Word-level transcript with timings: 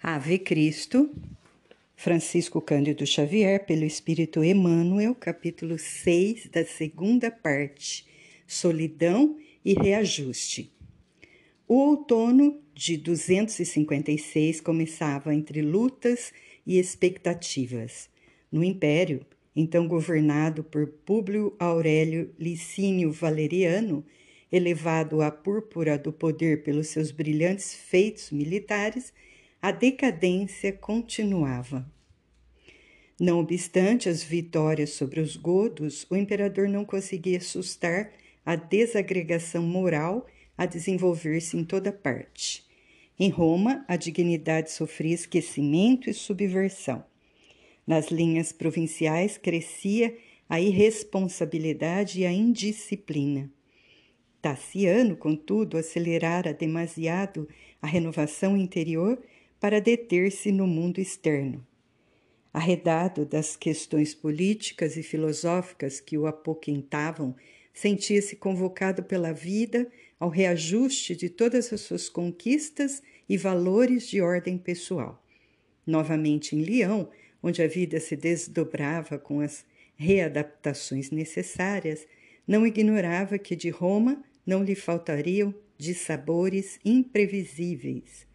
Ave 0.00 0.38
Cristo, 0.38 1.10
Francisco 1.96 2.60
Cândido 2.60 3.04
Xavier, 3.04 3.66
pelo 3.66 3.84
Espírito 3.84 4.44
Emmanuel, 4.44 5.12
capítulo 5.12 5.76
6 5.76 6.50
da 6.52 6.64
segunda 6.64 7.32
parte, 7.32 8.06
Solidão 8.46 9.36
e 9.64 9.74
Reajuste. 9.74 10.72
O 11.66 11.74
outono 11.74 12.62
de 12.72 12.96
256 12.96 14.60
começava 14.60 15.34
entre 15.34 15.62
lutas 15.62 16.32
e 16.64 16.78
expectativas. 16.78 18.08
No 18.52 18.62
Império, 18.62 19.26
então 19.54 19.88
governado 19.88 20.62
por 20.62 20.86
Públio 20.86 21.56
Aurélio 21.58 22.32
Licínio 22.38 23.10
Valeriano, 23.10 24.06
elevado 24.50 25.20
à 25.20 25.30
púrpura 25.32 25.98
do 25.98 26.12
poder 26.12 26.62
pelos 26.62 26.86
seus 26.86 27.10
brilhantes 27.10 27.74
feitos 27.74 28.30
militares, 28.30 29.12
a 29.60 29.72
decadência 29.72 30.72
continuava. 30.72 31.90
Não 33.20 33.40
obstante 33.40 34.08
as 34.08 34.22
vitórias 34.22 34.90
sobre 34.90 35.18
os 35.20 35.36
godos, 35.36 36.06
o 36.08 36.14
imperador 36.14 36.68
não 36.68 36.84
conseguia 36.84 37.40
sustar 37.40 38.12
a 38.46 38.54
desagregação 38.54 39.62
moral 39.62 40.26
a 40.56 40.64
desenvolver-se 40.64 41.56
em 41.56 41.64
toda 41.64 41.92
parte. 41.92 42.64
Em 43.18 43.30
Roma, 43.30 43.84
a 43.88 43.96
dignidade 43.96 44.70
sofria 44.70 45.14
esquecimento 45.14 46.08
e 46.08 46.14
subversão. 46.14 47.04
Nas 47.84 48.12
linhas 48.12 48.52
provinciais 48.52 49.36
crescia 49.36 50.16
a 50.48 50.60
irresponsabilidade 50.60 52.20
e 52.20 52.26
a 52.26 52.30
indisciplina. 52.30 53.50
Tassiano, 54.40 55.16
contudo, 55.16 55.76
acelerara 55.76 56.54
demasiado 56.54 57.48
a 57.82 57.88
renovação 57.88 58.56
interior 58.56 59.20
para 59.60 59.80
deter-se 59.80 60.52
no 60.52 60.66
mundo 60.66 61.00
externo. 61.00 61.66
Arredado 62.52 63.24
das 63.24 63.56
questões 63.56 64.14
políticas 64.14 64.96
e 64.96 65.02
filosóficas 65.02 66.00
que 66.00 66.16
o 66.16 66.26
apoquentavam, 66.26 67.34
sentia-se 67.72 68.36
convocado 68.36 69.02
pela 69.02 69.32
vida 69.32 69.86
ao 70.18 70.28
reajuste 70.28 71.14
de 71.14 71.28
todas 71.28 71.72
as 71.72 71.80
suas 71.82 72.08
conquistas 72.08 73.02
e 73.28 73.36
valores 73.36 74.08
de 74.08 74.20
ordem 74.20 74.56
pessoal. 74.56 75.22
Novamente 75.86 76.56
em 76.56 76.62
Leão, 76.62 77.08
onde 77.42 77.62
a 77.62 77.68
vida 77.68 78.00
se 78.00 78.16
desdobrava 78.16 79.18
com 79.18 79.40
as 79.40 79.64
readaptações 79.96 81.10
necessárias, 81.10 82.06
não 82.46 82.66
ignorava 82.66 83.38
que 83.38 83.54
de 83.54 83.70
Roma 83.70 84.24
não 84.46 84.62
lhe 84.62 84.74
faltariam 84.74 85.54
dissabores 85.76 86.80
imprevisíveis 86.84 88.27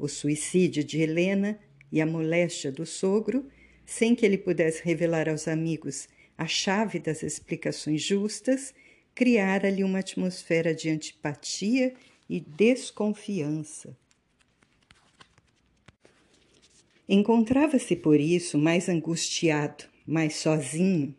o 0.00 0.08
suicídio 0.08 0.82
de 0.82 1.00
Helena 1.00 1.58
e 1.92 2.00
a 2.00 2.06
moléstia 2.06 2.72
do 2.72 2.86
sogro, 2.86 3.46
sem 3.84 4.14
que 4.14 4.24
ele 4.24 4.38
pudesse 4.38 4.82
revelar 4.82 5.28
aos 5.28 5.46
amigos 5.46 6.08
a 6.38 6.46
chave 6.46 6.98
das 6.98 7.22
explicações 7.22 8.02
justas, 8.02 8.72
criara-lhe 9.14 9.84
uma 9.84 9.98
atmosfera 9.98 10.74
de 10.74 10.88
antipatia 10.88 11.92
e 12.28 12.40
desconfiança. 12.40 13.94
Encontrava-se 17.06 17.94
por 17.96 18.18
isso 18.18 18.56
mais 18.56 18.88
angustiado, 18.88 19.84
mais 20.06 20.36
sozinho. 20.36 21.14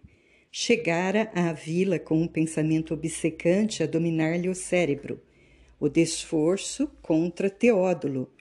Chegara 0.51 1.29
à 1.35 1.53
vila 1.53 1.99
com 1.99 2.21
um 2.21 2.27
pensamento 2.27 2.93
obcecante 2.93 3.83
a 3.83 3.85
dominar-lhe 3.85 4.49
o 4.49 4.55
cérebro, 4.55 5.21
o 5.79 5.87
desforço 5.87 6.87
contra 7.01 7.49
Teódulo, 7.49 8.31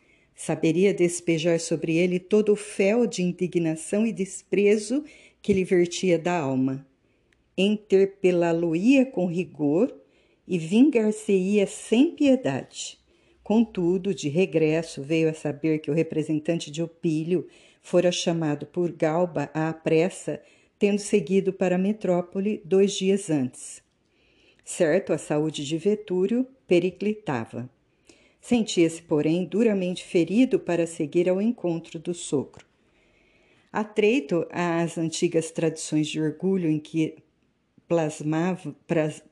Saberia 0.43 0.95
despejar 0.95 1.61
sobre 1.61 1.99
ele 1.99 2.19
todo 2.19 2.53
o 2.53 2.57
fel 2.57 3.07
de 3.07 3.23
indignação 3.23 4.07
e 4.07 4.11
desprezo 4.11 5.05
que 5.43 5.53
lhe 5.53 5.65
vertia 5.65 6.19
da 6.19 6.33
alma. 6.33 6.87
Interpelá-lo-ia 7.59 9.05
com 9.05 9.27
rigor 9.27 9.95
e 10.49 10.57
vingar-se-ia 10.59 11.67
sem 11.67 12.13
piedade. 12.13 12.99
Contudo, 13.45 14.15
de 14.15 14.31
regresso, 14.31 15.03
veio 15.03 15.29
a 15.29 15.35
saber 15.35 15.81
que 15.81 15.91
o 15.91 15.95
representante 15.95 16.71
de 16.71 16.83
Opílio 16.83 17.47
fora 17.83 18.11
chamado 18.11 18.65
por 18.65 18.91
Galba 18.93 19.51
à 19.53 19.71
pressa, 19.75 20.41
tendo 20.79 21.01
seguido 21.01 21.53
para 21.53 21.75
a 21.75 21.79
metrópole 21.79 22.63
dois 22.65 22.95
dias 22.95 23.29
antes. 23.29 23.83
Certo, 24.65 25.13
a 25.13 25.19
saúde 25.19 25.67
de 25.67 25.77
Vetúrio 25.77 26.47
periclitava. 26.67 27.69
Sentia-se, 28.41 29.03
porém, 29.03 29.45
duramente 29.45 30.03
ferido 30.03 30.59
para 30.59 30.87
seguir 30.87 31.29
ao 31.29 31.43
encontro 31.43 31.99
do 31.99 32.15
sogro. 32.15 32.65
Atreito 33.71 34.47
às 34.51 34.97
antigas 34.97 35.51
tradições 35.51 36.09
de 36.09 36.21
orgulho 36.21 36.69
em 36.69 36.81
que 36.81 37.17
plasmava, 37.87 38.75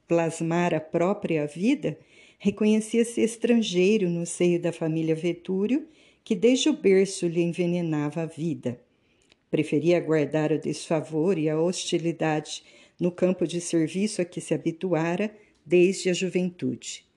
plasmar 0.07 0.75
a 0.75 0.81
própria 0.81 1.47
vida, 1.47 1.99
reconhecia-se 2.39 3.21
estrangeiro 3.21 4.09
no 4.09 4.27
seio 4.27 4.61
da 4.61 4.73
família 4.73 5.15
Vetúrio, 5.15 5.89
que 6.23 6.37
desde 6.37 6.69
o 6.69 6.75
berço 6.75 7.27
lhe 7.27 7.41
envenenava 7.41 8.23
a 8.23 8.27
vida. 8.27 8.79
Preferia 9.51 9.97
aguardar 9.97 10.53
o 10.53 10.61
desfavor 10.61 11.39
e 11.39 11.49
a 11.49 11.59
hostilidade 11.59 12.63
no 13.01 13.11
campo 13.11 13.47
de 13.47 13.61
serviço 13.61 14.21
a 14.21 14.25
que 14.25 14.41
se 14.41 14.53
habituara 14.53 15.35
desde 15.65 16.11
a 16.11 16.13
juventude 16.13 17.08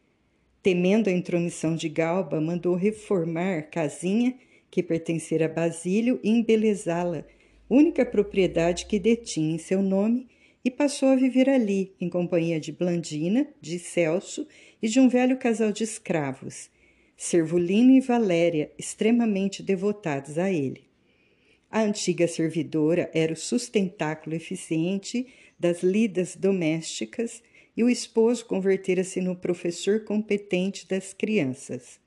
temendo 0.63 1.09
a 1.09 1.11
intromissão 1.13 1.75
de 1.75 1.89
Galba, 1.89 2.39
mandou 2.39 2.75
reformar 2.75 3.63
casinha 3.63 4.35
que 4.69 4.83
pertencera 4.83 5.45
a 5.45 5.49
Basílio 5.49 6.19
e 6.23 6.29
embelezá-la, 6.29 7.25
única 7.69 8.05
propriedade 8.05 8.85
que 8.85 8.99
detinha 8.99 9.55
em 9.55 9.57
seu 9.57 9.81
nome, 9.81 10.27
e 10.63 10.69
passou 10.69 11.09
a 11.09 11.15
viver 11.15 11.49
ali, 11.49 11.91
em 11.99 12.07
companhia 12.07 12.59
de 12.59 12.71
Blandina, 12.71 13.47
de 13.59 13.79
Celso 13.79 14.47
e 14.81 14.87
de 14.87 14.99
um 14.99 15.09
velho 15.09 15.37
casal 15.37 15.71
de 15.71 15.83
escravos, 15.83 16.69
Servulino 17.17 17.91
e 17.91 17.99
Valéria, 17.99 18.71
extremamente 18.77 19.63
devotados 19.63 20.37
a 20.37 20.51
ele. 20.51 20.83
A 21.69 21.81
antiga 21.81 22.27
servidora 22.27 23.09
era 23.13 23.33
o 23.33 23.37
sustentáculo 23.37 24.35
eficiente 24.35 25.25
das 25.57 25.81
lidas 25.81 26.35
domésticas 26.35 27.41
e 27.75 27.83
o 27.83 27.89
esposo 27.89 28.45
convertera-se 28.45 29.21
no 29.21 29.35
professor 29.35 30.01
competente 30.01 30.87
das 30.87 31.13
crianças. 31.13 31.99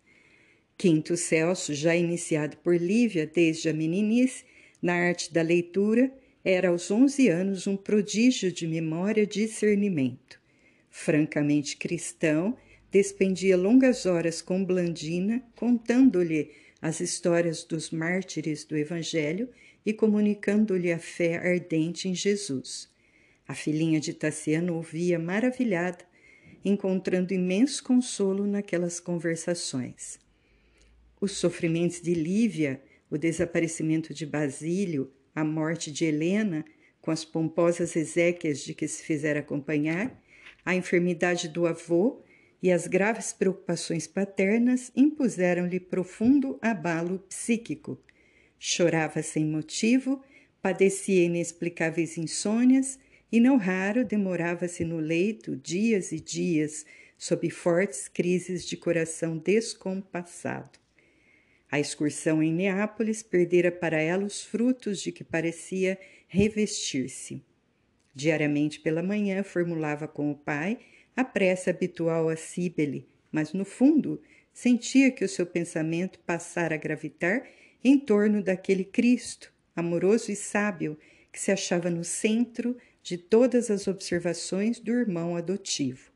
Quinto 0.76 1.16
Celso, 1.16 1.72
já 1.72 1.94
iniciado 1.94 2.56
por 2.58 2.76
Lívia 2.76 3.26
desde 3.26 3.68
a 3.68 3.72
meninice 3.72 4.44
na 4.82 4.94
arte 4.94 5.32
da 5.32 5.40
leitura, 5.40 6.12
era 6.44 6.68
aos 6.68 6.90
onze 6.90 7.28
anos 7.28 7.66
um 7.66 7.76
prodígio 7.76 8.52
de 8.52 8.66
memória 8.66 9.22
e 9.22 9.26
discernimento. 9.26 10.38
Francamente 10.90 11.76
cristão, 11.76 12.56
despendia 12.90 13.56
longas 13.56 14.04
horas 14.06 14.42
com 14.42 14.64
Blandina, 14.64 15.42
contando-lhe 15.56 16.50
as 16.82 17.00
histórias 17.00 17.64
dos 17.64 17.90
mártires 17.90 18.64
do 18.64 18.76
Evangelho 18.76 19.48
e 19.86 19.92
comunicando-lhe 19.92 20.92
a 20.92 20.98
fé 20.98 21.36
ardente 21.36 22.08
em 22.08 22.14
Jesus. 22.14 22.88
A 23.46 23.54
filhinha 23.54 24.00
de 24.00 24.14
Tassiano 24.14 24.74
ouvia 24.74 25.18
maravilhada, 25.18 26.04
encontrando 26.64 27.34
imenso 27.34 27.84
consolo 27.84 28.46
naquelas 28.46 28.98
conversações. 28.98 30.18
Os 31.20 31.32
sofrimentos 31.32 32.00
de 32.00 32.14
Lívia, 32.14 32.82
o 33.10 33.18
desaparecimento 33.18 34.14
de 34.14 34.24
Basílio, 34.24 35.12
a 35.34 35.44
morte 35.44 35.92
de 35.92 36.06
Helena, 36.06 36.64
com 37.02 37.10
as 37.10 37.22
pomposas 37.22 37.94
exéquias 37.96 38.60
de 38.60 38.72
que 38.72 38.88
se 38.88 39.02
fizera 39.02 39.40
acompanhar, 39.40 40.18
a 40.64 40.74
enfermidade 40.74 41.48
do 41.48 41.66
avô 41.66 42.22
e 42.62 42.72
as 42.72 42.86
graves 42.86 43.34
preocupações 43.34 44.06
paternas 44.06 44.90
impuseram-lhe 44.96 45.78
profundo 45.78 46.58
abalo 46.62 47.18
psíquico. 47.28 48.00
Chorava 48.58 49.22
sem 49.22 49.44
motivo, 49.44 50.22
padecia 50.62 51.24
inexplicáveis 51.24 52.16
insônias 52.16 52.98
e 53.34 53.40
não 53.40 53.56
raro 53.56 54.04
demorava-se 54.04 54.84
no 54.84 55.00
leito 55.00 55.56
dias 55.56 56.12
e 56.12 56.20
dias, 56.20 56.86
sob 57.18 57.50
fortes 57.50 58.06
crises 58.06 58.64
de 58.64 58.76
coração 58.76 59.36
descompassado. 59.36 60.78
A 61.68 61.80
excursão 61.80 62.40
em 62.40 62.54
Neápolis 62.54 63.24
perdera 63.24 63.72
para 63.72 64.00
ela 64.00 64.24
os 64.24 64.44
frutos 64.44 65.00
de 65.00 65.10
que 65.10 65.24
parecia 65.24 65.98
revestir-se. 66.28 67.42
Diariamente 68.14 68.78
pela 68.78 69.02
manhã 69.02 69.42
formulava 69.42 70.06
com 70.06 70.30
o 70.30 70.36
pai 70.36 70.78
a 71.16 71.24
prece 71.24 71.68
habitual 71.68 72.28
a 72.28 72.36
Cíbele, 72.36 73.08
mas 73.32 73.52
no 73.52 73.64
fundo 73.64 74.22
sentia 74.52 75.10
que 75.10 75.24
o 75.24 75.28
seu 75.28 75.44
pensamento 75.44 76.20
passara 76.20 76.76
a 76.76 76.78
gravitar 76.78 77.44
em 77.82 77.98
torno 77.98 78.40
daquele 78.40 78.84
Cristo, 78.84 79.52
amoroso 79.74 80.30
e 80.30 80.36
sábio, 80.36 80.96
que 81.32 81.40
se 81.40 81.50
achava 81.50 81.90
no 81.90 82.04
centro 82.04 82.76
de 83.04 83.18
todas 83.18 83.70
as 83.70 83.86
observações 83.86 84.80
do 84.80 84.90
irmão 84.90 85.36
adotivo. 85.36 86.10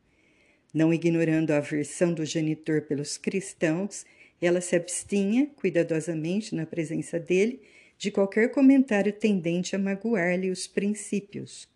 Não 0.73 0.93
ignorando 0.93 1.51
a 1.51 1.59
aversão 1.59 2.15
do 2.15 2.25
genitor 2.25 2.81
pelos 2.81 3.19
cristãos, 3.19 4.07
ela 4.41 4.63
se 4.63 4.75
abstinha 4.75 5.51
cuidadosamente 5.55 6.55
na 6.55 6.65
presença 6.65 7.21
dele 7.21 7.61
de 7.99 8.11
qualquer 8.11 8.51
comentário 8.53 9.13
tendente 9.13 9.77
a 9.77 9.79
magoar-lhe 9.79 10.51
os 10.51 10.67
princípios. 10.67 11.69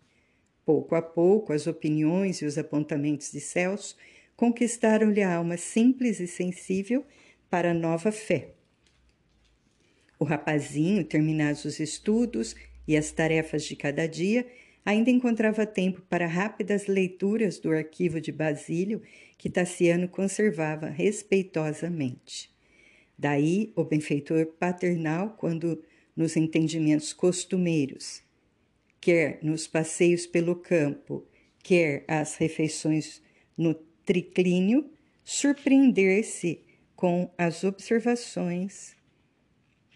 Pouco 0.65 0.95
a 0.95 1.01
pouco, 1.01 1.53
as 1.53 1.67
opiniões 1.67 2.41
e 2.41 2.45
os 2.45 2.57
apontamentos 2.57 3.31
de 3.31 3.39
Celso 3.39 3.95
conquistaram-lhe 4.35 5.21
a 5.21 5.35
alma 5.35 5.57
simples 5.57 6.19
e 6.19 6.25
sensível 6.25 7.05
para 7.51 7.69
a 7.69 7.73
nova 7.73 8.11
fé. 8.11 8.49
O 10.17 10.23
rapazinho, 10.23 11.03
terminados 11.03 11.65
os 11.65 11.79
estudos 11.79 12.55
e 12.87 12.97
as 12.97 13.11
tarefas 13.11 13.63
de 13.63 13.75
cada 13.75 14.07
dia, 14.07 14.47
ainda 14.85 15.09
encontrava 15.09 15.65
tempo 15.65 16.01
para 16.09 16.27
rápidas 16.27 16.87
leituras 16.87 17.59
do 17.59 17.71
arquivo 17.71 18.19
de 18.19 18.31
Basílio 18.31 19.01
que 19.37 19.49
Tassiano 19.49 20.07
conservava 20.07 20.87
respeitosamente. 20.87 22.51
Daí 23.17 23.71
o 23.75 23.83
benfeitor 23.83 24.45
paternal, 24.45 25.35
quando 25.37 25.83
nos 26.15 26.35
entendimentos 26.35 27.13
costumeiros, 27.13 28.21
quer 28.99 29.39
nos 29.41 29.67
passeios 29.67 30.25
pelo 30.25 30.55
campo, 30.55 31.25
quer 31.61 32.03
às 32.07 32.35
refeições 32.35 33.21
no 33.57 33.73
triclínio, 34.05 34.89
surpreender-se 35.23 36.61
com 36.95 37.31
as 37.37 37.63
observações 37.63 38.95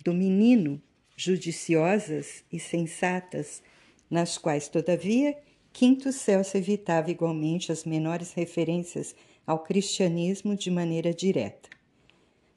do 0.03 0.13
menino, 0.13 0.81
judiciosas 1.15 2.43
e 2.51 2.59
sensatas, 2.59 3.61
nas 4.09 4.37
quais, 4.37 4.67
todavia, 4.67 5.37
Quinto 5.73 6.11
Celso 6.11 6.57
evitava 6.57 7.11
igualmente 7.11 7.71
as 7.71 7.85
menores 7.85 8.33
referências 8.33 9.15
ao 9.45 9.59
cristianismo 9.59 10.55
de 10.55 10.71
maneira 10.71 11.13
direta. 11.13 11.69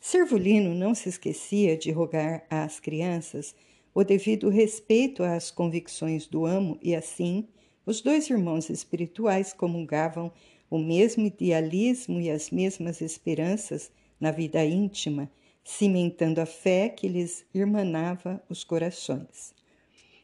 Servolino 0.01 0.75
não 0.75 0.95
se 0.95 1.09
esquecia 1.09 1.77
de 1.77 1.91
rogar 1.91 2.47
às 2.49 2.81
crianças 2.81 3.55
o 3.95 4.03
devido 4.03 4.49
respeito 4.49 5.23
às 5.23 5.51
convicções 5.51 6.27
do 6.27 6.47
amo 6.47 6.79
e 6.83 6.95
assim 6.95 7.47
os 7.85 8.01
dois 8.01 8.31
irmãos 8.31 8.71
espirituais 8.71 9.53
comungavam 9.53 10.33
o 10.71 10.79
mesmo 10.79 11.27
idealismo 11.27 12.21
e 12.21 12.31
as 12.31 12.51
mesmas 12.51 13.01
esperanças 13.01 13.91
na 14.19 14.31
vida 14.31 14.65
íntima, 14.65 15.31
cimentando 15.65 16.41
a 16.41 16.47
fé 16.47 16.89
que 16.89 17.09
lhes 17.09 17.45
irmanava 17.53 18.43
os 18.49 18.65
corações. 18.65 19.60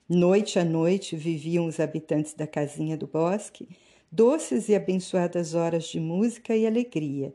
Noite 0.08 0.58
a 0.58 0.64
noite 0.64 1.16
viviam 1.16 1.66
os 1.66 1.80
habitantes 1.80 2.34
da 2.34 2.46
casinha 2.46 2.96
do 2.96 3.06
bosque, 3.06 3.68
doces 4.10 4.68
e 4.68 4.74
abençoadas 4.74 5.54
horas 5.54 5.84
de 5.84 5.98
música 5.98 6.56
e 6.56 6.66
alegria 6.66 7.34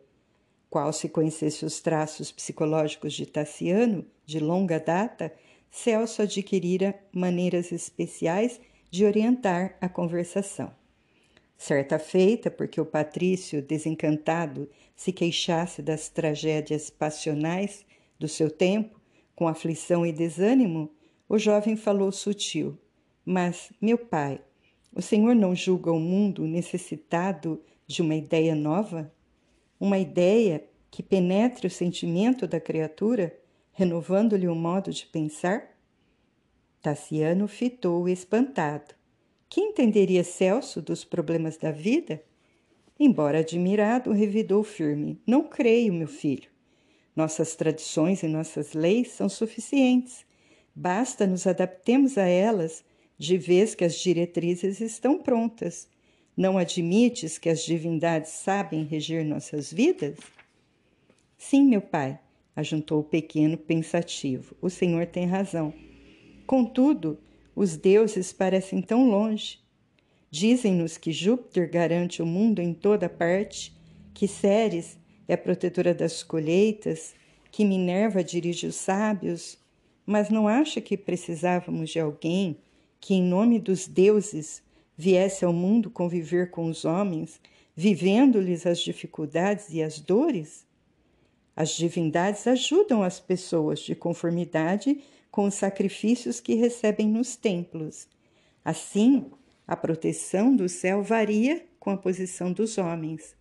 qual 0.71 0.93
se 0.93 1.09
conhecesse 1.09 1.65
os 1.65 1.81
traços 1.81 2.31
psicológicos 2.31 3.11
de 3.11 3.25
Tassiano 3.25 4.05
de 4.25 4.39
longa 4.39 4.79
data, 4.79 5.31
Celso 5.69 6.21
adquirira 6.21 6.97
maneiras 7.11 7.73
especiais 7.73 8.59
de 8.89 9.05
orientar 9.05 9.77
a 9.81 9.89
conversação. 9.89 10.73
Certa 11.57 11.99
feita, 11.99 12.49
porque 12.49 12.79
o 12.79 12.85
patrício, 12.85 13.61
desencantado, 13.61 14.69
se 14.95 15.11
queixasse 15.11 15.81
das 15.81 16.07
tragédias 16.07 16.89
passionais 16.89 17.85
do 18.17 18.29
seu 18.29 18.49
tempo, 18.49 18.99
com 19.35 19.49
aflição 19.49 20.05
e 20.05 20.13
desânimo, 20.13 20.89
o 21.31 21.39
jovem 21.39 21.75
falou 21.75 22.11
sutil: 22.11 22.77
Mas, 23.25 23.71
meu 23.79 23.97
pai, 23.97 24.41
o 24.93 25.01
senhor 25.01 25.33
não 25.35 25.55
julga 25.55 25.91
o 25.91 25.99
mundo 25.99 26.45
necessitado 26.45 27.61
de 27.87 28.01
uma 28.01 28.15
ideia 28.15 28.53
nova? 28.53 29.11
uma 29.81 29.97
ideia 29.97 30.63
que 30.91 31.01
penetre 31.01 31.65
o 31.65 31.69
sentimento 31.69 32.45
da 32.45 32.59
criatura, 32.59 33.35
renovando-lhe 33.71 34.47
o 34.47 34.53
modo 34.53 34.91
de 34.91 35.07
pensar? 35.07 35.75
Tassiano 36.79 37.47
fitou 37.47 38.07
espantado. 38.07 38.93
Que 39.49 39.59
entenderia 39.59 40.23
Celso 40.23 40.79
dos 40.79 41.03
problemas 41.03 41.57
da 41.57 41.71
vida? 41.71 42.23
Embora 42.99 43.39
admirado, 43.39 44.11
revidou 44.11 44.63
firme: 44.63 45.19
Não 45.25 45.43
creio, 45.45 45.91
meu 45.91 46.07
filho. 46.07 46.49
Nossas 47.15 47.55
tradições 47.55 48.21
e 48.21 48.27
nossas 48.27 48.73
leis 48.73 49.09
são 49.09 49.27
suficientes. 49.27 50.25
Basta 50.75 51.27
nos 51.27 51.45
adaptemos 51.45 52.17
a 52.17 52.25
elas, 52.25 52.83
de 53.17 53.37
vez 53.37 53.75
que 53.75 53.83
as 53.83 53.95
diretrizes 53.95 54.79
estão 54.79 55.21
prontas. 55.21 55.87
Não 56.35 56.57
admites 56.57 57.37
que 57.37 57.49
as 57.49 57.63
divindades 57.63 58.31
sabem 58.31 58.83
reger 58.85 59.25
nossas 59.25 59.71
vidas? 59.71 60.17
Sim, 61.37 61.65
meu 61.65 61.81
pai, 61.81 62.19
ajuntou 62.55 63.01
o 63.01 63.03
pequeno 63.03 63.57
pensativo. 63.57 64.55
O 64.61 64.69
senhor 64.69 65.05
tem 65.05 65.25
razão. 65.25 65.73
Contudo, 66.47 67.19
os 67.55 67.75
deuses 67.75 68.31
parecem 68.31 68.81
tão 68.81 69.09
longe. 69.09 69.59
Dizem-nos 70.29 70.97
que 70.97 71.11
Júpiter 71.11 71.69
garante 71.69 72.21
o 72.21 72.25
mundo 72.25 72.59
em 72.61 72.73
toda 72.73 73.09
parte, 73.09 73.75
que 74.13 74.27
Ceres 74.27 74.97
é 75.27 75.35
protetora 75.35 75.93
das 75.93 76.23
colheitas, 76.23 77.13
que 77.51 77.65
Minerva 77.65 78.23
dirige 78.23 78.67
os 78.67 78.75
sábios, 78.75 79.57
mas 80.05 80.29
não 80.29 80.47
acha 80.47 80.81
que 80.81 80.97
precisávamos 80.97 81.89
de 81.89 81.99
alguém 81.99 82.57
que, 82.99 83.13
em 83.13 83.23
nome 83.23 83.59
dos 83.59 83.87
deuses, 83.87 84.63
viesse 84.97 85.43
ao 85.43 85.53
mundo 85.53 85.89
conviver 85.89 86.51
com 86.51 86.65
os 86.65 86.85
homens, 86.85 87.39
vivendo-lhes 87.75 88.65
as 88.65 88.79
dificuldades 88.79 89.67
e 89.69 89.81
as 89.81 89.99
dores? 89.99 90.65
As 91.55 91.71
divindades 91.71 92.45
ajudam 92.47 93.03
as 93.03 93.19
pessoas 93.19 93.79
de 93.79 93.95
conformidade 93.95 95.01
com 95.29 95.45
os 95.45 95.55
sacrifícios 95.55 96.39
que 96.39 96.55
recebem 96.55 97.07
nos 97.07 97.35
templos. 97.35 98.07
Assim, 98.63 99.25
a 99.67 99.75
proteção 99.75 100.55
do 100.55 100.67
céu 100.67 101.01
varia 101.01 101.65
com 101.79 101.89
a 101.89 101.97
posição 101.97 102.51
dos 102.51 102.77
homens. 102.77 103.35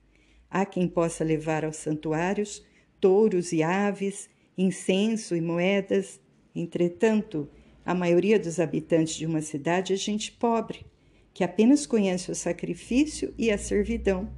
Há 0.50 0.64
quem 0.64 0.88
possa 0.88 1.22
levar 1.22 1.64
aos 1.64 1.76
santuários 1.76 2.64
touros 3.00 3.52
e 3.52 3.62
aves, 3.62 4.28
incenso 4.56 5.34
e 5.34 5.40
moedas. 5.40 6.20
Entretanto, 6.54 7.48
a 7.84 7.94
maioria 7.94 8.38
dos 8.38 8.60
habitantes 8.60 9.14
de 9.14 9.26
uma 9.26 9.40
cidade 9.40 9.92
é 9.92 9.96
gente 9.96 10.32
pobre 10.32 10.84
que 11.32 11.44
apenas 11.44 11.86
conhece 11.86 12.30
o 12.30 12.34
sacrifício 12.34 13.32
e 13.38 13.50
a 13.50 13.58
servidão. 13.58 14.30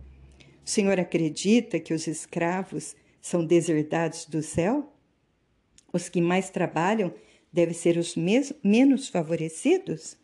O 0.65 0.69
Senhor 0.69 1.01
acredita 1.01 1.81
que 1.81 1.93
os 1.93 2.07
escravos 2.07 2.95
são 3.21 3.45
deserdados 3.45 4.27
do 4.27 4.43
céu? 4.43 4.93
Os 5.93 6.09
que 6.09 6.21
mais 6.21 6.51
trabalham 6.51 7.13
devem 7.53 7.75
ser 7.75 7.97
os 7.97 8.15
menos 8.17 9.09
favorecidos? 9.09 10.17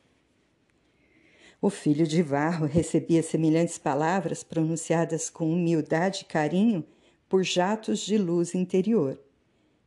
O 1.60 1.70
filho 1.70 2.06
de 2.06 2.22
Varro 2.22 2.66
recebia 2.66 3.22
semelhantes 3.22 3.78
palavras 3.78 4.44
pronunciadas 4.44 5.28
com 5.28 5.52
humildade 5.52 6.22
e 6.22 6.24
carinho 6.24 6.84
por 7.28 7.42
jatos 7.42 8.00
de 8.00 8.16
luz 8.16 8.54
interior. 8.54 9.20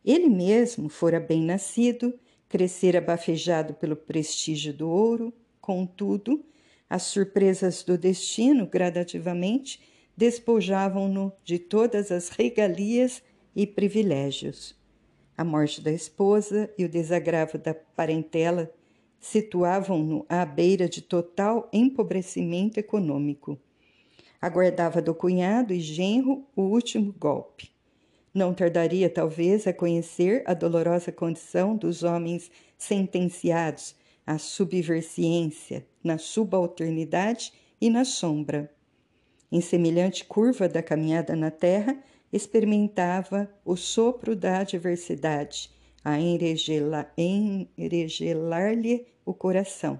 Ele 0.03 0.27
mesmo 0.27 0.89
fora 0.89 1.19
bem 1.19 1.43
nascido, 1.43 2.13
crescera 2.49 2.99
bafejado 2.99 3.73
pelo 3.75 3.95
prestígio 3.95 4.73
do 4.73 4.89
ouro, 4.89 5.33
contudo, 5.59 6.43
as 6.89 7.03
surpresas 7.03 7.83
do 7.83 7.97
destino, 7.97 8.67
gradativamente, 8.67 9.79
despojavam-no 10.17 11.31
de 11.43 11.57
todas 11.57 12.11
as 12.11 12.29
regalias 12.29 13.23
e 13.55 13.65
privilégios. 13.65 14.75
A 15.37 15.43
morte 15.43 15.81
da 15.81 15.91
esposa 15.91 16.69
e 16.77 16.83
o 16.83 16.89
desagravo 16.89 17.57
da 17.57 17.73
parentela 17.73 18.71
situavam-no 19.19 20.25
à 20.27 20.43
beira 20.45 20.89
de 20.89 21.01
total 21.01 21.69
empobrecimento 21.71 22.79
econômico. 22.79 23.57
Aguardava 24.41 25.01
do 25.01 25.13
cunhado 25.13 25.73
e 25.73 25.79
genro 25.79 26.45
o 26.55 26.63
último 26.63 27.13
golpe. 27.13 27.71
Não 28.33 28.53
tardaria, 28.53 29.09
talvez, 29.09 29.67
a 29.67 29.73
conhecer 29.73 30.41
a 30.45 30.53
dolorosa 30.53 31.11
condição 31.11 31.75
dos 31.75 32.03
homens 32.03 32.49
sentenciados 32.77 33.93
a 34.25 34.37
subversiência 34.37 35.85
na 36.03 36.17
subalternidade 36.17 37.53
e 37.79 37.89
na 37.89 38.03
sombra. 38.05 38.71
Em 39.51 39.59
semelhante 39.59 40.23
curva 40.23 40.69
da 40.69 40.81
caminhada 40.81 41.35
na 41.35 41.51
terra, 41.51 42.01
experimentava 42.31 43.51
o 43.65 43.75
sopro 43.75 44.33
da 44.35 44.59
adversidade, 44.59 45.69
a 46.03 46.19
enregelar-lhe 46.19 49.07
o 49.25 49.33
coração. 49.33 49.99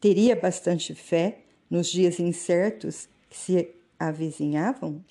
Teria 0.00 0.34
bastante 0.34 0.94
fé 0.94 1.42
nos 1.70 1.88
dias 1.88 2.18
incertos 2.18 3.08
que 3.30 3.36
se 3.36 3.68
avizinhavam? 3.98 5.04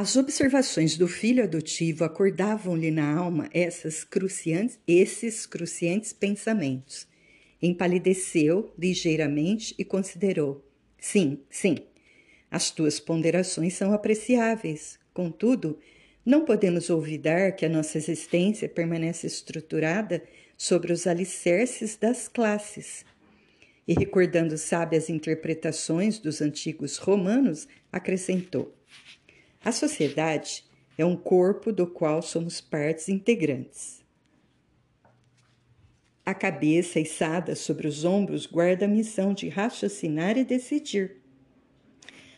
As 0.00 0.14
observações 0.14 0.96
do 0.96 1.08
filho 1.08 1.42
adotivo 1.42 2.04
acordavam-lhe 2.04 2.88
na 2.88 3.16
alma 3.16 3.50
cruciantes, 4.08 4.78
esses 4.86 5.44
cruciantes 5.44 6.12
pensamentos. 6.12 7.04
Empalideceu 7.60 8.72
ligeiramente 8.78 9.74
e 9.76 9.84
considerou: 9.84 10.64
Sim, 11.00 11.40
sim, 11.50 11.78
as 12.48 12.70
tuas 12.70 13.00
ponderações 13.00 13.74
são 13.74 13.92
apreciáveis, 13.92 15.00
Contudo, 15.12 15.80
não 16.24 16.44
podemos 16.44 16.90
olvidar 16.90 17.56
que 17.56 17.66
a 17.66 17.68
nossa 17.68 17.98
existência 17.98 18.68
permanece 18.68 19.26
estruturada 19.26 20.22
sobre 20.56 20.92
os 20.92 21.08
alicerces 21.08 21.96
das 21.96 22.28
classes. 22.28 23.04
E 23.84 23.94
recordando 23.94 24.56
sábias 24.58 25.10
interpretações 25.10 26.20
dos 26.20 26.40
antigos 26.40 26.98
romanos, 26.98 27.66
acrescentou: 27.90 28.77
A 29.64 29.72
sociedade 29.72 30.64
é 30.96 31.04
um 31.04 31.16
corpo 31.16 31.72
do 31.72 31.86
qual 31.86 32.22
somos 32.22 32.60
partes 32.60 33.08
integrantes. 33.08 34.04
A 36.24 36.34
cabeça 36.34 37.00
içada 37.00 37.56
sobre 37.56 37.88
os 37.88 38.04
ombros 38.04 38.46
guarda 38.46 38.84
a 38.84 38.88
missão 38.88 39.32
de 39.32 39.48
raciocinar 39.48 40.36
e 40.36 40.44
decidir. 40.44 41.16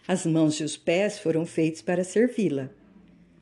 As 0.06 0.24
mãos 0.24 0.60
e 0.60 0.64
os 0.64 0.76
pés 0.76 1.18
foram 1.18 1.44
feitos 1.44 1.82
para 1.82 2.04
servi-la. 2.04 2.70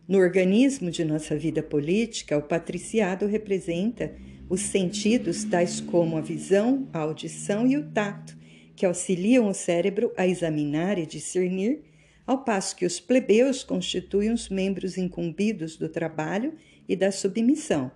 No 0.07 0.19
organismo 0.19 0.91
de 0.91 1.05
nossa 1.05 1.37
vida 1.37 1.63
política, 1.63 2.37
o 2.37 2.43
patriciado 2.43 3.27
representa 3.27 4.15
os 4.49 4.63
sentidos 4.63 5.45
tais 5.45 5.81
como 5.81 6.17
a 6.17 6.21
visão, 6.23 6.89
a 6.93 7.01
audição 7.01 7.67
e 7.67 7.77
o 7.77 7.91
tato, 7.91 8.37
que 8.75 8.87
auxiliam 8.87 9.49
o 9.49 9.55
cérebro 9.55 10.13
a 10.17 10.27
examinar 10.27 10.99
e 10.99 11.05
discernir, 11.05 11.83
ao 12.29 12.45
passo 12.45 12.77
que 12.77 12.85
os 12.85 13.01
plebeus 13.01 13.65
constituem 13.65 14.31
os 14.31 14.51
membros 14.51 14.99
incumbidos 14.99 15.79
do 15.79 15.89
trabalho 15.89 16.53
e 16.87 16.95
da 16.95 17.11
submissão. 17.11 17.91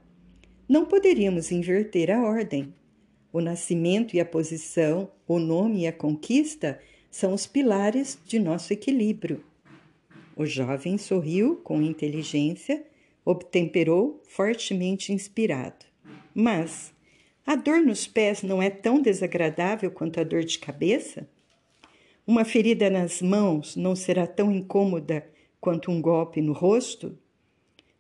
Não 0.67 0.87
poderíamos 0.87 1.53
inverter 1.53 2.11
a 2.11 2.23
ordem. 2.23 2.73
O 3.31 3.43
nascimento 3.43 4.17
e 4.17 4.21
a 4.21 4.25
posição, 4.25 5.11
o 5.29 5.39
nome 5.39 5.83
e 5.83 5.87
a 5.87 5.93
conquista 5.93 6.81
são 7.11 7.35
os 7.35 7.47
pilares 7.47 8.19
de 8.25 8.39
nosso 8.39 8.73
equilíbrio. 8.73 9.45
O 10.35 10.47
jovem 10.47 10.97
sorriu 10.97 11.57
com 11.57 11.83
inteligência, 11.83 12.83
obtemperou, 13.27 14.23
fortemente 14.27 15.13
inspirado. 15.13 15.85
Mas 16.35 16.95
a 17.45 17.55
dor 17.55 17.83
nos 17.83 18.07
pés 18.07 18.43
não 18.43 18.63
é 18.63 18.71
tão 18.71 19.03
desagradável 19.03 19.91
quanto 19.91 20.19
a 20.21 20.25
dor 20.25 20.43
de 20.43 20.59
cabeça? 20.59 21.29
Uma 22.25 22.45
ferida 22.45 22.89
nas 22.89 23.21
mãos 23.21 23.75
não 23.75 23.97
será 23.97 24.29
tão 24.29 24.53
incômoda 24.53 25.27
quanto 25.61 25.91
um 25.91 26.01
golpe 26.01 26.41
no 26.41 26.53
rosto? 26.53 27.19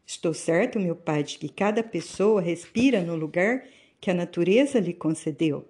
Estou 0.06 0.32
certo, 0.32 0.78
meu 0.78 0.94
pai, 0.94 1.24
de 1.24 1.38
que 1.38 1.48
cada 1.48 1.82
pessoa 1.82 2.40
respira 2.40 3.02
no 3.02 3.16
lugar 3.16 3.64
que 4.00 4.12
a 4.12 4.14
natureza 4.14 4.78
lhe 4.78 4.92
concedeu, 4.92 5.66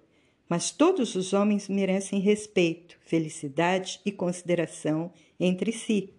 mas 0.47 0.69
todos 0.69 1.15
os 1.15 1.33
homens 1.33 1.67
merecem 1.67 2.19
respeito, 2.19 2.95
felicidade 3.03 3.99
e 4.05 4.11
consideração 4.11 5.11
entre 5.39 5.71
si. 5.71 6.13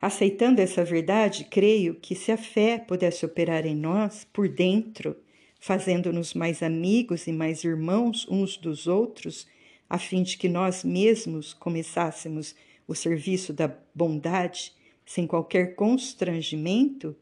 Aceitando 0.00 0.62
essa 0.62 0.82
verdade, 0.82 1.44
creio 1.44 1.94
que 1.94 2.14
se 2.14 2.32
a 2.32 2.38
fé 2.38 2.78
pudesse 2.78 3.26
operar 3.26 3.66
em 3.66 3.76
nós 3.76 4.26
por 4.32 4.48
dentro, 4.48 5.14
fazendo-nos 5.58 6.32
mais 6.32 6.62
amigos 6.62 7.26
e 7.26 7.32
mais 7.32 7.64
irmãos 7.64 8.26
uns 8.30 8.56
dos 8.56 8.86
outros, 8.86 9.46
a 9.90 9.98
fim 9.98 10.22
de 10.22 10.38
que 10.38 10.48
nós 10.48 10.82
mesmos 10.82 11.52
começássemos 11.52 12.54
o 12.88 12.94
serviço 12.94 13.52
da 13.52 13.76
bondade 13.94 14.72
sem 15.04 15.26
qualquer 15.26 15.74
constrangimento, 15.74 17.14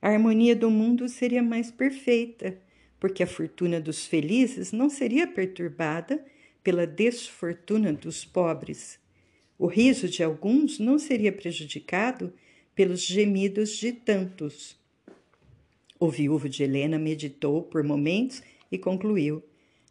a 0.00 0.10
harmonia 0.10 0.54
do 0.54 0.70
mundo 0.70 1.08
seria 1.08 1.42
mais 1.42 1.70
perfeita, 1.70 2.56
porque 3.00 3.22
a 3.22 3.26
fortuna 3.26 3.80
dos 3.80 4.06
felizes 4.06 4.70
não 4.70 4.88
seria 4.88 5.26
perturbada 5.26 6.24
pela 6.62 6.86
desfortuna 6.86 7.92
dos 7.92 8.24
pobres 8.24 9.02
o 9.58 9.66
riso 9.66 10.08
de 10.08 10.22
alguns 10.22 10.78
não 10.78 10.98
seria 10.98 11.32
prejudicado 11.32 12.32
pelos 12.74 13.02
gemidos 13.02 13.76
de 13.76 13.92
tantos. 13.92 14.76
O 15.98 16.10
viúvo 16.10 16.48
de 16.48 16.64
Helena 16.64 16.98
meditou 16.98 17.62
por 17.62 17.82
momentos 17.84 18.42
e 18.70 18.76
concluiu: 18.76 19.42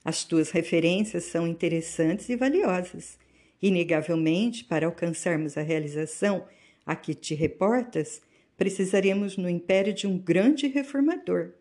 As 0.04 0.24
tuas 0.24 0.52
referências 0.52 1.26
são 1.26 1.48
interessantes 1.48 2.30
e 2.30 2.36
valiosas. 2.36 3.18
Inegavelmente, 3.62 4.66
para 4.66 4.86
alcançarmos 4.86 5.58
a 5.58 5.62
realização 5.62 6.46
a 6.86 6.96
que 6.96 7.14
te 7.14 7.34
reportas, 7.34 8.22
precisaremos 8.58 9.38
no 9.38 9.50
império 9.50 9.94
de 9.94 10.06
um 10.06 10.18
grande 10.18 10.68
reformador, 10.68 11.52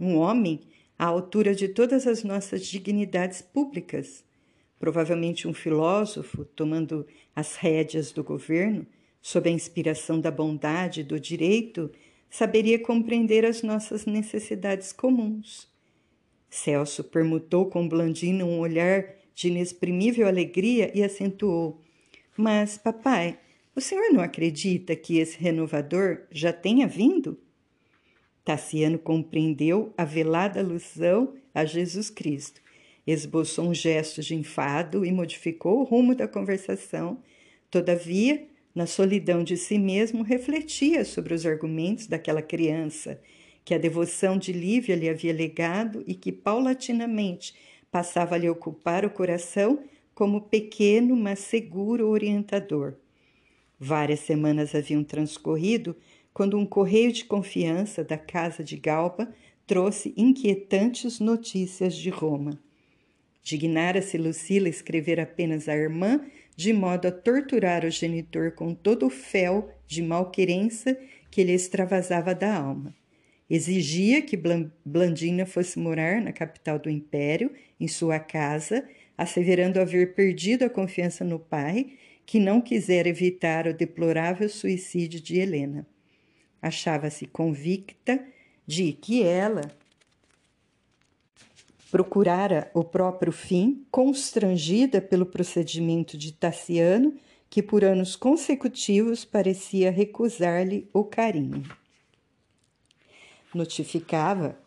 um 0.00 0.16
homem 0.16 0.60
à 0.98 1.06
altura 1.06 1.54
de 1.54 1.68
todas 1.68 2.06
as 2.06 2.24
nossas 2.24 2.66
dignidades 2.66 3.42
públicas 3.42 4.24
provavelmente 4.82 5.46
um 5.46 5.54
filósofo 5.54 6.44
tomando 6.44 7.06
as 7.36 7.54
rédeas 7.54 8.10
do 8.10 8.24
governo, 8.24 8.84
sob 9.20 9.48
a 9.48 9.52
inspiração 9.52 10.20
da 10.20 10.28
bondade 10.28 11.02
e 11.02 11.04
do 11.04 11.20
direito, 11.20 11.88
saberia 12.28 12.80
compreender 12.80 13.44
as 13.44 13.62
nossas 13.62 14.06
necessidades 14.06 14.92
comuns. 14.92 15.71
Celso 16.52 17.02
permutou 17.02 17.70
com 17.70 17.88
Blandino 17.88 18.44
um 18.44 18.60
olhar 18.60 19.06
de 19.34 19.48
inexprimível 19.48 20.28
alegria 20.28 20.92
e 20.94 21.02
acentuou: 21.02 21.80
Mas, 22.36 22.76
papai, 22.76 23.38
o 23.74 23.80
senhor 23.80 24.12
não 24.12 24.20
acredita 24.20 24.94
que 24.94 25.18
esse 25.18 25.38
renovador 25.38 26.20
já 26.30 26.52
tenha 26.52 26.86
vindo? 26.86 27.40
Tassiano 28.44 28.98
compreendeu 28.98 29.94
a 29.96 30.04
velada 30.04 30.60
alusão 30.60 31.34
a 31.54 31.64
Jesus 31.64 32.10
Cristo 32.10 32.60
Esboçou 33.06 33.70
um 33.70 33.74
gesto 33.74 34.20
de 34.20 34.34
enfado 34.34 35.06
e 35.06 35.10
modificou 35.10 35.80
o 35.80 35.84
rumo 35.84 36.14
da 36.14 36.28
conversação. 36.28 37.18
Todavia, 37.70 38.46
na 38.74 38.86
solidão 38.86 39.42
de 39.42 39.56
si 39.56 39.78
mesmo, 39.78 40.22
refletia 40.22 41.04
sobre 41.04 41.34
os 41.34 41.44
argumentos 41.44 42.06
daquela 42.06 42.42
criança 42.42 43.20
que 43.64 43.74
a 43.74 43.78
devoção 43.78 44.36
de 44.36 44.52
Lívia 44.52 44.96
lhe 44.96 45.08
havia 45.08 45.32
legado 45.32 46.02
e 46.06 46.14
que 46.14 46.32
paulatinamente 46.32 47.54
passava 47.90 48.34
a 48.34 48.38
lhe 48.38 48.48
ocupar 48.48 49.04
o 49.04 49.10
coração 49.10 49.84
como 50.14 50.42
pequeno, 50.42 51.16
mas 51.16 51.38
seguro 51.40 52.08
orientador. 52.08 52.94
Várias 53.78 54.20
semanas 54.20 54.74
haviam 54.74 55.02
transcorrido 55.02 55.96
quando 56.32 56.58
um 56.58 56.64
correio 56.64 57.12
de 57.12 57.24
confiança 57.24 58.02
da 58.02 58.16
casa 58.16 58.62
de 58.62 58.76
Galba 58.76 59.32
trouxe 59.66 60.14
inquietantes 60.16 61.20
notícias 61.20 61.94
de 61.94 62.10
Roma. 62.10 62.58
Dignara-se 63.42 64.16
Lucila 64.16 64.68
escrever 64.68 65.18
apenas 65.18 65.68
à 65.68 65.74
irmã, 65.74 66.20
de 66.54 66.72
modo 66.72 67.08
a 67.08 67.12
torturar 67.12 67.84
o 67.84 67.90
genitor 67.90 68.52
com 68.52 68.74
todo 68.74 69.06
o 69.06 69.10
fel 69.10 69.68
de 69.86 70.02
malquerença 70.02 70.96
que 71.30 71.42
lhe 71.42 71.52
extravasava 71.52 72.34
da 72.34 72.54
alma. 72.54 72.94
Exigia 73.54 74.22
que 74.22 74.34
Blandina 74.82 75.44
fosse 75.44 75.78
morar 75.78 76.22
na 76.22 76.32
capital 76.32 76.78
do 76.78 76.88
império, 76.88 77.52
em 77.78 77.86
sua 77.86 78.18
casa, 78.18 78.82
asseverando 79.16 79.78
haver 79.78 80.14
perdido 80.14 80.64
a 80.64 80.70
confiança 80.70 81.22
no 81.22 81.38
pai, 81.38 81.98
que 82.24 82.40
não 82.40 82.62
quisera 82.62 83.10
evitar 83.10 83.66
o 83.66 83.74
deplorável 83.74 84.48
suicídio 84.48 85.20
de 85.20 85.38
Helena. 85.38 85.86
Achava-se 86.62 87.26
convicta 87.26 88.24
de 88.66 88.94
que 88.94 89.22
ela 89.22 89.70
procurara 91.90 92.70
o 92.72 92.82
próprio 92.82 93.32
fim, 93.32 93.84
constrangida 93.90 94.98
pelo 94.98 95.26
procedimento 95.26 96.16
de 96.16 96.32
Tassiano, 96.32 97.12
que 97.50 97.62
por 97.62 97.84
anos 97.84 98.16
consecutivos 98.16 99.26
parecia 99.26 99.90
recusar-lhe 99.90 100.88
o 100.90 101.04
carinho. 101.04 101.81
Notificava 103.54 104.58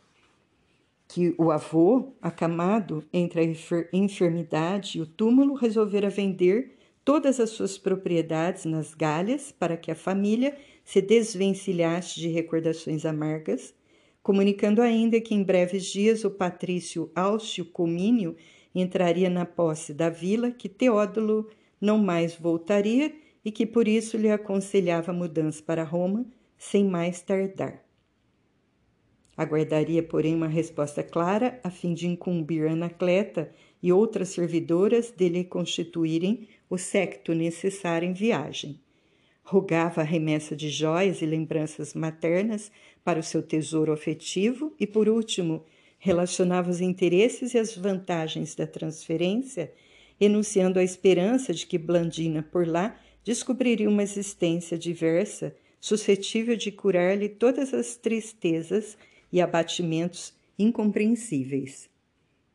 que 1.07 1.33
o 1.37 1.51
avô, 1.51 2.13
acamado 2.21 3.03
entre 3.13 3.41
a 3.41 3.95
enfermidade 3.95 4.97
e 4.97 5.01
o 5.01 5.05
túmulo, 5.05 5.53
resolvera 5.53 6.09
vender 6.09 6.77
todas 7.03 7.39
as 7.39 7.51
suas 7.51 7.77
propriedades 7.77 8.65
nas 8.65 8.93
Galhas 8.93 9.51
para 9.51 9.77
que 9.77 9.91
a 9.91 9.95
família 9.95 10.57
se 10.83 11.01
desvencilhasse 11.01 12.19
de 12.19 12.27
recordações 12.27 13.05
amargas 13.05 13.73
comunicando 14.25 14.81
ainda 14.81 15.21
que 15.21 15.35
em 15.35 15.43
breves 15.43 15.85
dias 15.85 16.23
o 16.23 16.31
patrício 16.31 17.11
Álcio 17.13 17.63
Comínio 17.63 18.35
entraria 18.73 19.29
na 19.29 19.45
posse 19.45 19.93
da 19.93 20.09
vila, 20.09 20.49
que 20.49 20.67
Teódulo 20.67 21.47
não 21.79 21.99
mais 21.99 22.33
voltaria 22.33 23.13
e 23.45 23.51
que 23.51 23.67
por 23.67 23.87
isso 23.87 24.17
lhe 24.17 24.31
aconselhava 24.31 25.13
mudança 25.13 25.61
para 25.61 25.83
Roma 25.83 26.25
sem 26.57 26.83
mais 26.83 27.21
tardar. 27.21 27.84
Aguardaria, 29.37 30.01
porém, 30.01 30.33
uma 30.33 30.47
resposta 30.47 31.03
clara 31.03 31.59
a 31.63 31.69
fim 31.69 31.93
de 31.93 32.07
incumbir 32.07 32.67
Anacleta 32.67 33.51
e 33.83 33.91
outras 33.91 34.29
servidoras 34.29 35.11
dele 35.11 35.43
constituírem 35.43 36.47
o 36.69 36.77
secto 36.77 37.33
necessário 37.33 38.07
em 38.07 38.13
viagem. 38.13 38.79
Rogava 39.43 40.01
a 40.01 40.03
remessa 40.03 40.55
de 40.55 40.69
joias 40.69 41.21
e 41.21 41.25
lembranças 41.25 41.93
maternas 41.93 42.71
para 43.03 43.19
o 43.19 43.23
seu 43.23 43.43
tesouro 43.43 43.91
afetivo 43.91 44.73
e, 44.79 44.87
por 44.87 45.07
último, 45.07 45.63
relacionava 45.99 46.69
os 46.69 46.81
interesses 46.81 47.53
e 47.53 47.57
as 47.57 47.75
vantagens 47.75 48.55
da 48.55 48.65
transferência, 48.65 49.71
enunciando 50.19 50.79
a 50.79 50.83
esperança 50.83 51.53
de 51.53 51.67
que 51.67 51.77
Blandina 51.77 52.41
por 52.41 52.65
lá 52.65 52.97
descobriria 53.23 53.89
uma 53.89 54.03
existência 54.03 54.77
diversa, 54.77 55.55
suscetível 55.79 56.55
de 56.55 56.71
curar-lhe 56.71 57.27
todas 57.27 57.73
as 57.73 57.97
tristezas 57.97 58.97
e 59.35 59.41
abatimentos 59.41 60.33
incompreensíveis. 60.57 61.89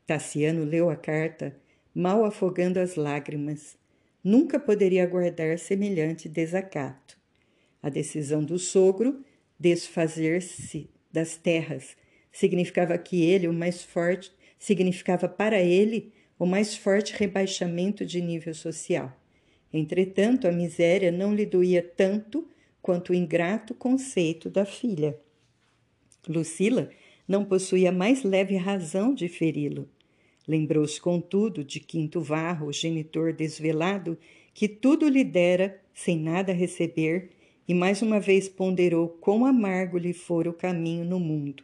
Tassiano 0.06 0.64
leu 0.64 0.88
a 0.88 0.96
carta, 0.96 1.54
mal 1.94 2.24
afogando 2.24 2.80
as 2.80 2.96
lágrimas. 2.96 3.76
Nunca 4.24 4.58
poderia 4.58 5.04
aguardar 5.04 5.58
semelhante 5.58 6.26
desacato. 6.26 7.18
A 7.82 7.90
decisão 7.90 8.42
do 8.42 8.58
sogro 8.58 9.22
desfazer-se 9.58 10.88
das 11.12 11.36
terras 11.36 11.98
significava 12.32 12.96
que 12.96 13.26
ele, 13.26 13.46
o 13.46 13.52
mais 13.52 13.82
forte, 13.82 14.32
significava 14.58 15.28
para 15.28 15.60
ele 15.60 16.14
o 16.38 16.46
mais 16.46 16.74
forte 16.74 17.12
rebaixamento 17.14 18.06
de 18.06 18.22
nível 18.22 18.54
social. 18.54 19.14
Entretanto, 19.70 20.48
a 20.48 20.52
miséria 20.52 21.12
não 21.12 21.34
lhe 21.34 21.44
doía 21.44 21.82
tanto 21.82 22.48
quanto 22.80 23.10
o 23.10 23.14
ingrato 23.14 23.74
conceito 23.74 24.48
da 24.48 24.64
filha. 24.64 25.14
Lucila 26.28 26.90
não 27.26 27.44
possuía 27.44 27.92
mais 27.92 28.22
leve 28.22 28.56
razão 28.56 29.14
de 29.14 29.28
feri-lo. 29.28 29.88
Lembrou-se, 30.46 31.00
contudo, 31.00 31.62
de 31.62 31.78
Quinto 31.78 32.20
Varro, 32.20 32.66
o 32.66 32.72
genitor 32.72 33.32
desvelado, 33.32 34.18
que 34.52 34.68
tudo 34.68 35.08
lhe 35.08 35.22
dera 35.22 35.80
sem 35.94 36.18
nada 36.18 36.52
receber, 36.52 37.30
e 37.68 37.74
mais 37.74 38.02
uma 38.02 38.18
vez 38.18 38.48
ponderou 38.48 39.08
quão 39.08 39.46
amargo 39.46 39.96
lhe 39.96 40.12
fora 40.12 40.50
o 40.50 40.52
caminho 40.52 41.04
no 41.04 41.20
mundo. 41.20 41.62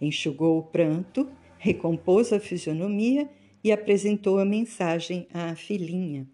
Enxugou 0.00 0.58
o 0.58 0.62
pranto, 0.62 1.28
recompôs 1.58 2.32
a 2.32 2.40
fisionomia 2.40 3.28
e 3.62 3.70
apresentou 3.70 4.38
a 4.38 4.44
mensagem 4.44 5.26
à 5.34 5.54
filhinha. 5.54 6.26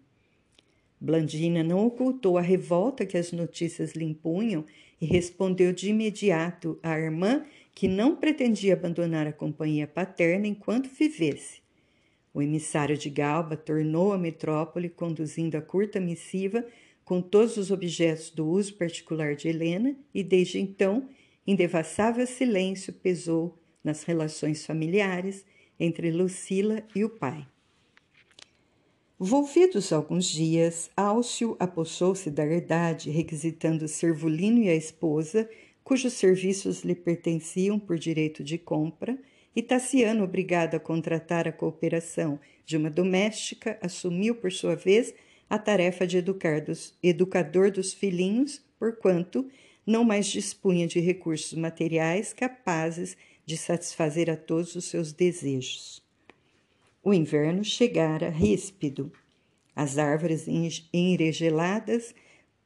Blandina 0.99 1.63
não 1.63 1.85
ocultou 1.85 2.37
a 2.37 2.41
revolta 2.41 3.05
que 3.05 3.17
as 3.17 3.31
notícias 3.31 3.93
lhe 3.93 4.05
impunham 4.05 4.63
e 5.05 5.07
respondeu 5.07 5.71
de 5.71 5.91
imediato 5.91 6.79
à 6.81 6.97
irmã 6.97 7.45
que 7.75 7.87
não 7.87 8.15
pretendia 8.15 8.73
abandonar 8.73 9.27
a 9.27 9.31
companhia 9.31 9.85
paterna 9.85 10.47
enquanto 10.47 10.89
vivesse. 10.89 11.61
O 12.33 12.41
emissário 12.41 12.97
de 12.97 13.07
Galba 13.07 13.55
tornou 13.55 14.13
à 14.13 14.17
metrópole, 14.17 14.89
conduzindo 14.89 15.55
a 15.57 15.61
curta 15.61 15.99
missiva 15.99 16.65
com 17.03 17.21
todos 17.21 17.55
os 17.55 17.69
objetos 17.69 18.31
do 18.31 18.47
uso 18.47 18.73
particular 18.73 19.35
de 19.35 19.47
Helena, 19.47 19.95
e 20.11 20.23
desde 20.23 20.59
então, 20.59 21.07
indevassável 21.45 22.25
silêncio 22.25 22.91
pesou 22.91 23.59
nas 23.83 24.01
relações 24.01 24.65
familiares 24.65 25.45
entre 25.79 26.09
Lucila 26.09 26.83
e 26.95 27.03
o 27.03 27.09
pai. 27.09 27.45
Volvidos 29.17 29.93
alguns 29.93 30.25
dias, 30.25 30.91
Álcio 30.93 31.55
apossou-se 31.57 32.29
da 32.29 32.45
herdade, 32.45 33.09
requisitando 33.09 33.87
Servolino 33.87 34.61
e 34.61 34.67
a 34.67 34.75
esposa, 34.75 35.49
cujos 35.85 36.11
serviços 36.11 36.83
lhe 36.83 36.93
pertenciam 36.93 37.79
por 37.79 37.97
direito 37.97 38.43
de 38.43 38.57
compra, 38.57 39.17
e 39.55 39.61
Tassiano, 39.61 40.25
obrigado 40.25 40.75
a 40.75 40.81
contratar 40.81 41.47
a 41.47 41.53
cooperação 41.53 42.37
de 42.65 42.75
uma 42.75 42.89
doméstica, 42.89 43.79
assumiu, 43.81 44.35
por 44.35 44.51
sua 44.51 44.75
vez, 44.75 45.13
a 45.49 45.57
tarefa 45.57 46.05
de 46.05 46.21
dos, 46.21 46.93
educador 47.01 47.71
dos 47.71 47.93
filhinhos, 47.93 48.61
porquanto 48.77 49.47
não 49.87 50.03
mais 50.03 50.25
dispunha 50.25 50.87
de 50.87 50.99
recursos 50.99 51.57
materiais 51.57 52.33
capazes 52.33 53.15
de 53.45 53.55
satisfazer 53.55 54.29
a 54.29 54.35
todos 54.35 54.75
os 54.75 54.83
seus 54.83 55.13
desejos. 55.13 56.04
O 57.07 57.13
inverno 57.13 57.63
chegara 57.63 58.31
ríspido. 58.31 59.11
As 59.75 59.99
árvores 59.99 60.47
enregeladas, 60.91 62.15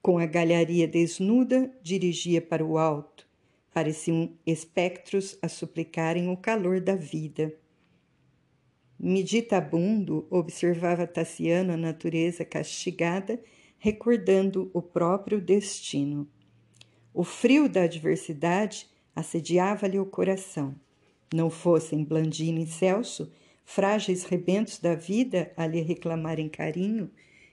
com 0.01 0.17
a 0.17 0.25
galharia 0.25 0.87
desnuda, 0.87 1.69
dirigia 1.83 2.41
para 2.41 2.65
o 2.65 2.77
alto. 2.77 3.27
Pareciam 3.73 4.31
espectros 4.45 5.37
a 5.41 5.49
suplicarem 5.49 6.29
o 6.29 6.37
calor 6.37 6.79
da 6.79 6.95
vida. 6.95 7.53
Meditabundo, 8.97 10.25
observava 10.29 11.05
Tassiano 11.05 11.73
a 11.73 11.77
natureza 11.77 12.45
castigada, 12.45 13.43
recordando 13.77 14.71
o 14.73 14.81
próprio 14.81 15.41
destino. 15.41 16.25
O 17.13 17.25
frio 17.25 17.67
da 17.67 17.81
adversidade 17.81 18.87
assediava-lhe 19.13 19.99
o 19.99 20.05
coração. 20.05 20.73
Não 21.33 21.49
fossem 21.49 22.05
Blandino 22.05 22.61
e 22.61 22.65
Celso, 22.65 23.29
frágeis 23.71 24.23
rebentos 24.23 24.79
da 24.79 24.95
vida 24.95 25.51
a 25.55 25.67
lhe 25.67 25.79
reclamarem 25.81 26.49
carinho, 26.49 27.07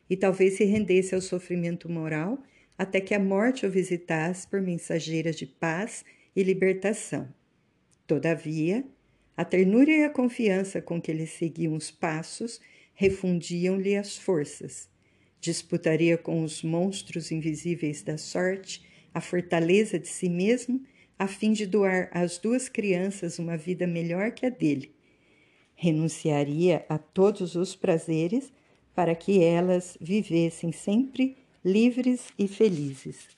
e 0.08 0.16
talvez 0.16 0.54
se 0.54 0.64
rendesse 0.64 1.14
ao 1.14 1.20
sofrimento 1.20 1.92
moral 1.92 2.42
até 2.78 3.02
que 3.02 3.14
a 3.14 3.18
morte 3.18 3.66
o 3.66 3.70
visitasse 3.70 4.48
por 4.48 4.62
mensageira 4.62 5.30
de 5.30 5.44
paz 5.44 6.06
e 6.34 6.42
libertação. 6.42 7.28
Todavia, 8.06 8.82
a 9.36 9.44
ternura 9.44 9.90
e 9.90 10.04
a 10.04 10.10
confiança 10.10 10.80
com 10.80 11.02
que 11.02 11.10
ele 11.10 11.26
seguiam 11.26 11.74
os 11.74 11.90
passos 11.90 12.62
refundiam-lhe 12.94 13.94
as 13.94 14.16
forças. 14.16 14.88
Disputaria 15.38 16.16
com 16.16 16.42
os 16.42 16.62
monstros 16.62 17.30
invisíveis 17.30 18.02
da 18.02 18.16
sorte 18.16 18.82
a 19.12 19.20
fortaleza 19.20 19.98
de 19.98 20.08
si 20.08 20.30
mesmo 20.30 20.82
a 21.18 21.28
fim 21.28 21.52
de 21.52 21.66
doar 21.66 22.08
às 22.10 22.38
duas 22.38 22.70
crianças 22.70 23.38
uma 23.38 23.58
vida 23.58 23.86
melhor 23.86 24.30
que 24.30 24.46
a 24.46 24.48
dele. 24.48 24.95
Renunciaria 25.76 26.84
a 26.88 26.98
todos 26.98 27.54
os 27.54 27.76
prazeres 27.76 28.50
para 28.94 29.14
que 29.14 29.44
elas 29.44 29.96
vivessem 30.00 30.72
sempre 30.72 31.36
livres 31.62 32.28
e 32.38 32.48
felizes. 32.48 33.28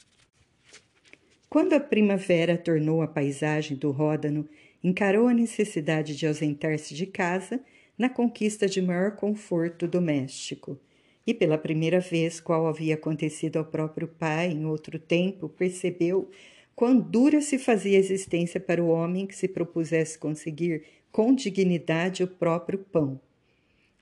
Quando 1.51 1.73
a 1.73 1.81
primavera 1.81 2.57
tornou 2.57 3.03
a 3.03 3.09
paisagem 3.09 3.77
do 3.77 3.91
Ródano, 3.91 4.49
encarou 4.83 5.27
a 5.27 5.35
necessidade 5.35 6.17
de 6.17 6.27
ausentar-se 6.27 6.95
de 6.95 7.07
casa 7.07 7.61
na 7.99 8.09
conquista 8.09 8.69
de 8.69 8.81
maior 8.81 9.17
conforto 9.17 9.89
doméstico. 9.89 10.79
E 11.27 11.35
pela 11.35 11.59
primeira 11.59 11.99
vez, 11.99 12.41
qual 12.41 12.69
havia 12.69 12.95
acontecido 12.95 13.59
ao 13.59 13.65
próprio 13.65 14.07
pai 14.07 14.53
em 14.53 14.65
outro 14.65 14.99
tempo, 14.99 15.49
percebeu 15.49 16.31
Quão 16.79 16.97
dura 16.97 17.41
se 17.41 17.59
fazia 17.59 17.97
a 17.97 18.01
existência 18.01 18.61
para 18.61 18.81
o 18.81 18.87
homem 18.87 19.27
que 19.27 19.35
se 19.35 19.49
propusesse 19.49 20.17
conseguir 20.17 20.85
com 21.11 21.35
dignidade 21.35 22.23
o 22.23 22.29
próprio 22.29 22.79
pão. 22.79 23.21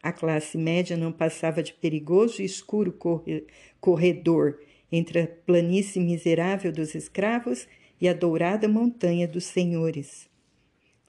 A 0.03 0.13
classe 0.13 0.57
média 0.57 0.97
não 0.97 1.11
passava 1.11 1.63
de 1.63 1.73
perigoso 1.73 2.41
e 2.41 2.45
escuro 2.45 2.97
corredor 3.81 4.61
entre 4.91 5.21
a 5.21 5.27
planície 5.27 6.01
miserável 6.01 6.71
dos 6.71 6.95
escravos 6.95 7.67
e 8.01 8.09
a 8.09 8.13
dourada 8.13 8.69
montanha 8.69 9.27
dos 9.27 9.45
senhores. 9.45 10.29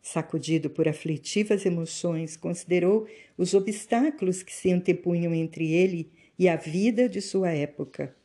Sacudido 0.01 0.69
por 0.69 0.87
aflitivas 0.87 1.65
emoções, 1.65 2.37
considerou 2.37 3.05
os 3.37 3.53
obstáculos 3.53 4.41
que 4.41 4.53
se 4.53 4.71
antepunham 4.71 5.33
entre 5.33 5.71
ele 5.71 6.09
e 6.39 6.47
a 6.47 6.55
vida 6.55 7.09
de 7.09 7.21
sua 7.21 7.51
época. 7.51 8.15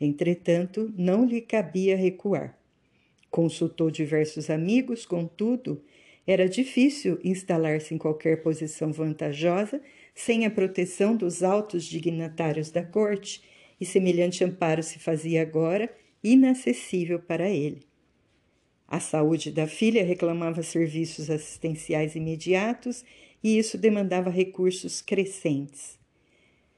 Entretanto, 0.00 0.92
não 0.96 1.26
lhe 1.26 1.40
cabia 1.40 1.96
recuar. 1.96 2.58
Consultou 3.30 3.90
diversos 3.90 4.48
amigos, 4.48 5.04
contudo, 5.04 5.82
era 6.28 6.46
difícil 6.46 7.18
instalar-se 7.24 7.94
em 7.94 7.96
qualquer 7.96 8.42
posição 8.42 8.92
vantajosa 8.92 9.80
sem 10.14 10.44
a 10.44 10.50
proteção 10.50 11.16
dos 11.16 11.42
altos 11.42 11.84
dignatários 11.86 12.70
da 12.70 12.82
corte, 12.82 13.42
e 13.80 13.86
semelhante 13.86 14.44
amparo 14.44 14.82
se 14.82 14.98
fazia 14.98 15.40
agora 15.40 15.88
inacessível 16.22 17.18
para 17.18 17.48
ele. 17.48 17.80
A 18.86 19.00
saúde 19.00 19.50
da 19.50 19.66
filha 19.66 20.04
reclamava 20.04 20.62
serviços 20.62 21.30
assistenciais 21.30 22.14
imediatos 22.14 23.04
e 23.42 23.56
isso 23.56 23.78
demandava 23.78 24.28
recursos 24.28 25.00
crescentes. 25.00 25.98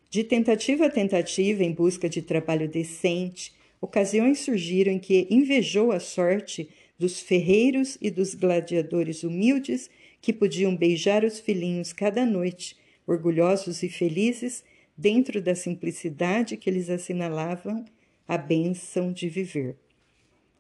De 0.09 0.23
tentativa 0.23 0.87
a 0.87 0.91
tentativa, 0.91 1.65
em 1.65 1.73
busca 1.73 2.09
de 2.09 2.23
trabalho 2.23 2.69
decente, 2.69 3.53
ocasiões 3.81 4.41
surgiram 4.41 4.93
em 4.93 4.99
que 4.99 5.27
invejou 5.29 5.91
a 5.91 5.99
sorte 5.99 6.69
dos 7.01 7.19
ferreiros 7.19 7.97
e 7.99 8.11
dos 8.11 8.35
gladiadores 8.35 9.25
humildes 9.25 9.89
que 10.21 10.35
podiam 10.35 10.77
beijar 10.77 11.25
os 11.25 11.41
filhinhos 11.41 11.95
cada 11.95 12.27
noite, 12.27 12.77
orgulhosos 13.07 13.83
e 13.83 13.89
felizes, 13.89 14.63
dentro 14.95 15.41
da 15.41 15.55
simplicidade 15.55 16.59
que 16.59 16.69
eles 16.69 16.91
assinalavam 16.91 17.87
a 18.29 18.37
bênção 18.37 19.15
de 19.15 19.31
viver. 19.31 19.77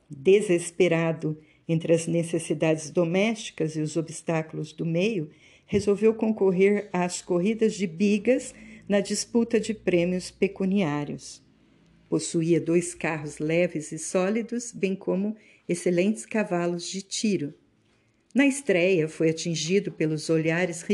Desesperado 0.08 1.36
entre 1.68 1.92
as 1.92 2.06
necessidades 2.06 2.90
domésticas 2.90 3.76
e 3.76 3.80
os 3.82 3.98
obstáculos 3.98 4.72
do 4.72 4.86
meio, 4.86 5.28
resolveu 5.66 6.14
concorrer 6.14 6.88
às 6.90 7.20
corridas 7.20 7.74
de 7.74 7.86
bigas 7.86 8.54
na 8.88 9.00
disputa 9.00 9.60
de 9.60 9.74
prêmios 9.74 10.30
pecuniários. 10.30 11.42
Possuía 12.08 12.58
dois 12.58 12.94
carros 12.94 13.38
leves 13.38 13.92
e 13.92 13.98
sólidos, 13.98 14.72
bem 14.72 14.96
como 14.96 15.36
excelentes 15.70 16.26
cavalos 16.26 16.88
de 16.88 17.00
tiro. 17.00 17.54
Na 18.34 18.44
estreia, 18.44 19.06
foi 19.08 19.30
atingido 19.30 19.92
pelos 19.92 20.28
olhares 20.28 20.84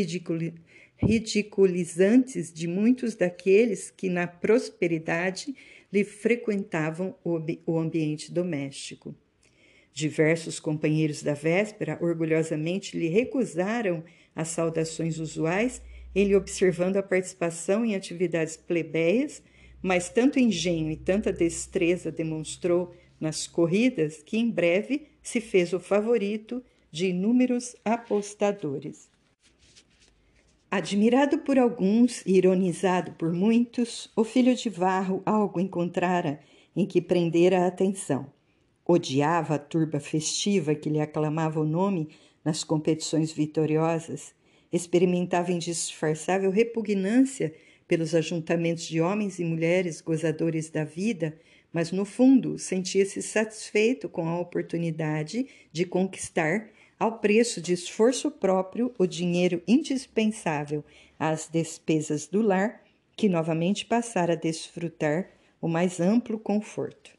ridiculizantes 0.99 2.53
de 2.53 2.67
muitos 2.69 3.15
daqueles 3.15 3.91
que, 3.91 4.11
na 4.11 4.27
prosperidade, 4.27 5.57
lhe 5.91 6.05
frequentavam 6.05 7.17
o 7.25 7.79
ambiente 7.79 8.31
doméstico. 8.31 9.15
Diversos 9.95 10.61
companheiros 10.61 11.23
da 11.23 11.33
véspera 11.33 11.99
orgulhosamente 12.03 12.99
lhe 12.99 13.09
recusaram 13.09 14.05
as 14.35 14.49
saudações 14.49 15.19
usuais, 15.19 15.81
ele 16.15 16.37
observando 16.37 16.99
a 16.99 17.03
participação 17.03 17.83
em 17.83 17.95
atividades 17.95 18.59
plebeias, 18.59 19.43
mas 19.81 20.11
tanto 20.11 20.39
engenho 20.39 20.91
e 20.91 20.97
tanta 20.97 21.33
destreza 21.33 22.13
demonstrou 22.13 22.95
nas 23.21 23.47
corridas 23.47 24.23
que 24.23 24.39
em 24.39 24.51
breve 24.51 25.09
se 25.23 25.41
fez 25.41 25.73
o 25.73 25.81
favorito 25.81 26.63
de 26.91 27.09
inúmeros 27.09 27.77
apostadores. 27.85 29.09
Admirado 30.71 31.39
por 31.39 31.59
alguns 31.59 32.25
e 32.27 32.37
ironizado 32.37 33.13
por 33.13 33.33
muitos, 33.33 34.11
o 34.17 34.25
filho 34.25 34.55
de 34.55 34.69
Varro 34.69 35.23
algo 35.25 35.61
encontrara 35.61 36.41
em 36.75 36.85
que 36.85 37.01
prendera 37.01 37.65
a 37.65 37.67
atenção. 37.69 38.31
Odiava 38.85 39.55
a 39.55 39.59
turba 39.59 39.99
festiva 39.99 40.75
que 40.75 40.91
lhe 40.91 41.01
aclamava 41.01 41.61
o 41.61 41.65
nome 41.65 42.09
nas 42.45 42.63
competições 42.63 43.33
vitoriosas, 43.33 44.35
experimentava 44.73 45.51
indisfarçável 45.51 46.51
repugnância 46.51 47.55
pelos 47.89 48.15
ajuntamentos 48.15 48.85
de 48.85 49.01
homens 49.01 49.39
e 49.39 49.45
mulheres 49.45 50.01
gozadores 50.01 50.71
da 50.71 50.85
vida, 50.85 51.39
mas 51.73 51.93
no 51.93 52.05
fundo 52.05 52.59
sentia-se 52.59 53.23
satisfeito 53.23 54.09
com 54.09 54.29
a 54.29 54.39
oportunidade 54.39 55.47
de 55.73 55.85
conquistar, 55.85 56.71
ao 56.99 57.19
preço 57.19 57.61
de 57.61 57.73
esforço 57.73 58.31
próprio, 58.31 58.95
o 58.99 59.07
dinheiro 59.07 59.63
indispensável 59.69 60.83
às 61.19 61.49
despesas 61.49 62.27
do 62.27 62.41
lar, 62.41 62.83
que 63.15 63.29
novamente 63.29 63.85
passara 63.85 64.33
a 64.33 64.37
desfrutar 64.37 65.31
o 65.61 65.69
mais 65.69 66.01
amplo 66.01 66.39
conforto. 66.39 67.11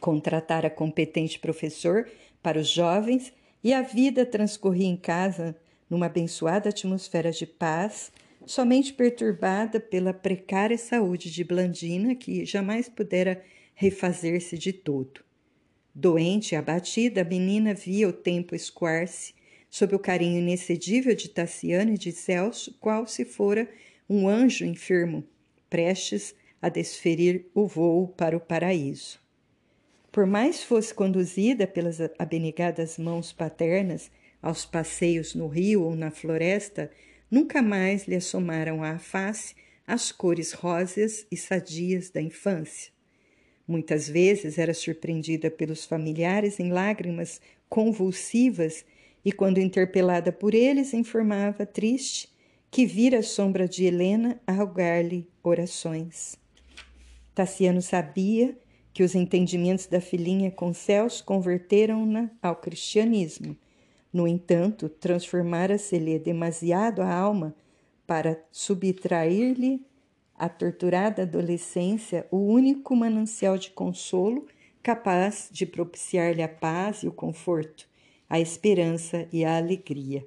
Contratara 0.00 0.68
competente 0.68 1.38
professor 1.38 2.08
para 2.42 2.58
os 2.58 2.68
jovens 2.68 3.32
e 3.64 3.72
a 3.72 3.82
vida 3.82 4.24
transcorria 4.24 4.86
em 4.86 4.96
casa 4.96 5.56
numa 5.88 6.06
abençoada 6.06 6.68
atmosfera 6.68 7.30
de 7.30 7.46
paz, 7.46 8.12
somente 8.46 8.92
perturbada 8.92 9.80
pela 9.80 10.14
precária 10.14 10.78
saúde 10.78 11.30
de 11.30 11.42
Blandina, 11.42 12.14
que 12.14 12.46
jamais 12.46 12.88
pudera 12.88 13.42
refazer-se 13.74 14.56
de 14.56 14.72
todo. 14.72 15.20
Doente 15.92 16.52
e 16.52 16.56
abatida, 16.56 17.22
a 17.22 17.24
menina 17.24 17.74
via 17.74 18.08
o 18.08 18.12
tempo 18.12 18.54
escoar-se 18.54 19.34
sob 19.68 19.94
o 19.94 19.98
carinho 19.98 20.38
inexcedível 20.38 21.14
de 21.14 21.28
Tassiano 21.28 21.92
e 21.92 21.98
de 21.98 22.12
Celso, 22.12 22.76
qual 22.80 23.06
se 23.06 23.24
fora 23.24 23.68
um 24.08 24.28
anjo 24.28 24.64
enfermo, 24.64 25.24
prestes 25.68 26.34
a 26.62 26.68
desferir 26.68 27.46
o 27.54 27.66
voo 27.66 28.08
para 28.08 28.36
o 28.36 28.40
paraíso. 28.40 29.20
Por 30.12 30.24
mais 30.24 30.62
fosse 30.62 30.94
conduzida 30.94 31.66
pelas 31.66 31.98
abnegadas 32.18 32.96
mãos 32.96 33.32
paternas 33.32 34.10
aos 34.40 34.64
passeios 34.64 35.34
no 35.34 35.48
rio 35.48 35.82
ou 35.82 35.94
na 35.94 36.10
floresta, 36.10 36.90
nunca 37.30 37.62
mais 37.62 38.06
lhe 38.06 38.14
assomaram 38.14 38.82
à 38.82 38.98
face 38.98 39.54
as 39.86 40.10
cores 40.10 40.52
róseas 40.52 41.26
e 41.30 41.36
sadias 41.36 42.10
da 42.10 42.20
infância. 42.20 42.92
Muitas 43.66 44.08
vezes 44.08 44.58
era 44.58 44.74
surpreendida 44.74 45.50
pelos 45.50 45.84
familiares 45.84 46.60
em 46.60 46.70
lágrimas 46.70 47.40
convulsivas 47.68 48.84
e, 49.24 49.32
quando 49.32 49.58
interpelada 49.58 50.30
por 50.30 50.54
eles, 50.54 50.94
informava, 50.94 51.66
triste, 51.66 52.28
que 52.70 52.86
vira 52.86 53.18
a 53.18 53.22
sombra 53.22 53.68
de 53.68 53.84
Helena 53.84 54.40
a 54.46 54.52
rogar-lhe 54.52 55.28
orações. 55.42 56.36
Tassiano 57.34 57.82
sabia 57.82 58.56
que 58.92 59.02
os 59.02 59.14
entendimentos 59.14 59.86
da 59.86 60.00
filhinha 60.00 60.50
com 60.50 60.72
Celso 60.72 61.24
converteram-na 61.24 62.30
ao 62.40 62.56
cristianismo 62.56 63.56
no 64.16 64.26
entanto, 64.26 64.88
transformara-se-lhe 64.88 66.18
demasiado 66.18 67.02
a 67.02 67.14
alma 67.14 67.54
para 68.06 68.42
subtrair-lhe 68.50 69.84
à 70.34 70.48
torturada 70.48 71.20
adolescência 71.20 72.26
o 72.30 72.38
único 72.38 72.96
manancial 72.96 73.58
de 73.58 73.68
consolo 73.68 74.46
capaz 74.82 75.50
de 75.52 75.66
propiciar-lhe 75.66 76.42
a 76.42 76.48
paz 76.48 77.02
e 77.02 77.08
o 77.08 77.12
conforto, 77.12 77.86
a 78.26 78.40
esperança 78.40 79.28
e 79.30 79.44
a 79.44 79.58
alegria. 79.58 80.26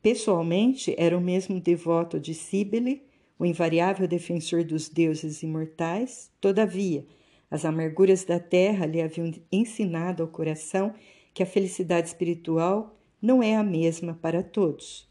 Pessoalmente, 0.00 0.94
era 0.96 1.14
o 1.14 1.20
mesmo 1.20 1.60
devoto 1.60 2.18
de 2.18 2.32
Cíbele, 2.32 3.02
o 3.38 3.44
invariável 3.44 4.08
defensor 4.08 4.64
dos 4.64 4.88
deuses 4.88 5.42
imortais, 5.42 6.30
todavia, 6.40 7.04
as 7.50 7.66
amarguras 7.66 8.24
da 8.24 8.40
terra 8.40 8.86
lhe 8.86 9.02
haviam 9.02 9.30
ensinado 9.52 10.22
ao 10.22 10.28
coração 10.30 10.94
que 11.38 11.42
a 11.44 11.46
felicidade 11.46 12.08
espiritual 12.08 13.00
não 13.22 13.40
é 13.40 13.54
a 13.54 13.62
mesma 13.62 14.12
para 14.12 14.42
todos. 14.42 15.08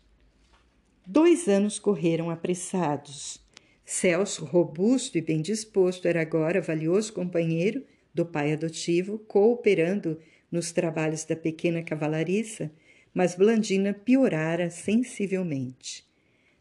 Dois 1.06 1.48
anos 1.48 1.80
correram 1.80 2.30
apressados. 2.30 3.42
Celso, 3.86 4.44
robusto 4.44 5.18
e 5.18 5.22
bem 5.22 5.42
disposto, 5.42 6.06
era 6.06 6.22
agora 6.22 6.60
valioso 6.60 7.13
companheiro 7.13 7.82
do 8.13 8.26
pai 8.26 8.52
adotivo, 8.52 9.20
cooperando 9.20 10.20
nos 10.52 10.74
trabalhos 10.74 11.24
da 11.24 11.34
pequena 11.34 11.82
cavalariça, 11.82 12.74
mas 13.13 13.34
Blandina 13.34 13.94
piorara 13.94 14.70
sensivelmente. 14.70 16.06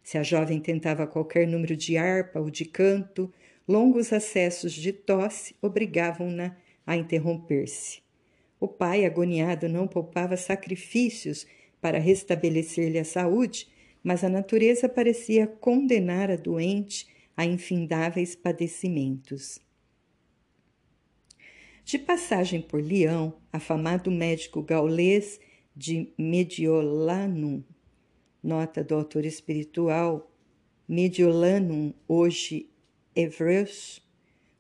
Se 0.01 0.17
a 0.17 0.23
jovem 0.23 0.61
tentava 0.61 1.09
qualquer 1.09 1.45
número 1.45 1.77
de 1.77 1.97
harpa 1.97 2.39
ou 2.39 2.51
de 2.51 2.67
canto, 2.67 3.35
longos 3.67 4.13
acessos 4.13 4.73
de 4.73 4.93
tosse 4.93 5.57
obrigavam-na 5.61 6.57
a 6.87 6.97
interromper-se. 6.97 8.06
O 8.59 8.67
pai, 8.67 9.05
agoniado, 9.05 9.69
não 9.69 9.87
poupava 9.87 10.37
sacrifícios 10.37 11.47
para 11.81 11.99
restabelecer-lhe 11.99 12.99
a 12.99 13.05
saúde, 13.05 13.69
mas 14.03 14.25
a 14.25 14.29
natureza 14.29 14.89
parecia 14.89 15.47
condenar 15.47 16.31
a 16.31 16.37
doente 16.37 17.07
a 17.37 17.45
infindáveis 17.45 18.35
padecimentos. 18.35 19.61
De 21.85 21.99
passagem 21.99 22.61
por 22.61 22.83
Leão, 22.83 23.37
afamado 23.53 24.11
médico 24.11 24.63
gaulês 24.63 25.39
de 25.77 26.13
Mediolanum, 26.19 27.63
nota 28.43 28.83
do 28.83 28.95
autor 28.95 29.25
espiritual 29.25 30.33
Mediolanum, 30.89 31.93
hoje 32.09 32.71
Evreus, 33.15 34.01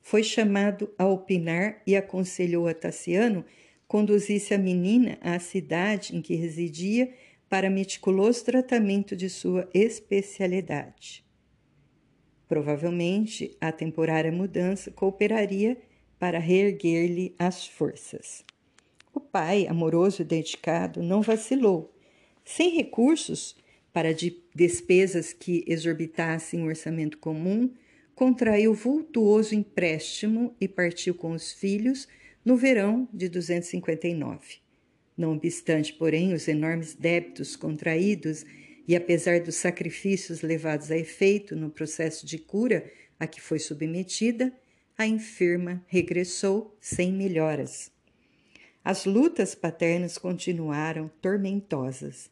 foi 0.02 0.22
chamado 0.22 0.92
a 0.98 1.06
opinar 1.06 1.82
e 1.86 1.96
aconselhou 1.96 2.68
a 2.68 2.74
Tassiano 2.74 3.44
conduzisse 3.88 4.52
a 4.52 4.58
menina 4.58 5.18
à 5.20 5.38
cidade 5.38 6.16
em 6.16 6.20
que 6.20 6.34
residia 6.34 7.12
para 7.48 7.70
meticuloso 7.70 8.44
tratamento 8.44 9.14
de 9.14 9.28
sua 9.30 9.68
especialidade. 9.72 11.24
Provavelmente, 12.48 13.56
a 13.60 13.72
temporária 13.72 14.32
mudança 14.32 14.90
cooperaria 14.90 15.76
para 16.18 16.38
reerguer-lhe 16.38 17.34
as 17.38 17.66
forças. 17.66 18.44
O 19.12 19.20
pai, 19.20 19.66
amoroso 19.66 20.22
e 20.22 20.24
dedicado, 20.24 21.02
não 21.02 21.22
vacilou. 21.22 21.94
Sem 22.44 22.70
recursos 22.70 23.56
para 23.92 24.12
de 24.12 24.42
despesas 24.54 25.32
que 25.32 25.64
exorbitassem 25.66 26.62
o 26.62 26.66
orçamento 26.66 27.16
comum, 27.18 27.72
contraiu 28.14 28.74
vultuoso 28.74 29.54
empréstimo 29.54 30.54
e 30.60 30.68
partiu 30.68 31.14
com 31.14 31.32
os 31.32 31.52
filhos 31.52 32.06
no 32.46 32.56
verão 32.56 33.08
de 33.12 33.28
259. 33.28 34.58
Não 35.16 35.32
obstante, 35.32 35.92
porém, 35.92 36.32
os 36.32 36.46
enormes 36.46 36.94
débitos 36.94 37.56
contraídos 37.56 38.46
e 38.86 38.94
apesar 38.94 39.40
dos 39.40 39.56
sacrifícios 39.56 40.42
levados 40.42 40.92
a 40.92 40.96
efeito 40.96 41.56
no 41.56 41.70
processo 41.70 42.24
de 42.24 42.38
cura 42.38 42.88
a 43.18 43.26
que 43.26 43.40
foi 43.40 43.58
submetida, 43.58 44.52
a 44.96 45.08
enferma 45.08 45.84
regressou 45.88 46.76
sem 46.80 47.12
melhoras. 47.12 47.90
As 48.84 49.04
lutas 49.04 49.56
paternas 49.56 50.16
continuaram 50.16 51.10
tormentosas. 51.20 52.30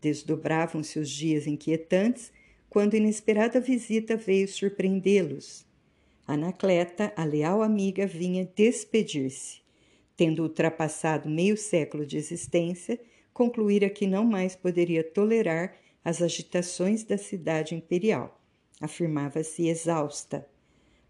Desdobravam-se 0.00 0.98
os 0.98 1.08
dias 1.08 1.46
inquietantes 1.46 2.32
quando 2.68 2.94
inesperada 2.94 3.60
visita 3.60 4.16
veio 4.16 4.48
surpreendê-los. 4.48 5.64
Anacleta, 6.26 7.12
a 7.16 7.24
leal 7.24 7.62
amiga, 7.62 8.06
vinha 8.06 8.48
despedir-se. 8.54 9.60
Tendo 10.16 10.42
ultrapassado 10.42 11.28
meio 11.28 11.56
século 11.56 12.06
de 12.06 12.16
existência, 12.16 13.00
concluíra 13.32 13.90
que 13.90 14.06
não 14.06 14.24
mais 14.24 14.54
poderia 14.54 15.02
tolerar 15.02 15.74
as 16.04 16.22
agitações 16.22 17.02
da 17.02 17.18
cidade 17.18 17.74
imperial. 17.74 18.40
Afirmava-se 18.80 19.68
exausta. 19.68 20.46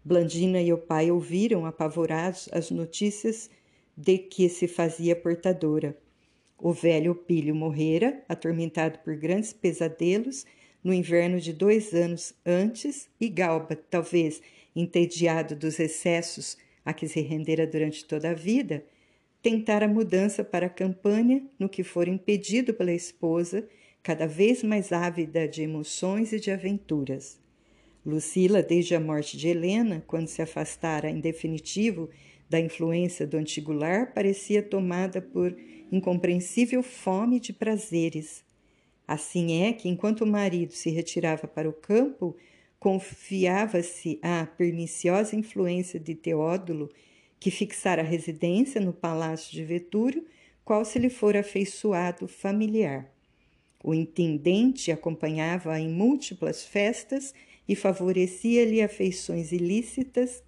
Blandina 0.03 0.61
e 0.61 0.73
o 0.73 0.77
pai 0.77 1.11
ouviram 1.11 1.65
apavorados 1.65 2.49
as 2.51 2.69
notícias 2.71 3.49
de 3.95 4.17
que 4.17 4.49
se 4.49 4.67
fazia 4.67 5.15
portadora. 5.15 5.97
O 6.57 6.71
velho 6.71 7.13
Pílio 7.13 7.55
morrera, 7.55 8.23
atormentado 8.27 8.99
por 8.99 9.15
grandes 9.15 9.53
pesadelos, 9.53 10.45
no 10.83 10.93
inverno 10.93 11.39
de 11.39 11.53
dois 11.53 11.93
anos 11.93 12.33
antes, 12.45 13.09
e 13.19 13.29
Galba, 13.29 13.75
talvez 13.75 14.41
entediado 14.75 15.55
dos 15.55 15.79
excessos 15.79 16.57
a 16.83 16.93
que 16.93 17.07
se 17.07 17.21
rendera 17.21 17.65
durante 17.65 18.05
toda 18.05 18.31
a 18.31 18.33
vida, 18.33 18.85
tentara 19.41 19.87
mudança 19.87 20.43
para 20.43 20.67
a 20.67 20.69
campanha, 20.69 21.45
no 21.59 21.69
que 21.69 21.83
for 21.83 22.07
impedido 22.07 22.73
pela 22.73 22.93
esposa, 22.93 23.67
cada 24.01 24.27
vez 24.27 24.63
mais 24.63 24.91
ávida 24.91 25.47
de 25.47 25.61
emoções 25.61 26.33
e 26.33 26.39
de 26.39 26.51
aventuras. 26.51 27.39
Lucila, 28.05 28.61
desde 28.61 28.95
a 28.95 28.99
morte 28.99 29.37
de 29.37 29.47
Helena, 29.47 30.03
quando 30.05 30.27
se 30.27 30.41
afastara 30.41 31.09
em 31.09 31.21
definitivo 31.21 32.09
da 32.49 32.59
influência 32.59 33.25
do 33.25 33.37
antigo 33.37 33.71
lar, 33.71 34.13
parecia 34.13 34.61
tomada 34.61 35.21
por 35.21 35.55
incompreensível 35.91 36.83
fome 36.83 37.39
de 37.39 37.53
prazeres. 37.53 38.43
Assim 39.07 39.63
é 39.63 39.73
que, 39.73 39.87
enquanto 39.87 40.21
o 40.21 40.27
marido 40.27 40.73
se 40.73 40.89
retirava 40.89 41.47
para 41.47 41.69
o 41.69 41.73
campo, 41.73 42.35
confiava-se 42.83 44.19
à 44.21 44.45
perniciosa 44.45 45.37
influência 45.37 45.97
de 45.97 46.13
Teódulo, 46.13 46.89
que 47.39 47.49
fixara 47.49 48.01
a 48.01 48.05
residência 48.05 48.81
no 48.81 48.91
palácio 48.91 49.53
de 49.53 49.63
Vetúrio, 49.63 50.25
qual 50.65 50.83
se 50.83 50.99
lhe 50.99 51.09
fora 51.09 51.39
afeiçoado 51.39 52.27
familiar. 52.27 53.09
O 53.81 53.93
intendente 53.93 54.91
acompanhava-a 54.91 55.79
em 55.79 55.87
múltiplas 55.87 56.65
festas 56.65 57.33
e 57.65 57.73
favorecia-lhe 57.73 58.81
afeições 58.81 59.53
ilícitas, 59.53 60.43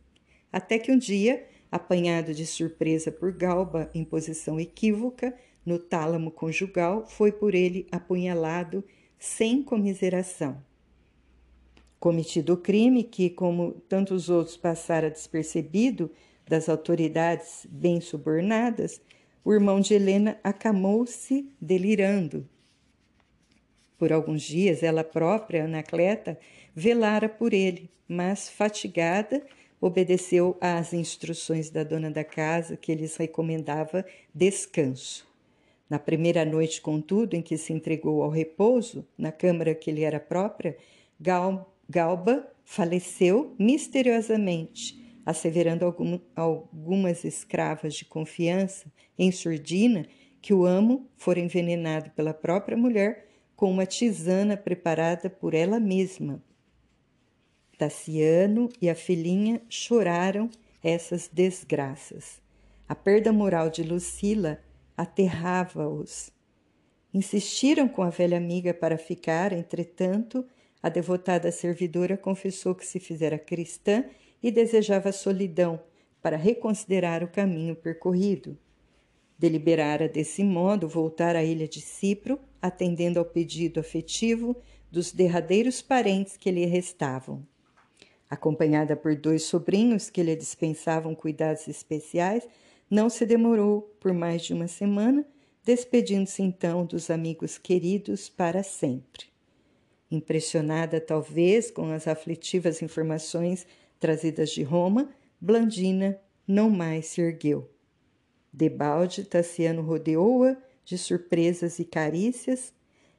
até 0.51 0.77
que 0.77 0.91
um 0.91 0.97
dia, 0.97 1.47
apanhado 1.71 2.33
de 2.33 2.45
surpresa 2.45 3.13
por 3.13 3.31
Galba 3.31 3.89
em 3.95 4.03
posição 4.03 4.59
equívoca, 4.59 5.33
no 5.65 5.79
tálamo 5.79 6.31
conjugal, 6.31 7.07
foi 7.07 7.31
por 7.31 7.55
ele 7.55 7.87
apunhalado 7.93 8.83
sem 9.17 9.63
comiseração 9.63 10.61
cometido 11.99 12.53
o 12.53 12.57
crime 12.57 13.03
que, 13.03 13.29
como 13.29 13.73
tantos 13.87 14.29
outros 14.29 14.57
passara 14.57 15.09
despercebido 15.09 16.11
das 16.47 16.69
autoridades 16.69 17.65
bem 17.69 17.99
subornadas, 17.99 19.01
o 19.43 19.53
irmão 19.53 19.79
de 19.79 19.93
Helena 19.93 20.39
acamou-se 20.43 21.49
delirando. 21.59 22.47
Por 23.97 24.11
alguns 24.11 24.41
dias, 24.41 24.83
ela 24.83 25.03
própria, 25.03 25.65
Anacleta, 25.65 26.37
velara 26.75 27.29
por 27.29 27.53
ele, 27.53 27.89
mas, 28.07 28.49
fatigada, 28.49 29.41
obedeceu 29.79 30.57
às 30.59 30.93
instruções 30.93 31.69
da 31.69 31.83
dona 31.83 32.11
da 32.11 32.23
casa, 32.23 32.75
que 32.75 32.93
lhes 32.93 33.15
recomendava 33.15 34.05
descanso. 34.33 35.25
Na 35.89 35.99
primeira 35.99 36.43
noite, 36.43 36.81
contudo, 36.81 37.35
em 37.35 37.41
que 37.41 37.57
se 37.57 37.71
entregou 37.71 38.23
ao 38.23 38.29
repouso, 38.29 39.07
na 39.17 39.31
câmara 39.31 39.75
que 39.75 39.91
lhe 39.91 40.03
era 40.03 40.19
própria, 40.19 40.75
Gal 41.19 41.73
Galba 41.89 42.51
faleceu 42.63 43.55
misteriosamente, 43.59 45.19
asseverando 45.25 45.85
algum, 45.85 46.19
algumas 46.35 47.23
escravas 47.23 47.93
de 47.93 48.05
confiança 48.05 48.91
em 49.17 49.31
surdina 49.31 50.05
que 50.41 50.53
o 50.53 50.65
amo 50.65 51.09
fora 51.15 51.39
envenenado 51.39 52.11
pela 52.11 52.33
própria 52.33 52.77
mulher 52.77 53.27
com 53.55 53.71
uma 53.71 53.85
tisana 53.85 54.57
preparada 54.57 55.29
por 55.29 55.53
ela 55.53 55.79
mesma. 55.79 56.43
Tassiano 57.77 58.69
e 58.81 58.89
a 58.89 58.95
filhinha 58.95 59.61
choraram 59.69 60.49
essas 60.83 61.29
desgraças. 61.31 62.41
A 62.87 62.93
perda 62.93 63.33
moral 63.33 63.69
de 63.69 63.83
Lucila 63.83 64.59
aterrava-os. 64.95 66.31
Insistiram 67.13 67.87
com 67.87 68.03
a 68.03 68.09
velha 68.09 68.37
amiga 68.37 68.73
para 68.73 68.97
ficar, 68.97 69.51
entretanto, 69.51 70.45
a 70.85 70.89
devotada 70.89 71.51
servidora 71.51 72.15
confessou 72.15 72.75
que 72.75 72.85
se 72.85 72.99
fizera 72.99 73.39
cristã 73.39 74.05
e 74.41 74.51
desejava 74.51 75.11
solidão 75.11 75.81
para 76.21 76.37
reconsiderar 76.37 77.23
o 77.23 77.27
caminho 77.27 77.75
percorrido. 77.75 78.55
Deliberara 79.35 80.07
desse 80.07 80.43
modo 80.43 80.87
voltar 80.87 81.35
à 81.35 81.43
ilha 81.43 81.67
de 81.67 81.81
Cipro, 81.81 82.39
atendendo 82.61 83.17
ao 83.17 83.25
pedido 83.25 83.79
afetivo 83.79 84.55
dos 84.91 85.11
derradeiros 85.11 85.81
parentes 85.81 86.37
que 86.37 86.51
lhe 86.51 86.67
restavam. 86.67 87.43
Acompanhada 88.29 88.95
por 88.95 89.15
dois 89.15 89.41
sobrinhos 89.41 90.11
que 90.11 90.21
lhe 90.21 90.35
dispensavam 90.35 91.15
cuidados 91.15 91.67
especiais, 91.67 92.47
não 92.87 93.09
se 93.09 93.25
demorou 93.25 93.91
por 93.99 94.13
mais 94.13 94.43
de 94.43 94.53
uma 94.53 94.67
semana, 94.67 95.25
despedindo-se 95.63 96.43
então 96.43 96.85
dos 96.85 97.09
amigos 97.09 97.57
queridos 97.57 98.29
para 98.29 98.61
sempre. 98.61 99.33
Impressionada, 100.09 101.01
talvez, 101.01 101.71
com 101.71 101.91
as 101.91 102.07
aflitivas 102.07 102.81
informações 102.81 103.65
trazidas 103.99 104.51
de 104.51 104.61
Roma, 104.61 105.09
Blandina 105.41 106.19
não 106.47 106.69
mais 106.69 107.07
se 107.07 107.21
ergueu. 107.21 107.69
Debalde, 108.53 109.23
Tassiano 109.23 109.81
rodeou-a 109.81 110.55
de 110.85 110.97
surpresas 110.97 111.79
e 111.79 111.85
carícias. 111.85 112.71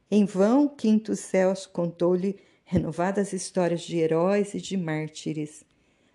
Em 0.09 0.23
vão, 0.25 0.67
Quinto 0.67 1.15
Celso 1.15 1.69
contou-lhe 1.69 2.37
renovadas 2.63 3.33
histórias 3.33 3.81
de 3.81 3.97
heróis 3.97 4.53
e 4.53 4.61
de 4.61 4.77
mártires. 4.77 5.63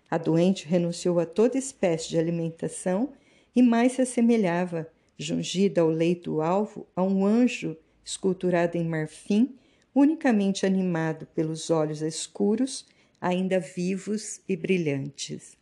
A 0.09 0.17
doente 0.17 0.67
renunciou 0.67 1.19
a 1.19 1.25
toda 1.25 1.57
espécie 1.57 2.09
de 2.09 2.17
alimentação 2.17 3.13
e 3.55 3.61
mais 3.61 3.93
se 3.93 4.01
assemelhava, 4.01 4.87
jungida 5.17 5.81
ao 5.81 5.89
leito 5.89 6.41
alvo, 6.41 6.87
a 6.95 7.03
um 7.03 7.25
anjo 7.25 7.77
esculturado 8.03 8.77
em 8.77 8.83
marfim 8.83 9.55
unicamente 9.93 10.65
animado 10.65 11.25
pelos 11.27 11.69
olhos 11.69 12.01
escuros, 12.01 12.85
ainda 13.21 13.59
vivos 13.59 14.41
e 14.47 14.55
brilhantes. 14.55 15.57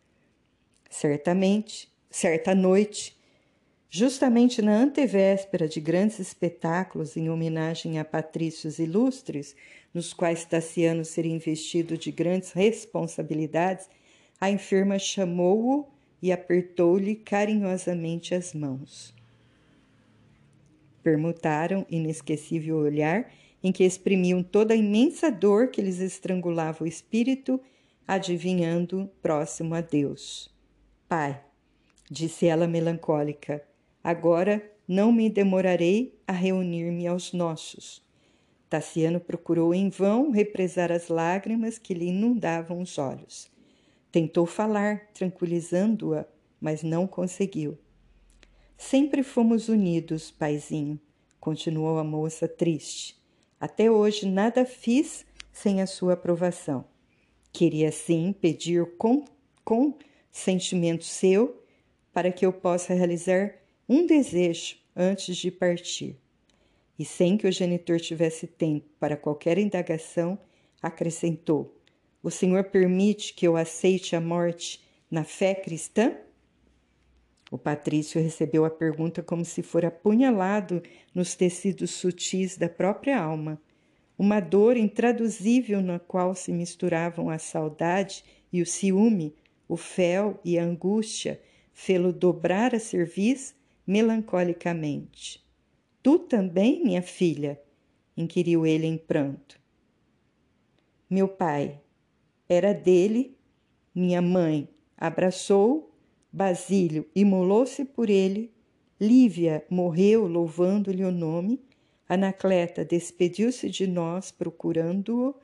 Certamente, 0.90 1.92
certa 2.10 2.56
noite, 2.56 3.18
justamente 3.90 4.62
na 4.62 4.76
antevéspera 4.76 5.68
de 5.68 5.80
grandes 5.80 6.20
espetáculos 6.20 7.18
em 7.18 7.30
homenagem 7.30 8.00
a 8.00 8.06
patrícios 8.06 8.80
ilustres, 8.80 9.56
nos 9.94 10.14
quais 10.14 10.46
Tassiano 10.46 11.04
seria 11.04 11.36
investido 11.36 11.98
de 11.98 12.12
grandes 12.12 12.52
responsabilidades, 12.52 13.90
a 14.40 14.50
enferma 14.50 14.98
chamou-o 14.98 15.88
e 16.22 16.32
apertou-lhe 16.32 17.16
carinhosamente 17.16 18.34
as 18.34 18.54
mãos. 18.54 19.14
Permutaram 21.04 21.86
inesquecível 21.90 22.78
olhar 22.78 23.30
em 23.64 23.72
que 23.72 23.84
exprimiam 23.84 24.42
toda 24.42 24.74
a 24.74 24.78
imensa 24.78 25.30
dor 25.30 25.68
que 25.68 25.82
lhes 25.82 26.00
estrangulava 26.00 26.84
o 26.84 26.88
espírito, 26.88 27.60
adivinhando 28.08 29.10
próximo 29.22 29.76
a 29.76 29.82
Deus. 29.82 30.50
Pai, 31.08 31.42
disse 32.10 32.48
ela 32.48 32.68
melancólica, 32.68 33.64
agora 34.04 34.64
não 34.88 35.12
me 35.12 35.30
demorarei 35.30 36.20
a 36.28 36.34
reunir-me 36.34 37.08
aos 37.08 37.32
nossos. 37.34 38.02
Tassiano 38.70 39.20
procurou 39.20 39.74
em 39.74 39.90
vão 39.90 40.32
represar 40.32 40.92
as 40.92 41.10
lágrimas 41.10 41.78
que 41.78 41.94
lhe 41.94 42.08
inundavam 42.08 42.82
os 42.82 42.98
olhos. 42.98 43.52
Tentou 44.12 44.46
falar, 44.46 45.10
tranquilizando-a, 45.14 46.26
mas 46.60 46.82
não 46.82 47.06
conseguiu. 47.06 47.78
Sempre 48.78 49.24
fomos 49.24 49.70
unidos, 49.70 50.32
paizinho, 50.32 51.00
continuou 51.40 52.00
a 52.00 52.04
moça 52.04 52.48
triste. 52.48 53.21
Até 53.62 53.92
hoje 53.92 54.26
nada 54.26 54.66
fiz 54.66 55.24
sem 55.54 55.84
a 55.84 55.86
sua 55.86 56.14
aprovação. 56.14 56.84
Queria 57.54 57.92
sim 57.92 58.34
pedir 58.34 58.84
com 58.98 59.24
consentimento 59.64 61.04
seu 61.04 61.62
para 62.12 62.32
que 62.32 62.44
eu 62.44 62.52
possa 62.52 62.96
realizar 62.96 63.54
um 63.88 64.08
desejo 64.08 64.78
antes 64.96 65.38
de 65.38 65.52
partir. 65.52 66.18
E 66.98 67.06
sem 67.06 67.38
que 67.38 67.48
o 67.48 67.52
genitor 67.52 68.00
tivesse 68.00 68.48
tempo 68.48 68.88
para 69.00 69.16
qualquer 69.16 69.60
indagação, 69.60 70.40
acrescentou: 70.82 71.80
O 72.24 72.32
Senhor 72.32 72.64
permite 72.64 73.32
que 73.36 73.48
eu 73.48 73.56
aceite 73.56 74.16
a 74.16 74.20
morte 74.20 74.84
na 75.10 75.24
fé 75.24 75.54
cristã? 75.54 76.16
O 77.52 77.58
patrício 77.58 78.22
recebeu 78.22 78.64
a 78.64 78.70
pergunta 78.70 79.22
como 79.22 79.44
se 79.44 79.62
fora 79.62 79.90
apunhalado 79.90 80.82
nos 81.14 81.36
tecidos 81.36 81.92
sutis 81.92 82.56
da 82.56 82.70
própria 82.70 83.22
alma. 83.22 83.62
Uma 84.18 84.40
dor 84.40 84.78
intraduzível 84.78 85.82
na 85.82 86.00
qual 86.00 86.34
se 86.34 86.54
misturavam 86.54 87.30
a 87.30 87.38
saudade 87.38 88.24
e 88.54 88.62
o 88.62 88.66
ciúme, 88.66 89.36
o 89.68 89.76
fel 89.76 90.40
e 90.46 90.58
a 90.58 90.64
angústia, 90.64 91.42
fê-lo 91.74 92.14
dobrar 92.14 92.74
a 92.74 92.80
cerviz 92.80 93.54
melancolicamente. 93.86 95.46
Tu 96.02 96.20
também, 96.20 96.82
minha 96.82 97.02
filha? 97.02 97.62
inquiriu 98.16 98.66
ele 98.66 98.88
em 98.88 98.98
pranto. 98.98 99.60
Meu 101.10 101.28
pai, 101.28 101.82
era 102.48 102.74
dele, 102.74 103.38
minha 103.94 104.22
mãe 104.22 104.70
abraçou 104.98 105.91
Basílio 106.32 107.06
imolou-se 107.14 107.84
por 107.84 108.10
ele, 108.10 108.54
Lívia 109.00 109.66
morreu 109.70 110.28
louvando-lhe 110.28 111.04
o 111.04 111.12
nome, 111.12 111.60
Anacleta 112.08 112.86
despediu-se 112.86 113.70
de 113.70 113.88
nós 113.88 114.32
procurando-o, 114.32 115.36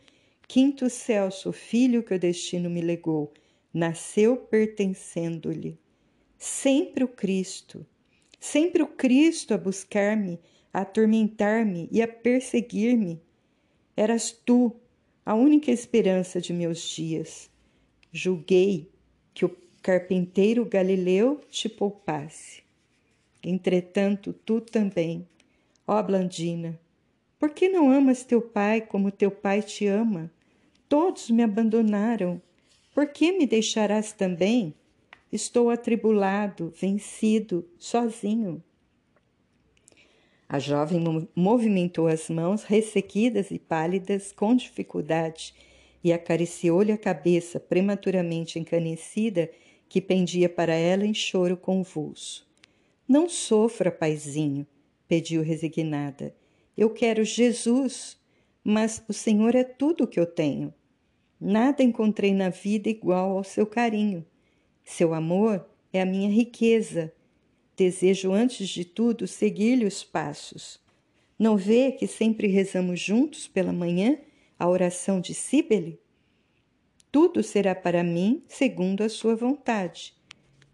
Quinto 0.47 0.89
Celso, 0.89 1.52
filho 1.52 2.04
que 2.04 2.13
o 2.13 2.19
destino 2.19 2.69
me 2.69 2.82
legou, 2.82 3.34
nasceu 3.73 4.38
pertencendo-lhe. 4.38 5.78
Sempre 6.38 7.04
o 7.04 7.08
Cristo, 7.08 7.86
sempre 8.39 8.82
o 8.82 8.88
Cristo 8.88 9.54
a 9.54 9.58
buscar-me, 9.58 10.39
a 10.71 10.82
atormentar-me 10.82 11.89
e 11.91 12.02
a 12.02 12.08
perseguir-me. 12.08 13.21
Eras 13.95 14.32
tu 14.32 14.76
a 15.26 15.36
única 15.36 15.69
esperança 15.71 16.39
de 16.39 16.54
meus 16.54 16.82
dias. 16.82 17.50
Julguei 18.12 18.89
que 19.34 19.43
o 19.43 19.50
carpinteiro 19.88 20.65
Galileu 20.65 21.39
te 21.50 21.69
poupasse. 21.69 22.62
Entretanto, 23.41 24.34
tu 24.34 24.60
também, 24.60 25.26
ó 25.88 26.04
Blandina, 26.04 26.78
por 27.39 27.52
que 27.52 27.69
não 27.69 27.89
amas 27.89 28.26
teu 28.26 28.41
pai 28.41 28.82
como 28.82 29.10
teu 29.10 29.32
pai 29.32 29.62
te 29.62 29.88
ama? 29.88 30.30
Todos 30.89 31.30
me 31.30 31.41
abandonaram. 31.41 32.41
Por 32.93 33.08
que 33.08 33.32
me 33.32 33.45
deixarás 33.45 34.12
também? 34.12 34.73
Estou 35.32 35.69
atribulado, 35.69 36.73
vencido, 36.78 37.65
sozinho. 37.78 38.62
A 40.50 40.60
jovem 40.60 41.02
movimentou 41.34 42.08
as 42.08 42.30
mãos 42.30 42.65
ressequidas 42.65 43.52
e 43.52 43.60
pálidas 43.60 44.34
com 44.34 44.54
dificuldade 44.54 45.56
e 46.04 46.12
acariciou-lhe 46.12 46.91
a 46.91 46.97
cabeça 46.97 47.58
prematuramente 47.58 48.60
encanecida 48.60 49.50
que 49.88 50.02
pendia 50.02 50.50
para 50.50 50.73
ela 50.73 51.06
em 51.06 51.13
choro 51.13 51.56
convulso. 51.56 52.47
Não 53.08 53.30
sofra, 53.30 53.91
paizinho, 53.91 54.65
pediu 55.08 55.41
resignada. 55.41 56.36
Eu 56.78 56.89
quero 56.89 57.23
Jesus, 57.23 58.17
mas 58.63 59.04
o 59.08 59.13
Senhor 59.13 59.56
é 59.56 59.63
tudo 59.63 60.04
o 60.04 60.08
que 60.08 60.19
eu 60.19 60.26
tenho. 60.26 60.73
Nada 61.39 61.84
encontrei 61.84 62.34
na 62.34 62.50
vida 62.50 62.89
igual 62.89 63.38
ao 63.38 63.43
seu 63.43 63.65
carinho. 63.65 64.26
Seu 64.84 65.13
amor 65.13 65.65
é 65.93 66.02
a 66.02 66.06
minha 66.06 66.30
riqueza 66.30 67.13
Desejo, 67.78 68.32
antes 68.32 68.67
de 68.67 68.84
tudo, 68.84 69.28
seguir-lhe 69.28 69.86
os 69.86 70.04
passos. 70.04 70.80
Não 71.38 71.56
vê 71.56 71.91
que 71.91 72.08
sempre 72.08 72.47
rezamos 72.47 73.00
juntos 73.00 73.47
pela 73.47 73.71
manhã 73.71 74.17
a 74.58 74.67
oração 74.67 75.21
de 75.21 75.36
Cíbele? 75.36 76.00
Tudo 77.19 77.41
será 77.41 77.73
para 77.73 78.03
mim 78.03 78.43
segundo 78.47 79.01
a 79.01 79.10
sua 79.10 79.36
vontade. 79.36 80.13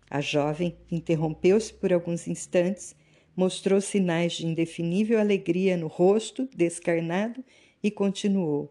A 0.10 0.20
jovem 0.20 0.76
interrompeu-se 0.92 1.74
por 1.74 1.94
alguns 1.94 2.28
instantes, 2.28 2.94
mostrou 3.34 3.80
sinais 3.80 4.34
de 4.34 4.46
indefinível 4.46 5.22
alegria 5.22 5.78
no 5.78 5.88
rosto 5.88 6.46
descarnado 6.54 7.42
e 7.82 7.90
continuou. 7.90 8.70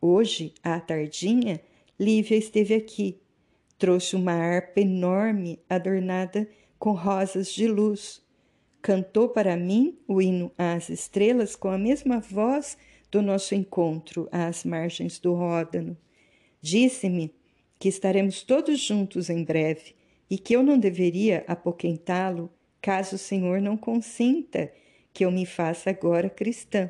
Hoje, 0.00 0.54
à 0.62 0.80
tardinha, 0.80 1.60
Lívia 2.00 2.38
esteve 2.38 2.72
aqui. 2.72 3.20
Trouxe 3.76 4.16
uma 4.16 4.32
harpa 4.32 4.80
enorme 4.80 5.60
adornada 5.68 6.48
com 6.78 6.92
rosas 6.92 7.52
de 7.52 7.68
luz. 7.68 8.22
Cantou 8.80 9.28
para 9.28 9.54
mim 9.54 9.98
o 10.08 10.22
hino 10.22 10.50
às 10.56 10.88
estrelas 10.88 11.54
com 11.54 11.68
a 11.68 11.76
mesma 11.76 12.20
voz 12.20 12.78
do 13.10 13.20
nosso 13.20 13.54
encontro 13.54 14.30
às 14.32 14.64
margens 14.64 15.18
do 15.18 15.34
Ródano. 15.34 15.94
Disse-me 16.62 17.34
que 17.76 17.88
estaremos 17.88 18.44
todos 18.44 18.78
juntos 18.78 19.28
em 19.28 19.42
breve 19.42 19.96
e 20.30 20.38
que 20.38 20.54
eu 20.54 20.62
não 20.62 20.78
deveria 20.78 21.44
apoquentá-lo 21.48 22.48
caso 22.80 23.16
o 23.16 23.18
Senhor 23.18 23.60
não 23.60 23.76
consinta 23.76 24.72
que 25.12 25.24
eu 25.24 25.32
me 25.32 25.44
faça 25.44 25.90
agora 25.90 26.30
cristã. 26.30 26.88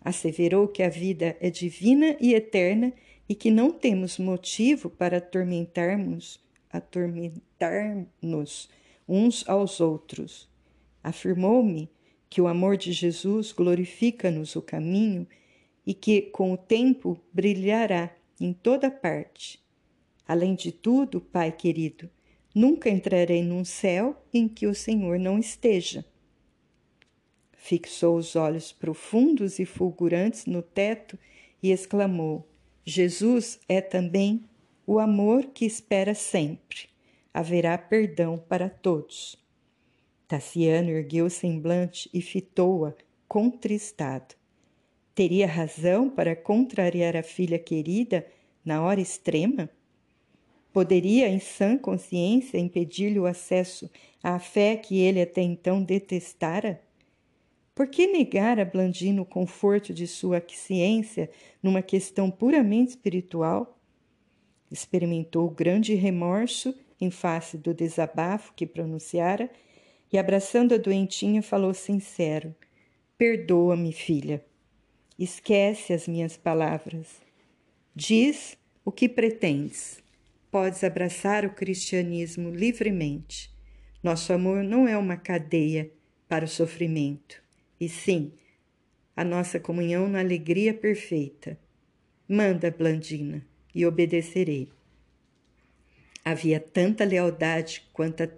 Asseverou 0.00 0.66
que 0.66 0.82
a 0.82 0.88
vida 0.88 1.36
é 1.40 1.50
divina 1.50 2.16
e 2.20 2.34
eterna 2.34 2.92
e 3.28 3.34
que 3.34 3.50
não 3.50 3.70
temos 3.70 4.18
motivo 4.18 4.90
para 4.90 5.18
atormentarmos, 5.18 6.40
atormentar-nos 6.68 8.68
uns 9.08 9.48
aos 9.48 9.80
outros. 9.80 10.48
Afirmou-me 11.02 11.88
que 12.28 12.40
o 12.40 12.48
amor 12.48 12.76
de 12.76 12.92
Jesus 12.92 13.52
glorifica-nos 13.52 14.56
o 14.56 14.62
caminho 14.62 15.28
e 15.86 15.94
que, 15.94 16.22
com 16.22 16.52
o 16.52 16.56
tempo, 16.56 17.18
brilhará 17.32 18.10
em 18.40 18.52
toda 18.52 18.90
parte. 18.90 19.62
Além 20.26 20.54
de 20.54 20.72
tudo, 20.72 21.20
Pai 21.20 21.52
querido, 21.52 22.08
nunca 22.54 22.88
entrarei 22.88 23.42
num 23.42 23.64
céu 23.64 24.24
em 24.32 24.48
que 24.48 24.66
o 24.66 24.74
Senhor 24.74 25.18
não 25.18 25.38
esteja. 25.38 26.04
Fixou 27.52 28.16
os 28.16 28.34
olhos 28.36 28.72
profundos 28.72 29.58
e 29.58 29.66
fulgurantes 29.66 30.46
no 30.46 30.62
teto 30.62 31.18
e 31.62 31.70
exclamou: 31.70 32.48
Jesus 32.84 33.60
é 33.68 33.80
também 33.80 34.44
o 34.86 34.98
amor 34.98 35.46
que 35.46 35.66
espera 35.66 36.14
sempre 36.14 36.90
haverá 37.32 37.78
perdão 37.78 38.38
para 38.38 38.68
todos. 38.68 39.36
Tassiano 40.26 40.90
ergueu 40.90 41.26
o 41.26 41.30
semblante 41.30 42.10
e 42.12 42.20
fitou-a, 42.20 42.94
contristado. 43.26 44.34
Teria 45.20 45.46
razão 45.46 46.08
para 46.08 46.34
contrariar 46.34 47.14
a 47.14 47.22
filha 47.22 47.58
querida 47.58 48.26
na 48.64 48.82
hora 48.82 49.02
extrema? 49.02 49.68
Poderia, 50.72 51.28
em 51.28 51.38
sã 51.38 51.76
consciência, 51.76 52.56
impedir-lhe 52.56 53.20
o 53.20 53.26
acesso 53.26 53.90
à 54.22 54.38
fé 54.38 54.76
que 54.76 54.98
ele 54.98 55.20
até 55.20 55.42
então 55.42 55.82
detestara? 55.82 56.80
Por 57.74 57.86
que 57.86 58.06
negar 58.06 58.58
a 58.58 58.64
Blandino 58.64 59.20
o 59.20 59.26
conforto 59.26 59.92
de 59.92 60.06
sua 60.06 60.38
aquiescência 60.38 61.28
numa 61.62 61.82
questão 61.82 62.30
puramente 62.30 62.92
espiritual? 62.92 63.78
Experimentou 64.70 65.50
grande 65.50 65.92
remorso 65.92 66.74
em 66.98 67.10
face 67.10 67.58
do 67.58 67.74
desabafo 67.74 68.54
que 68.54 68.66
pronunciara, 68.66 69.50
e 70.10 70.16
abraçando 70.16 70.74
a 70.74 70.78
doentinha, 70.78 71.42
falou 71.42 71.74
sincero: 71.74 72.54
Perdoa-me, 73.18 73.92
filha. 73.92 74.42
Esquece 75.20 75.92
as 75.92 76.08
minhas 76.08 76.38
palavras. 76.38 77.20
Diz 77.94 78.56
o 78.82 78.90
que 78.90 79.06
pretendes. 79.06 80.02
Podes 80.50 80.82
abraçar 80.82 81.44
o 81.44 81.52
cristianismo 81.52 82.48
livremente. 82.48 83.54
Nosso 84.02 84.32
amor 84.32 84.64
não 84.64 84.88
é 84.88 84.96
uma 84.96 85.18
cadeia 85.18 85.90
para 86.26 86.46
o 86.46 86.48
sofrimento, 86.48 87.42
e 87.78 87.86
sim 87.86 88.32
a 89.14 89.22
nossa 89.22 89.60
comunhão 89.60 90.08
na 90.08 90.20
alegria 90.20 90.72
perfeita. 90.72 91.58
Manda, 92.26 92.70
Blandina, 92.70 93.46
e 93.74 93.84
obedecerei. 93.84 94.70
Havia 96.24 96.58
tanta 96.58 97.04
lealdade 97.04 97.86
quanta, 97.92 98.32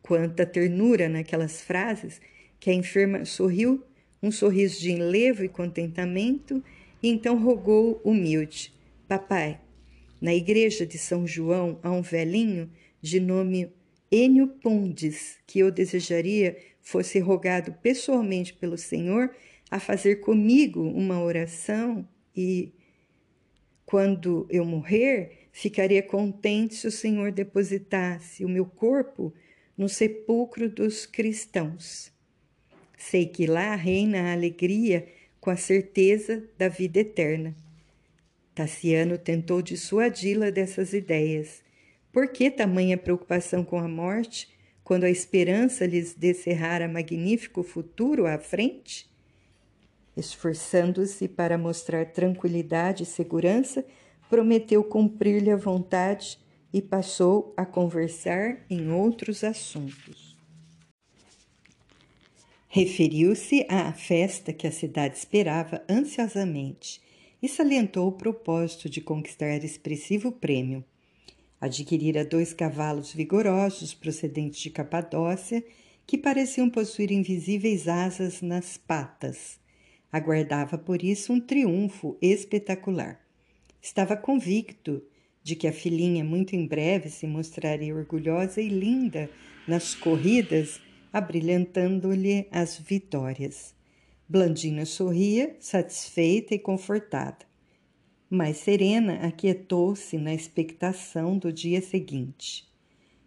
quanta 0.00 0.46
ternura 0.46 1.08
naquelas 1.08 1.60
frases 1.60 2.20
que 2.60 2.70
a 2.70 2.74
enferma 2.74 3.24
sorriu 3.24 3.84
um 4.24 4.30
sorriso 4.30 4.80
de 4.80 4.90
enlevo 4.90 5.44
e 5.44 5.48
contentamento 5.48 6.62
e 7.02 7.08
então 7.08 7.36
rogou 7.42 8.00
humilde: 8.04 8.72
Papai, 9.06 9.60
na 10.20 10.34
igreja 10.34 10.86
de 10.86 10.98
São 10.98 11.26
João 11.26 11.78
há 11.82 11.90
um 11.90 12.02
velhinho 12.02 12.70
de 13.00 13.20
nome 13.20 13.70
Enio 14.10 14.48
Pondes 14.48 15.38
que 15.46 15.58
eu 15.58 15.70
desejaria 15.70 16.56
fosse 16.80 17.18
rogado 17.18 17.72
pessoalmente 17.82 18.52
pelo 18.54 18.76
Senhor 18.76 19.30
a 19.70 19.80
fazer 19.80 20.16
comigo 20.16 20.82
uma 20.82 21.22
oração 21.22 22.06
e, 22.36 22.72
quando 23.86 24.46
eu 24.50 24.64
morrer, 24.64 25.44
Ficaria 25.56 26.02
contente 26.02 26.74
se 26.74 26.88
o 26.88 26.90
Senhor 26.90 27.30
depositasse 27.30 28.44
o 28.44 28.48
meu 28.48 28.66
corpo 28.66 29.32
no 29.78 29.88
sepulcro 29.88 30.68
dos 30.68 31.06
cristãos. 31.06 32.12
Sei 33.10 33.26
que 33.26 33.46
lá 33.46 33.74
reina 33.74 34.22
a 34.22 34.32
alegria 34.32 35.06
com 35.38 35.50
a 35.50 35.56
certeza 35.56 36.42
da 36.56 36.68
vida 36.68 37.00
eterna. 37.00 37.54
Tassiano 38.54 39.18
tentou 39.18 39.60
dissuadi-la 39.60 40.48
dessas 40.48 40.94
ideias. 40.94 41.62
Por 42.10 42.28
que 42.28 42.50
tamanha 42.50 42.96
preocupação 42.96 43.62
com 43.62 43.78
a 43.78 43.86
morte, 43.86 44.48
quando 44.82 45.04
a 45.04 45.10
esperança 45.10 45.84
lhes 45.84 46.14
descerrara 46.14 46.88
magnífico 46.88 47.62
futuro 47.62 48.26
à 48.26 48.38
frente? 48.38 49.06
Esforçando-se 50.16 51.28
para 51.28 51.58
mostrar 51.58 52.06
tranquilidade 52.06 53.02
e 53.02 53.06
segurança, 53.06 53.84
prometeu 54.30 54.82
cumprir-lhe 54.82 55.50
a 55.50 55.56
vontade 55.56 56.38
e 56.72 56.80
passou 56.80 57.52
a 57.54 57.66
conversar 57.66 58.64
em 58.70 58.90
outros 58.90 59.44
assuntos. 59.44 60.23
Referiu-se 62.76 63.64
à 63.68 63.92
festa 63.92 64.52
que 64.52 64.66
a 64.66 64.72
cidade 64.72 65.16
esperava 65.16 65.84
ansiosamente 65.88 67.00
e 67.40 67.48
salientou 67.48 68.08
o 68.08 68.12
propósito 68.18 68.90
de 68.90 69.00
conquistar 69.00 69.62
expressivo 69.62 70.32
prêmio. 70.32 70.84
Adquirira 71.60 72.24
dois 72.24 72.52
cavalos 72.52 73.12
vigorosos 73.12 73.94
procedentes 73.94 74.60
de 74.60 74.70
Capadócia 74.70 75.64
que 76.04 76.18
pareciam 76.18 76.68
possuir 76.68 77.12
invisíveis 77.12 77.86
asas 77.86 78.42
nas 78.42 78.76
patas. 78.76 79.60
Aguardava 80.10 80.76
por 80.76 81.00
isso 81.00 81.32
um 81.32 81.38
triunfo 81.38 82.18
espetacular. 82.20 83.20
Estava 83.80 84.16
convicto 84.16 85.00
de 85.44 85.54
que 85.54 85.68
a 85.68 85.72
filhinha 85.72 86.24
muito 86.24 86.56
em 86.56 86.66
breve 86.66 87.08
se 87.08 87.24
mostraria 87.24 87.94
orgulhosa 87.94 88.60
e 88.60 88.68
linda 88.68 89.30
nas 89.68 89.94
corridas, 89.94 90.80
abrilhantando-lhe 91.14 92.48
as 92.50 92.76
vitórias. 92.76 93.72
Blandina 94.28 94.84
sorria, 94.84 95.54
satisfeita 95.60 96.56
e 96.56 96.58
confortada. 96.58 97.46
Mas 98.28 98.56
Serena 98.56 99.24
aquietou-se 99.24 100.18
na 100.18 100.34
expectação 100.34 101.38
do 101.38 101.52
dia 101.52 101.80
seguinte. 101.80 102.68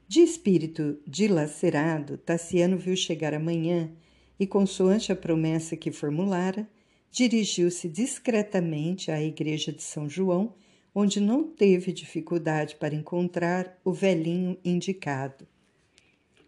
De 0.06 0.20
espírito 0.20 1.00
dilacerado, 1.08 2.18
Tassiano 2.18 2.78
viu 2.78 2.96
chegar 2.98 3.34
a 3.34 3.40
manhã 3.40 3.90
e, 4.38 4.46
consoante 4.46 5.14
a 5.14 5.16
promessa 5.16 5.78
que 5.78 5.90
formulara, 5.90 6.68
dirigiu-se 7.10 7.88
discretamente 7.88 9.12
à 9.12 9.24
igreja 9.24 9.72
de 9.72 9.82
São 9.82 10.10
João, 10.10 10.54
onde 10.94 11.22
não 11.22 11.46
teve 11.46 11.94
dificuldade 11.94 12.76
para 12.76 12.94
encontrar 12.94 13.80
o 13.86 13.94
velhinho 13.94 14.58
indicado. 14.66 15.48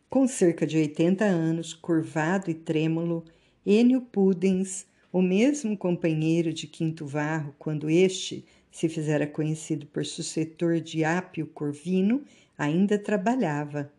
Com 0.09 0.27
cerca 0.27 0.65
de 0.65 0.75
80 0.75 1.23
anos, 1.23 1.71
curvado 1.71 2.49
e 2.49 2.53
trêmulo, 2.55 3.23
Enio 3.63 4.01
Pudens, 4.01 4.87
o 5.13 5.21
mesmo 5.21 5.77
companheiro 5.77 6.51
de 6.51 6.65
Quinto 6.65 7.05
Varro, 7.05 7.53
quando 7.59 7.87
este 7.87 8.43
se 8.71 8.89
fizera 8.89 9.27
conhecido 9.27 9.85
por 9.85 10.03
sucessor 10.03 10.79
de 10.79 11.03
Ápio 11.03 11.45
Corvino, 11.45 12.23
ainda 12.57 12.97
trabalhava. 12.97 13.93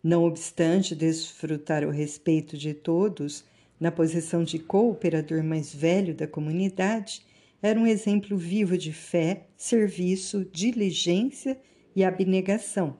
Não 0.00 0.22
obstante 0.22 0.94
desfrutar 0.94 1.84
o 1.84 1.90
respeito 1.90 2.56
de 2.56 2.72
todos, 2.72 3.44
na 3.80 3.90
posição 3.90 4.44
de 4.44 4.60
cooperador 4.60 5.42
mais 5.42 5.74
velho 5.74 6.14
da 6.14 6.28
comunidade, 6.28 7.20
era 7.60 7.80
um 7.80 7.86
exemplo 7.86 8.36
vivo 8.36 8.78
de 8.78 8.92
fé, 8.92 9.48
serviço, 9.56 10.44
diligência 10.52 11.58
e 11.96 12.04
abnegação. 12.04 12.96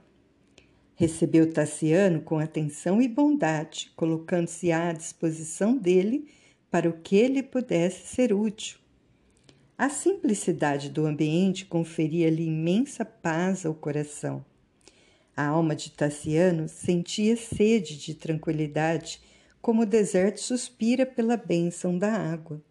Recebeu 1.03 1.53
Tassiano 1.53 2.21
com 2.21 2.39
atenção 2.39 3.03
e 3.03 3.09
bondade, 3.09 3.91
colocando-se 3.97 4.71
à 4.71 4.93
disposição 4.93 5.77
dele 5.77 6.29
para 6.71 6.89
o 6.89 6.93
que 6.93 7.27
lhe 7.27 7.43
pudesse 7.43 8.07
ser 8.15 8.33
útil. 8.33 8.79
A 9.77 9.89
simplicidade 9.89 10.89
do 10.89 11.05
ambiente 11.05 11.67
conferia-lhe 11.67 12.45
imensa 12.45 13.05
paz 13.05 13.67
ao 13.67 13.75
coração. 13.75 14.45
A 15.37 15.45
alma 15.45 15.75
de 15.75 15.91
Tassiano 15.91 16.69
sentia 16.69 17.37
sede 17.37 17.99
de 17.99 18.15
tranquilidade, 18.15 19.21
como 19.61 19.83
o 19.83 19.87
deserto 19.87 20.39
suspira 20.39 21.05
pela 21.05 21.37
bênção 21.37 21.99
da 21.99 22.13
água. 22.13 22.63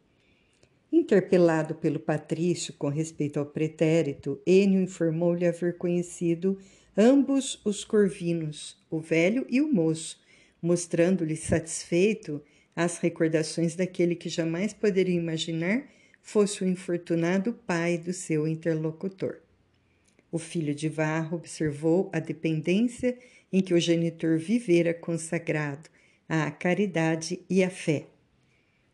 Interpelado 0.89 1.75
pelo 1.75 1.99
patrício 1.99 2.73
com 2.75 2.87
respeito 2.87 3.41
ao 3.41 3.45
pretérito, 3.45 4.41
Enio 4.47 4.81
informou-lhe 4.81 5.45
haver 5.45 5.77
conhecido 5.77 6.57
ambos 6.97 7.59
os 7.63 7.83
corvinos, 7.83 8.77
o 8.89 8.99
velho 8.99 9.45
e 9.49 9.61
o 9.61 9.71
moço, 9.71 10.19
mostrando-lhe 10.61 11.35
satisfeito 11.35 12.41
as 12.75 12.97
recordações 12.97 13.75
daquele 13.75 14.15
que 14.15 14.29
jamais 14.29 14.73
poderia 14.73 15.15
imaginar 15.15 15.83
fosse 16.21 16.63
o 16.63 16.67
infortunado 16.67 17.53
pai 17.53 17.97
do 17.97 18.13
seu 18.13 18.47
interlocutor. 18.47 19.39
O 20.31 20.37
filho 20.37 20.73
de 20.73 20.87
Varro 20.87 21.37
observou 21.37 22.09
a 22.13 22.19
dependência 22.19 23.17
em 23.51 23.61
que 23.61 23.73
o 23.73 23.79
genitor 23.79 24.37
vivera 24.37 24.93
consagrado 24.93 25.89
à 26.29 26.49
caridade 26.49 27.41
e 27.49 27.63
à 27.63 27.69
fé. 27.69 28.05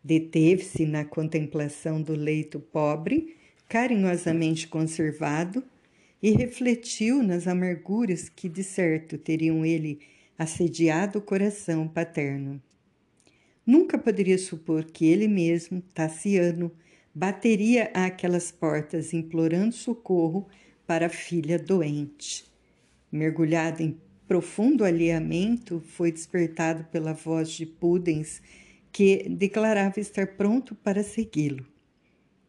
Deteve-se 0.04 0.86
na 0.86 1.06
contemplação 1.06 2.02
do 2.02 2.14
leito 2.14 2.60
pobre, 2.60 3.36
carinhosamente 3.70 4.68
conservado, 4.68 5.64
e 6.22 6.32
refletiu 6.32 7.22
nas 7.22 7.48
amarguras 7.48 8.30
que 8.30 8.50
de 8.50 8.64
certo 8.64 9.18
teriam 9.18 9.66
ele 9.66 10.00
assediado 10.38 11.20
o 11.20 11.22
coração 11.22 11.88
paterno. 11.88 12.62
Nunca 13.66 13.98
poderia 13.98 14.38
supor 14.38 14.86
que 14.86 15.06
ele 15.06 15.28
mesmo, 15.28 15.82
Tassiano, 15.94 16.72
bateria 17.14 17.92
àquelas 17.94 18.52
portas 18.52 19.14
implorando 19.14 19.74
socorro 19.74 20.48
para 20.86 21.08
a 21.08 21.10
filha 21.10 21.60
doente. 21.60 22.46
Mergulhado 23.12 23.84
em 23.84 24.00
profundo 24.28 24.84
alheamento, 24.84 25.82
foi 25.86 26.12
despertado 26.12 26.84
pela 26.86 27.14
voz 27.14 27.50
de 27.50 27.66
Pudens, 27.66 28.42
que 28.92 29.28
declarava 29.30 30.00
estar 30.00 30.28
pronto 30.36 30.76
para 30.76 31.04
segui-lo. 31.04 31.66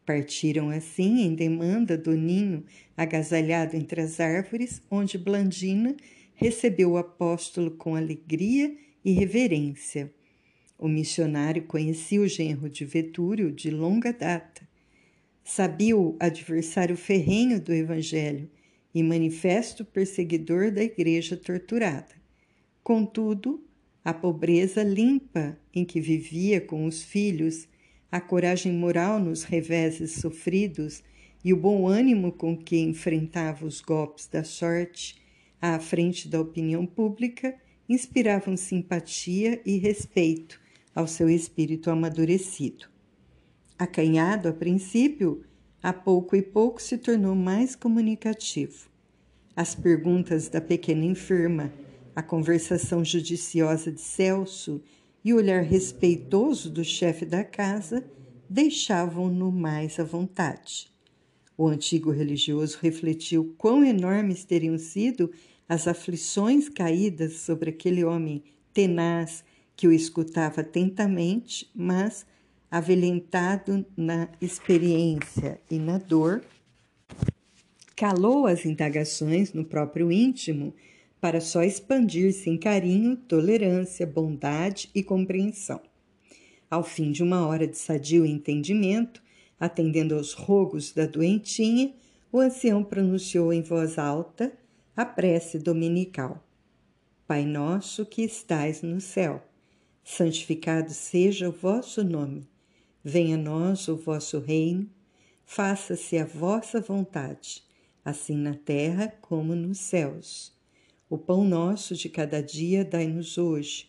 Partiram 0.09 0.70
assim 0.70 1.20
em 1.20 1.34
demanda 1.34 1.94
do 1.94 2.16
ninho 2.16 2.64
agasalhado 2.96 3.76
entre 3.76 4.00
as 4.00 4.18
árvores, 4.18 4.80
onde 4.90 5.18
Blandina 5.18 5.94
recebeu 6.34 6.92
o 6.92 6.96
apóstolo 6.96 7.72
com 7.72 7.94
alegria 7.94 8.74
e 9.04 9.12
reverência. 9.12 10.11
O 10.78 10.88
missionário 10.88 11.64
conhecia 11.64 12.22
o 12.22 12.26
genro 12.26 12.70
de 12.70 12.86
Vetúrio 12.86 13.52
de 13.52 13.70
longa 13.70 14.11
data. 14.11 14.66
Sabia 15.44 15.94
o 15.94 16.16
adversário 16.18 16.96
ferrenho 16.96 17.61
do 17.61 17.74
evangelho 17.74 18.48
e 18.94 19.02
manifesto 19.02 19.84
perseguidor 19.84 20.70
da 20.70 20.82
igreja 20.82 21.36
torturada. 21.36 22.14
Contudo, 22.82 23.62
a 24.02 24.14
pobreza 24.14 24.82
limpa 24.82 25.59
em 25.74 25.84
que 25.84 26.00
vivia 26.00 26.62
com 26.62 26.86
os 26.86 27.02
filhos 27.02 27.68
a 28.11 28.20
coragem 28.20 28.72
moral 28.72 29.18
nos 29.20 29.42
reveses 29.42 30.12
sofridos 30.12 31.02
e 31.44 31.52
o 31.52 31.56
bom 31.56 31.86
ânimo 31.86 32.32
com 32.32 32.56
que 32.56 32.78
enfrentava 32.78 33.66
os 33.66 33.80
golpes 33.80 34.26
da 34.26 34.42
sorte 34.42 35.20
à 35.61 35.78
frente 35.78 36.28
da 36.28 36.40
opinião 36.40 36.86
pública 36.86 37.54
inspiravam 37.88 38.56
simpatia 38.56 39.61
e 39.64 39.78
respeito 39.78 40.61
ao 40.94 41.06
seu 41.06 41.28
espírito 41.28 41.90
amadurecido. 41.90 42.86
Acanhado 43.78 44.48
a 44.48 44.52
princípio, 44.52 45.44
a 45.82 45.92
pouco 45.92 46.34
e 46.34 46.42
pouco 46.42 46.82
se 46.82 46.98
tornou 46.98 47.34
mais 47.34 47.76
comunicativo. 47.76 48.88
As 49.54 49.74
perguntas 49.74 50.48
da 50.48 50.61
pequena 50.61 51.04
enferma, 51.04 51.72
a 52.14 52.22
conversação 52.22 53.04
judiciosa 53.04 53.92
de 53.92 54.00
Celso 54.00 54.82
e 55.29 55.35
o 55.35 55.37
olhar 55.37 55.62
respeitoso 55.62 56.70
do 56.70 56.83
chefe 56.83 57.26
da 57.26 57.45
casa 57.45 58.03
deixavam-no 58.49 59.53
mais 59.53 60.01
à 60.01 60.03
vontade. 60.03 60.91
O 61.55 61.68
antigo 61.68 62.11
religioso 62.11 62.79
refletiu 62.81 63.55
quão 63.59 63.85
enormes 63.85 64.47
teriam 64.47 64.79
sido 64.79 65.31
as 65.68 65.87
aflições 65.87 66.70
caídas 66.70 67.41
sobre 67.41 67.68
aquele 67.68 68.03
homem 68.05 68.43
tenaz 68.72 69.45
que 69.76 69.87
o 69.87 69.93
escutava 69.93 70.62
atentamente, 70.62 71.70
mas 71.74 72.24
avelentado 72.70 73.85
na 73.95 74.31
experiência 74.41 75.61
e 75.70 75.79
na 75.79 75.99
dor, 75.99 76.43
calou 77.95 78.47
as 78.47 78.64
indagações 78.64 79.53
no 79.53 79.62
próprio 79.62 80.11
íntimo 80.11 80.72
para 81.20 81.40
só 81.40 81.62
expandir-se 81.62 82.48
em 82.48 82.56
carinho, 82.56 83.16
tolerância, 83.16 84.06
bondade 84.06 84.90
e 84.94 85.02
compreensão. 85.02 85.80
Ao 86.70 86.84
fim 86.84 87.10
de 87.10 87.22
uma 87.22 87.46
hora 87.46 87.66
de 87.66 87.76
sadio 87.76 88.24
entendimento, 88.24 89.22
atendendo 89.58 90.14
aos 90.14 90.32
rogos 90.32 90.92
da 90.92 91.06
doentinha, 91.06 91.92
o 92.30 92.40
ancião 92.40 92.84
pronunciou 92.84 93.52
em 93.52 93.62
voz 93.62 93.98
alta 93.98 94.52
a 94.96 95.04
prece 95.04 95.58
dominical. 95.58 96.44
Pai 97.26 97.44
nosso 97.44 98.06
que 98.06 98.22
estais 98.22 98.82
no 98.82 99.00
céu, 99.00 99.42
santificado 100.04 100.90
seja 100.90 101.48
o 101.48 101.52
vosso 101.52 102.04
nome. 102.04 102.48
Venha 103.02 103.36
a 103.36 103.40
nós 103.40 103.88
o 103.88 103.96
vosso 103.96 104.38
reino, 104.38 104.88
faça-se 105.44 106.18
a 106.18 106.24
vossa 106.24 106.80
vontade, 106.80 107.62
assim 108.04 108.36
na 108.36 108.54
terra 108.54 109.08
como 109.20 109.54
nos 109.54 109.78
céus. 109.78 110.57
O 111.11 111.16
pão 111.16 111.42
nosso 111.42 111.94
de 111.94 112.11
cada 112.11 112.42
dia 112.42 112.84
dai-nos 112.84 113.38
hoje. 113.38 113.88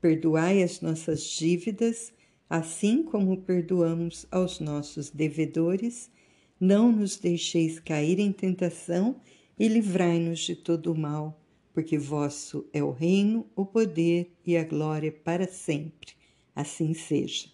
Perdoai 0.00 0.60
as 0.60 0.80
nossas 0.80 1.22
dívidas, 1.22 2.12
assim 2.50 3.04
como 3.04 3.36
perdoamos 3.36 4.26
aos 4.28 4.58
nossos 4.58 5.08
devedores. 5.08 6.10
Não 6.58 6.90
nos 6.90 7.16
deixeis 7.16 7.78
cair 7.78 8.18
em 8.18 8.32
tentação 8.32 9.20
e 9.56 9.68
livrai-nos 9.68 10.40
de 10.40 10.56
todo 10.56 10.90
o 10.90 10.98
mal, 10.98 11.40
porque 11.72 11.96
vosso 11.96 12.66
é 12.72 12.82
o 12.82 12.90
reino, 12.90 13.46
o 13.54 13.64
poder 13.64 14.32
e 14.44 14.56
a 14.56 14.64
glória 14.64 15.12
para 15.12 15.46
sempre. 15.46 16.10
Assim 16.56 16.92
seja. 16.92 17.46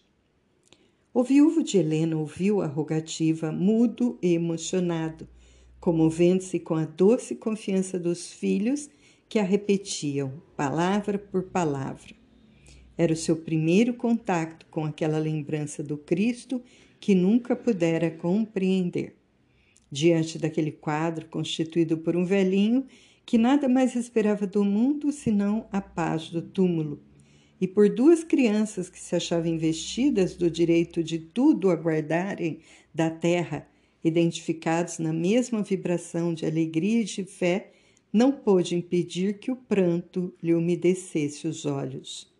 O 1.12 1.22
viúvo 1.22 1.62
de 1.62 1.76
Helena 1.76 2.16
ouviu 2.16 2.62
a 2.62 2.66
rogativa, 2.66 3.52
mudo 3.52 4.18
e 4.22 4.32
emocionado, 4.32 5.28
comovendo-se 5.78 6.58
com 6.58 6.74
a 6.74 6.86
doce 6.86 7.34
confiança 7.34 7.98
dos 7.98 8.32
filhos 8.32 8.88
que 9.28 9.38
a 9.38 9.42
repetiam, 9.42 10.42
palavra 10.56 11.18
por 11.18 11.44
palavra. 11.44 12.14
Era 12.96 13.12
o 13.12 13.16
seu 13.16 13.36
primeiro 13.36 13.94
contato 13.94 14.66
com 14.70 14.84
aquela 14.84 15.18
lembrança 15.18 15.82
do 15.82 15.96
Cristo 15.96 16.62
que 17.00 17.14
nunca 17.14 17.56
pudera 17.56 18.10
compreender. 18.10 19.16
diante 19.90 20.38
daquele 20.38 20.72
quadro 20.72 21.26
constituído 21.28 21.98
por 21.98 22.16
um 22.16 22.24
velhinho 22.24 22.84
que 23.24 23.38
nada 23.38 23.68
mais 23.68 23.94
esperava 23.94 24.46
do 24.46 24.64
mundo 24.64 25.12
senão 25.12 25.66
a 25.70 25.80
paz 25.80 26.28
do 26.30 26.42
túmulo, 26.42 27.00
e 27.60 27.66
por 27.66 27.88
duas 27.88 28.24
crianças 28.24 28.90
que 28.90 28.98
se 28.98 29.14
achavam 29.14 29.46
investidas 29.46 30.34
do 30.34 30.50
direito 30.50 31.02
de 31.02 31.18
tudo 31.18 31.70
aguardarem 31.70 32.58
da 32.92 33.08
terra, 33.08 33.68
identificados 34.02 34.98
na 34.98 35.12
mesma 35.12 35.62
vibração 35.62 36.34
de 36.34 36.44
alegria 36.44 37.02
e 37.02 37.04
de 37.04 37.24
fé, 37.24 37.73
não 38.14 38.30
pôde 38.30 38.76
impedir 38.76 39.40
que 39.40 39.50
o 39.50 39.56
pranto 39.56 40.32
lhe 40.40 40.54
umedecesse 40.54 41.48
os 41.48 41.66
olhos. 41.66 42.32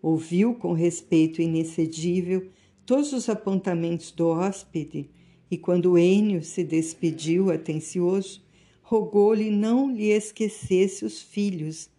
Ouviu 0.00 0.54
com 0.54 0.72
respeito 0.72 1.42
inexcedível 1.42 2.48
todos 2.86 3.12
os 3.12 3.28
apontamentos 3.28 4.10
do 4.10 4.28
hóspede 4.28 5.10
e, 5.50 5.58
quando 5.58 5.98
Enio 5.98 6.42
se 6.42 6.64
despediu 6.64 7.50
atencioso, 7.50 8.42
rogou-lhe 8.80 9.50
não 9.50 9.94
lhe 9.94 10.06
esquecesse 10.12 11.04
os 11.04 11.20
filhos. 11.20 11.90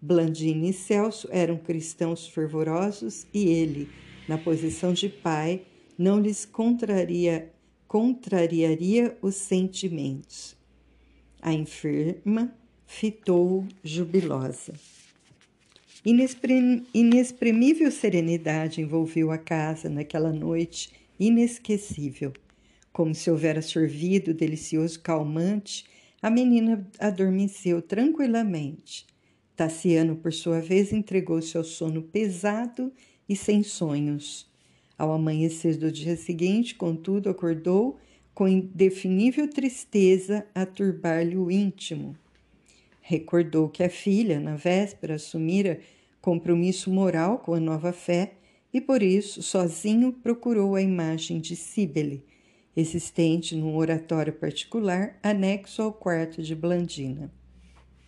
Blandina 0.00 0.68
e 0.68 0.72
Celso 0.72 1.26
eram 1.28 1.56
cristãos 1.56 2.28
fervorosos 2.28 3.26
e 3.34 3.48
ele, 3.48 3.88
na 4.28 4.38
posição 4.38 4.92
de 4.92 5.08
pai, 5.08 5.62
não 5.98 6.20
lhes 6.20 6.44
contraria, 6.44 7.52
contrariaria 7.88 9.18
os 9.20 9.34
sentimentos. 9.34 10.61
A 11.44 11.52
enferma 11.52 12.54
fitou 12.86 13.66
jubilosa. 13.82 14.74
Inexprimível 16.94 17.90
serenidade 17.90 18.80
envolveu 18.80 19.32
a 19.32 19.38
casa 19.38 19.90
naquela 19.90 20.32
noite 20.32 20.92
inesquecível. 21.18 22.32
Como 22.92 23.12
se 23.12 23.28
houvera 23.28 23.60
sorvido 23.60 24.32
delicioso 24.32 25.00
calmante, 25.00 25.84
a 26.22 26.30
menina 26.30 26.88
adormeceu 27.00 27.82
tranquilamente. 27.82 29.04
Tassiano, 29.56 30.14
por 30.14 30.32
sua 30.32 30.60
vez, 30.60 30.92
entregou-se 30.92 31.56
ao 31.56 31.64
sono 31.64 32.04
pesado 32.04 32.92
e 33.28 33.34
sem 33.34 33.64
sonhos. 33.64 34.48
Ao 34.96 35.10
amanhecer 35.10 35.76
do 35.76 35.90
dia 35.90 36.16
seguinte, 36.16 36.76
contudo, 36.76 37.28
acordou 37.28 37.98
com 38.34 38.48
indefinível 38.48 39.48
tristeza 39.48 40.46
a 40.54 40.64
turbar-lhe 40.64 41.36
o 41.36 41.50
íntimo. 41.50 42.16
Recordou 43.00 43.68
que 43.68 43.82
a 43.82 43.90
filha, 43.90 44.40
na 44.40 44.56
véspera, 44.56 45.16
assumira 45.16 45.80
compromisso 46.20 46.90
moral 46.90 47.38
com 47.38 47.52
a 47.54 47.60
nova 47.60 47.92
fé 47.92 48.34
e, 48.72 48.80
por 48.80 49.02
isso, 49.02 49.42
sozinho 49.42 50.12
procurou 50.12 50.74
a 50.74 50.82
imagem 50.82 51.40
de 51.40 51.54
Cíbele, 51.56 52.24
existente 52.76 53.54
num 53.54 53.76
oratório 53.76 54.32
particular 54.32 55.18
anexo 55.22 55.82
ao 55.82 55.92
quarto 55.92 56.42
de 56.42 56.54
Blandina. 56.54 57.30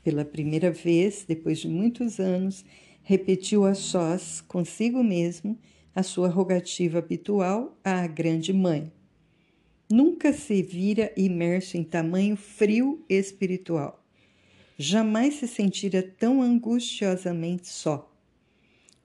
Pela 0.03 0.25
primeira 0.25 0.70
vez, 0.70 1.25
depois 1.27 1.59
de 1.59 1.68
muitos 1.68 2.18
anos, 2.18 2.64
repetiu 3.03 3.66
a 3.66 3.75
sós, 3.75 4.41
consigo 4.41 5.03
mesmo, 5.03 5.59
a 5.95 6.03
sua 6.03 6.29
rogativa 6.29 6.99
habitual 6.99 7.77
à 7.85 8.07
grande 8.07 8.53
mãe. 8.53 8.91
Nunca 9.91 10.32
se 10.32 10.62
vira 10.62 11.12
imerso 11.14 11.76
em 11.76 11.85
tamanho 11.85 12.37
frio 12.37 13.05
espiritual. 13.09 14.03
Jamais 14.78 15.35
se 15.35 15.47
sentira 15.47 16.03
tão 16.03 16.41
angustiosamente 16.41 17.68
só. 17.68 18.11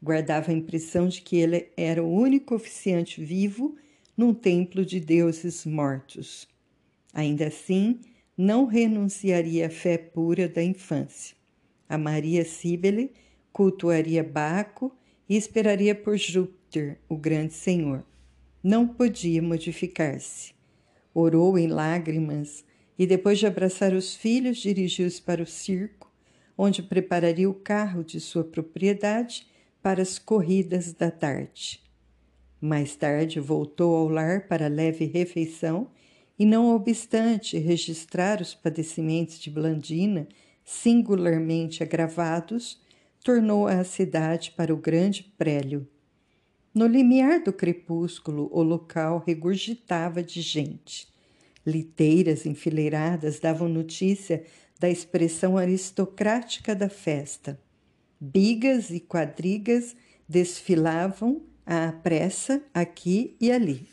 Guardava 0.02 0.52
a 0.52 0.54
impressão 0.54 1.10
de 1.10 1.22
que 1.22 1.36
ele 1.36 1.68
era 1.76 2.02
o 2.02 2.10
único 2.10 2.56
oficiante 2.56 3.22
vivo 3.24 3.76
num 4.16 4.34
templo 4.34 4.86
de 4.86 5.02
deuses 5.02 5.66
mortos. 5.66 6.48
Ainda 7.14 7.48
assim, 7.48 8.00
não 8.38 8.66
renunciaria 8.66 9.68
à 9.68 9.70
fé 9.70 9.98
pura 9.98 10.48
da 10.48 10.64
infância. 10.64 11.36
Amaria 11.90 12.46
Cíbele, 12.46 13.12
cultuaria 13.52 14.24
Baco 14.24 14.96
e 15.28 15.36
esperaria 15.36 15.94
por 15.94 16.18
Júpiter, 16.18 17.00
o 17.10 17.18
grande 17.18 17.54
senhor. 17.54 18.06
Não 18.64 18.88
podia 18.88 19.42
modificar-se. 19.42 20.59
Orou 21.14 21.58
em 21.58 21.68
lágrimas 21.68 22.64
e, 22.98 23.08
depois 23.08 23.40
de 23.40 23.48
abraçar 23.48 23.94
os 23.94 24.16
filhos, 24.16 24.58
dirigiu-se 24.58 25.22
para 25.22 25.42
o 25.42 25.48
circo, 25.48 26.12
onde 26.58 26.84
prepararia 26.84 27.50
o 27.50 27.54
carro 27.54 28.04
de 28.04 28.20
sua 28.20 28.44
propriedade 28.44 29.48
para 29.82 30.02
as 30.02 30.20
corridas 30.20 30.94
da 30.94 31.10
tarde. 31.10 31.82
Mais 32.60 32.96
tarde 32.96 33.40
voltou 33.40 33.96
ao 33.96 34.10
lar 34.10 34.48
para 34.48 34.68
leve 34.68 35.06
refeição 35.06 35.90
e, 36.38 36.46
não 36.46 36.76
obstante 36.76 37.58
registrar 37.58 38.42
os 38.42 38.54
padecimentos 38.54 39.40
de 39.40 39.50
Blandina, 39.50 40.28
singularmente 40.64 41.82
agravados, 41.82 42.82
tornou 43.24 43.68
à 43.68 43.84
cidade 43.84 44.52
para 44.52 44.74
o 44.74 44.78
grande 44.78 45.24
prélio. 45.38 45.88
No 46.74 46.86
limiar 46.86 47.42
do 47.42 47.52
crepúsculo, 47.52 48.48
o 48.52 48.62
local 48.62 49.24
regurgitava 49.26 50.22
de 50.22 50.40
gente. 50.42 51.08
Liteiras 51.66 52.46
enfileiradas 52.46 53.40
davam 53.40 53.68
notícia 53.68 54.44
da 54.80 54.90
expressão 54.90 55.58
aristocrática 55.58 56.76
da 56.76 56.88
festa. 56.88 57.60
Bigas 58.22 58.92
e 58.92 59.00
quadrigas 59.00 59.96
desfilavam 60.28 61.42
à 61.66 61.92
pressa 61.92 62.62
aqui 62.74 63.36
e 63.42 63.52
ali. 63.52 63.88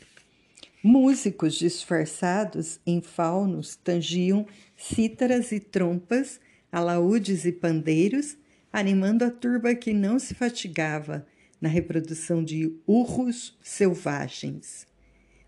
Músicos 0.83 1.55
disfarçados 1.55 2.79
em 2.85 3.01
faunos 3.01 3.75
tangiam 3.75 4.45
cítaras 4.75 5.51
e 5.51 5.59
trompas, 5.59 6.39
alaúdes 6.71 7.43
e 7.43 7.51
pandeiros, 7.51 8.37
animando 8.71 9.25
a 9.25 9.31
turba 9.31 9.73
que 9.73 9.93
não 9.93 10.19
se 10.19 10.35
fatigava 10.35 11.25
na 11.59 11.69
reprodução 11.69 12.43
de 12.43 12.73
urros 12.85 13.57
selvagens. 13.61 14.85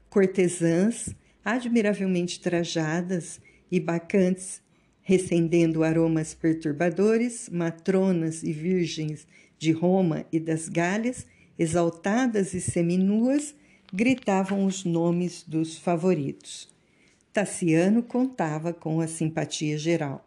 Cortesãs, 0.10 1.16
admiravelmente 1.44 2.40
trajadas 2.40 3.40
e 3.72 3.80
bacantes, 3.80 4.62
recendendo 5.02 5.84
aromas 5.84 6.34
perturbadores, 6.34 7.50
matronas 7.50 8.44
e 8.44 8.52
virgens 8.52 9.28
de 9.58 9.72
Roma 9.72 10.26
e 10.32 10.40
das 10.40 10.70
Galhas, 10.70 11.26
exaltadas 11.58 12.54
e 12.54 12.62
seminuas, 12.62 13.56
gritavam 13.94 14.66
os 14.66 14.86
nomes 14.86 15.44
dos 15.44 15.78
favoritos. 15.78 16.70
Tassiano 17.34 18.02
contava 18.02 18.74
com 18.74 19.02
a 19.02 19.08
simpatia 19.08 19.78
geral. 19.78 20.26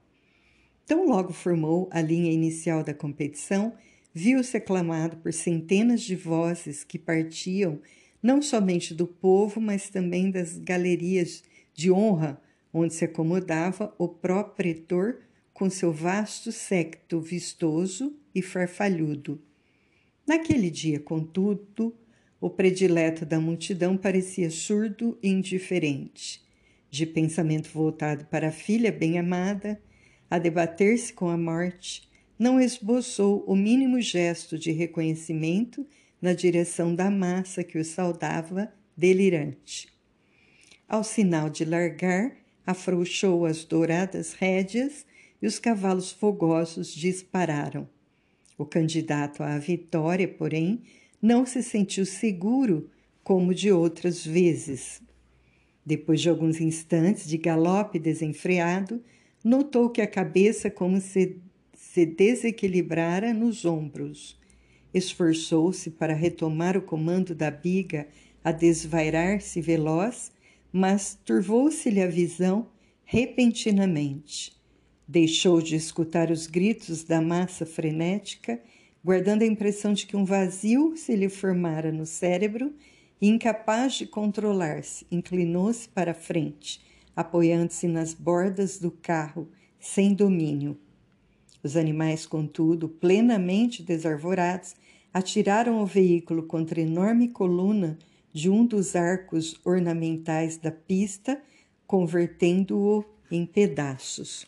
Tão 0.86 1.06
logo 1.06 1.32
formou 1.32 1.88
a 1.90 2.00
linha 2.00 2.32
inicial 2.32 2.82
da 2.82 2.92
competição, 2.92 3.72
viu-se 4.14 4.56
aclamado 4.56 5.16
por 5.18 5.32
centenas 5.32 6.02
de 6.02 6.14
vozes 6.14 6.84
que 6.84 6.98
partiam 6.98 7.80
não 8.22 8.40
somente 8.40 8.94
do 8.94 9.06
povo, 9.06 9.60
mas 9.60 9.88
também 9.88 10.30
das 10.30 10.58
galerias 10.58 11.42
de 11.74 11.90
honra 11.90 12.40
onde 12.72 12.94
se 12.94 13.04
acomodava 13.04 13.94
o 13.98 14.08
pró-pretor 14.08 15.18
com 15.52 15.68
seu 15.68 15.92
vasto 15.92 16.50
séquito 16.50 17.20
vistoso 17.20 18.16
e 18.34 18.40
farfalhudo. 18.40 19.40
Naquele 20.26 20.70
dia, 20.70 20.98
contudo, 20.98 21.94
o 22.40 22.48
predileto 22.48 23.26
da 23.26 23.38
multidão 23.38 23.96
parecia 23.96 24.50
surdo 24.50 25.18
e 25.22 25.28
indiferente. 25.28 26.42
De 26.90 27.06
pensamento 27.06 27.70
voltado 27.70 28.24
para 28.26 28.48
a 28.48 28.52
filha 28.52 28.90
bem-amada, 28.90 29.80
a 30.30 30.38
debater-se 30.38 31.12
com 31.12 31.28
a 31.28 31.36
morte, 31.36 32.08
não 32.38 32.60
esboçou 32.60 33.44
o 33.46 33.54
mínimo 33.54 34.00
gesto 34.00 34.58
de 34.58 34.72
reconhecimento 34.72 35.86
na 36.20 36.32
direção 36.32 36.94
da 36.94 37.10
massa 37.10 37.64
que 37.64 37.78
o 37.78 37.84
saudava 37.84 38.72
delirante. 38.96 39.88
Ao 40.88 41.02
sinal 41.02 41.48
de 41.48 41.64
largar, 41.64 42.36
afrouxou 42.66 43.46
as 43.46 43.64
douradas 43.64 44.32
rédeas 44.32 45.04
e 45.40 45.46
os 45.46 45.58
cavalos 45.58 46.12
fogosos 46.12 46.94
dispararam. 46.94 47.88
O 48.56 48.64
candidato 48.64 49.42
à 49.42 49.58
vitória, 49.58 50.28
porém, 50.28 50.82
não 51.20 51.44
se 51.44 51.62
sentiu 51.62 52.06
seguro 52.06 52.90
como 53.24 53.54
de 53.54 53.72
outras 53.72 54.24
vezes. 54.24 55.02
Depois 55.84 56.20
de 56.20 56.28
alguns 56.28 56.60
instantes 56.60 57.26
de 57.26 57.36
galope 57.38 57.98
desenfreado, 57.98 59.02
notou 59.42 59.90
que 59.90 60.00
a 60.00 60.06
cabeça 60.06 60.70
como 60.70 61.00
se, 61.00 61.40
se 61.92 62.06
desequilibrara 62.06 63.34
nos 63.34 63.66
ombros. 63.66 64.40
Esforçou-se 64.94 65.90
para 65.90 66.14
retomar 66.14 66.74
o 66.74 66.80
comando 66.80 67.34
da 67.34 67.50
biga 67.50 68.08
a 68.42 68.50
desvairar-se 68.50 69.60
veloz, 69.60 70.32
mas 70.72 71.18
turvou-se-lhe 71.22 72.00
a 72.00 72.06
visão 72.06 72.66
repentinamente. 73.04 74.58
Deixou 75.06 75.60
de 75.60 75.76
escutar 75.76 76.30
os 76.30 76.46
gritos 76.46 77.04
da 77.04 77.20
massa 77.20 77.66
frenética, 77.66 78.58
guardando 79.04 79.42
a 79.42 79.46
impressão 79.46 79.92
de 79.92 80.06
que 80.06 80.16
um 80.16 80.24
vazio 80.24 80.96
se 80.96 81.14
lhe 81.14 81.28
formara 81.28 81.92
no 81.92 82.06
cérebro 82.06 82.72
e, 83.20 83.28
incapaz 83.28 83.96
de 83.96 84.06
controlar-se, 84.06 85.06
inclinou-se 85.10 85.90
para 85.90 86.14
frente, 86.14 86.80
apoiando-se 87.14 87.86
nas 87.86 88.14
bordas 88.14 88.78
do 88.78 88.90
carro, 88.90 89.46
sem 89.78 90.14
domínio. 90.14 90.78
Os 91.62 91.76
animais, 91.76 92.26
contudo, 92.26 92.88
plenamente 92.88 93.82
desarvorados, 93.82 94.74
atiraram 95.12 95.80
o 95.80 95.86
veículo 95.86 96.42
contra 96.42 96.80
a 96.80 96.82
enorme 96.82 97.28
coluna 97.28 97.98
de 98.32 98.48
um 98.48 98.64
dos 98.64 98.96
arcos 98.96 99.60
ornamentais 99.64 100.56
da 100.56 100.72
pista, 100.72 101.40
convertendo-o 101.86 103.04
em 103.30 103.44
pedaços. 103.44 104.46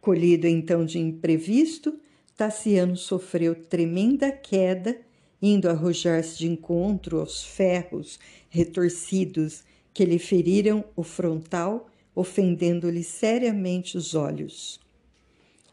Colhido 0.00 0.46
então 0.46 0.84
de 0.84 0.98
imprevisto, 0.98 1.98
Tassiano 2.36 2.96
sofreu 2.96 3.54
tremenda 3.54 4.32
queda, 4.32 4.98
indo 5.42 5.68
arrojar-se 5.68 6.38
de 6.38 6.48
encontro 6.48 7.20
aos 7.20 7.44
ferros 7.44 8.18
retorcidos 8.48 9.62
que 9.92 10.04
lhe 10.04 10.18
feriram 10.18 10.84
o 10.96 11.02
frontal, 11.02 11.88
ofendendo-lhe 12.14 13.04
seriamente 13.04 13.96
os 13.96 14.14
olhos. 14.14 14.80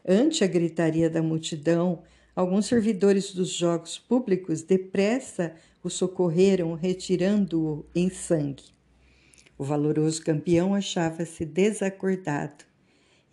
Ante 0.10 0.42
a 0.42 0.48
gritaria 0.48 1.10
da 1.10 1.22
multidão, 1.22 2.04
alguns 2.34 2.68
servidores 2.68 3.34
dos 3.34 3.50
jogos 3.50 4.00
públicos 4.00 4.62
depressa 4.62 5.54
o 5.84 5.90
socorreram, 5.90 6.76
retirando-o 6.76 7.86
em 7.94 8.10
sangue. 8.10 8.64
O 9.58 9.66
valoroso 9.66 10.24
campeão 10.24 10.74
achava-se 10.74 11.44
desacordado, 11.44 12.64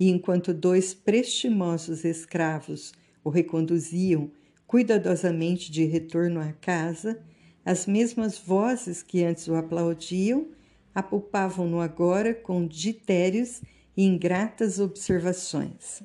e 0.00 0.10
enquanto 0.10 0.52
dois 0.52 0.92
prestimosos 0.92 2.04
escravos 2.04 2.92
o 3.22 3.30
reconduziam 3.30 4.32
cuidadosamente 4.66 5.70
de 5.70 5.84
retorno 5.84 6.40
à 6.40 6.52
casa, 6.52 7.20
as 7.64 7.86
mesmas 7.86 8.36
vozes 8.36 9.00
que 9.00 9.22
antes 9.22 9.46
o 9.46 9.54
aplaudiam 9.54 10.48
apulpavam-no 10.92 11.78
agora 11.78 12.34
com 12.34 12.66
ditérios 12.66 13.62
e 13.96 14.04
ingratas 14.04 14.80
observações. 14.80 16.02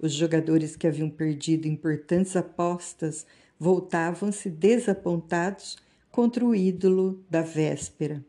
Os 0.00 0.12
jogadores 0.12 0.76
que 0.76 0.86
haviam 0.86 1.10
perdido 1.10 1.66
importantes 1.66 2.36
apostas 2.36 3.26
voltavam-se 3.58 4.48
desapontados 4.48 5.76
contra 6.10 6.44
o 6.44 6.54
ídolo 6.54 7.24
da 7.28 7.42
véspera. 7.42 8.24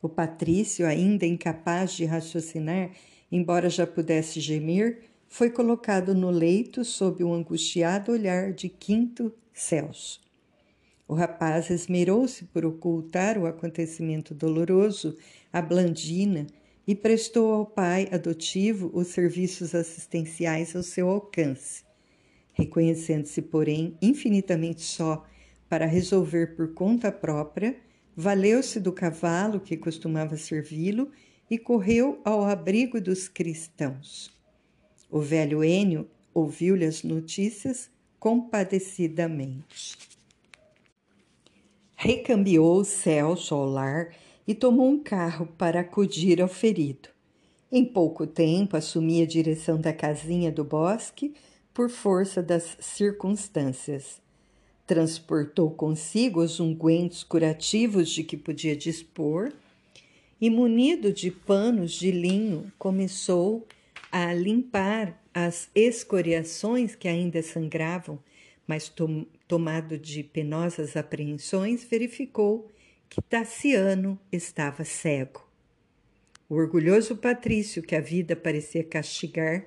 O 0.00 0.08
patrício, 0.08 0.86
ainda 0.86 1.26
incapaz 1.26 1.92
de 1.92 2.04
raciocinar, 2.04 2.90
embora 3.30 3.68
já 3.68 3.86
pudesse 3.86 4.40
gemer, 4.40 5.02
foi 5.28 5.50
colocado 5.50 6.14
no 6.14 6.30
leito 6.30 6.84
sob 6.84 7.22
um 7.24 7.34
angustiado 7.34 8.12
olhar 8.12 8.52
de 8.52 8.68
Quinto 8.68 9.32
Celso. 9.52 10.20
O 11.06 11.14
rapaz 11.14 11.70
esmerou-se 11.70 12.44
por 12.46 12.64
ocultar 12.64 13.36
o 13.36 13.46
acontecimento 13.46 14.34
doloroso 14.34 15.16
à 15.52 15.60
Blandina 15.60 16.46
e 16.86 16.94
prestou 16.94 17.52
ao 17.52 17.66
pai 17.66 18.08
adotivo 18.12 18.90
os 18.92 19.08
serviços 19.08 19.74
assistenciais 19.74 20.76
ao 20.76 20.82
seu 20.82 21.08
alcance. 21.08 21.84
Reconhecendo-se, 22.52 23.42
porém, 23.42 23.96
infinitamente 24.00 24.82
só 24.82 25.24
para 25.68 25.86
resolver 25.86 26.54
por 26.54 26.74
conta 26.74 27.10
própria, 27.10 27.76
valeu-se 28.16 28.78
do 28.78 28.92
cavalo 28.92 29.58
que 29.58 29.76
costumava 29.76 30.36
servi-lo 30.36 31.10
e 31.50 31.58
correu 31.58 32.20
ao 32.24 32.44
abrigo 32.44 33.00
dos 33.00 33.28
cristãos. 33.28 34.30
O 35.10 35.20
velho 35.20 35.64
Enio 35.64 36.08
ouviu-lhe 36.32 36.84
as 36.84 37.02
notícias 37.02 37.90
compadecidamente. 38.18 39.98
Recambiou 41.94 42.84
Celso 42.84 43.54
ao 43.54 43.64
lar 43.66 44.10
e 44.46 44.54
tomou 44.54 44.88
um 44.88 45.02
carro 45.02 45.46
para 45.58 45.80
acudir 45.80 46.40
ao 46.40 46.48
ferido. 46.48 47.08
Em 47.70 47.84
pouco 47.84 48.26
tempo 48.26 48.76
assumia 48.76 49.24
a 49.24 49.26
direção 49.26 49.80
da 49.80 49.92
casinha 49.92 50.52
do 50.52 50.62
bosque 50.62 51.34
por 51.72 51.90
força 51.90 52.42
das 52.42 52.76
circunstâncias. 52.78 54.22
Transportou 54.86 55.70
consigo 55.70 56.40
os 56.40 56.60
ungüentos 56.60 57.24
curativos 57.24 58.10
de 58.10 58.22
que 58.22 58.36
podia 58.36 58.76
dispor 58.76 59.52
e, 60.40 60.50
munido 60.50 61.12
de 61.12 61.30
panos 61.30 61.92
de 61.92 62.10
linho, 62.10 62.70
começou 62.78 63.66
a 64.12 64.32
limpar 64.32 65.20
as 65.32 65.68
escoriações 65.74 66.94
que 66.94 67.08
ainda 67.08 67.42
sangravam, 67.42 68.20
mas 68.66 68.88
tom, 68.88 69.26
tomado 69.48 69.98
de 69.98 70.22
penosas 70.22 70.96
apreensões, 70.96 71.82
verificou 71.82 72.70
que 73.14 73.22
Tassiano 73.22 74.18
estava 74.32 74.82
cego. 74.82 75.48
O 76.48 76.56
orgulhoso 76.56 77.16
Patrício, 77.16 77.80
que 77.80 77.94
a 77.94 78.00
vida 78.00 78.34
parecia 78.34 78.82
castigar, 78.82 79.66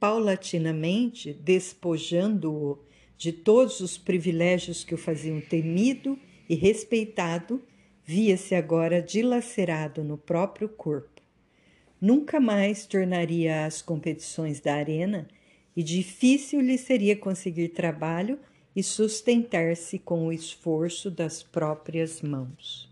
paulatinamente 0.00 1.34
despojando-o 1.34 2.78
de 3.14 3.30
todos 3.30 3.80
os 3.80 3.98
privilégios 3.98 4.84
que 4.84 4.94
o 4.94 4.98
faziam 4.98 5.38
temido 5.38 6.18
e 6.48 6.54
respeitado, 6.54 7.62
via-se 8.06 8.54
agora 8.54 9.02
dilacerado 9.02 10.02
no 10.02 10.16
próprio 10.16 10.66
corpo. 10.66 11.20
Nunca 12.00 12.40
mais 12.40 12.86
tornaria 12.86 13.66
às 13.66 13.82
competições 13.82 14.60
da 14.60 14.74
arena 14.74 15.28
e 15.76 15.82
difícil 15.82 16.62
lhe 16.62 16.78
seria 16.78 17.14
conseguir 17.14 17.68
trabalho 17.68 18.38
e 18.78 18.82
sustentar-se 18.82 19.98
com 19.98 20.28
o 20.28 20.32
esforço 20.32 21.10
das 21.10 21.42
próprias 21.42 22.22
mãos. 22.22 22.88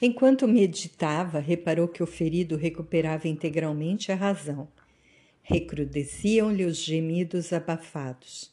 Enquanto 0.00 0.46
meditava, 0.46 1.40
reparou 1.40 1.88
que 1.88 2.02
o 2.02 2.06
ferido 2.06 2.56
recuperava 2.56 3.26
integralmente 3.26 4.12
a 4.12 4.14
razão 4.14 4.68
recrudesciam-lhe 5.48 6.66
os 6.66 6.76
gemidos 6.76 7.54
abafados. 7.54 8.52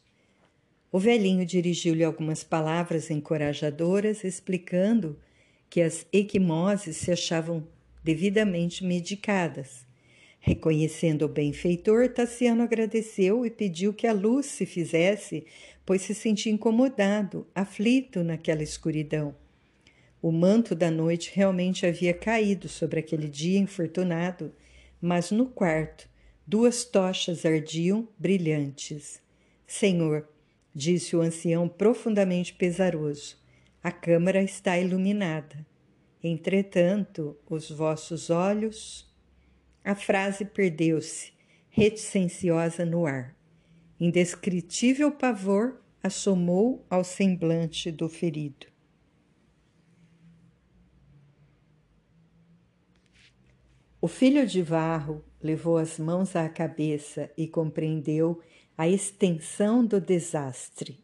O 0.90 0.98
velhinho 0.98 1.46
dirigiu-lhe 1.46 2.06
algumas 2.06 2.42
palavras 2.42 3.12
encorajadoras, 3.12 4.24
explicando 4.24 5.20
que 5.70 5.82
as 5.82 6.08
equimoses 6.14 6.96
se 6.96 7.12
achavam 7.12 7.68
devidamente 8.02 8.86
medicadas. 8.86 9.86
Reconhecendo 10.40 11.24
o 11.24 11.28
benfeitor, 11.28 12.08
Tassiano 12.08 12.64
agradeceu 12.64 13.46
e 13.46 13.50
pediu 13.50 13.94
que 13.94 14.08
a 14.08 14.14
luz 14.14 14.46
se 14.46 14.66
fizesse, 14.66 15.46
pois 15.86 16.02
se 16.02 16.16
sentia 16.16 16.52
incomodado, 16.52 17.48
aflito 17.54 18.24
naquela 18.24 18.64
escuridão. 18.64 19.36
O 20.22 20.32
manto 20.32 20.74
da 20.74 20.90
noite 20.90 21.32
realmente 21.34 21.86
havia 21.86 22.14
caído 22.14 22.68
sobre 22.68 23.00
aquele 23.00 23.28
dia 23.28 23.60
infortunado, 23.60 24.52
mas 25.00 25.30
no 25.30 25.46
quarto, 25.46 26.10
Duas 26.48 26.84
tochas 26.86 27.44
ardiam 27.44 28.08
brilhantes. 28.20 29.20
Senhor, 29.66 30.30
disse 30.76 31.16
o 31.16 31.22
ancião 31.22 31.68
profundamente 31.68 32.54
pesaroso, 32.54 33.36
a 33.82 33.92
câmara 33.92 34.44
está 34.44 34.78
iluminada. 34.78 35.66
Entretanto, 36.24 37.36
os 37.50 37.72
vossos 37.72 38.30
olhos. 38.30 39.12
A 39.84 39.96
frase 39.96 40.46
perdeu-se, 40.46 41.34
reticenciosa 41.72 42.86
no 42.86 43.08
ar. 43.08 43.36
Indescritível 44.00 45.12
pavor 45.12 45.82
assomou 46.04 46.86
ao 46.90 47.04
semblante 47.04 47.92
do 47.92 48.10
ferido. 48.10 48.68
O 54.02 54.08
filho 54.08 54.46
de 54.46 54.62
Varro 54.62 55.24
levou 55.42 55.78
as 55.78 55.98
mãos 55.98 56.36
à 56.36 56.48
cabeça 56.48 57.32
e 57.36 57.48
compreendeu 57.48 58.40
a 58.78 58.88
extensão 58.88 59.84
do 59.84 60.00
desastre. 60.00 61.00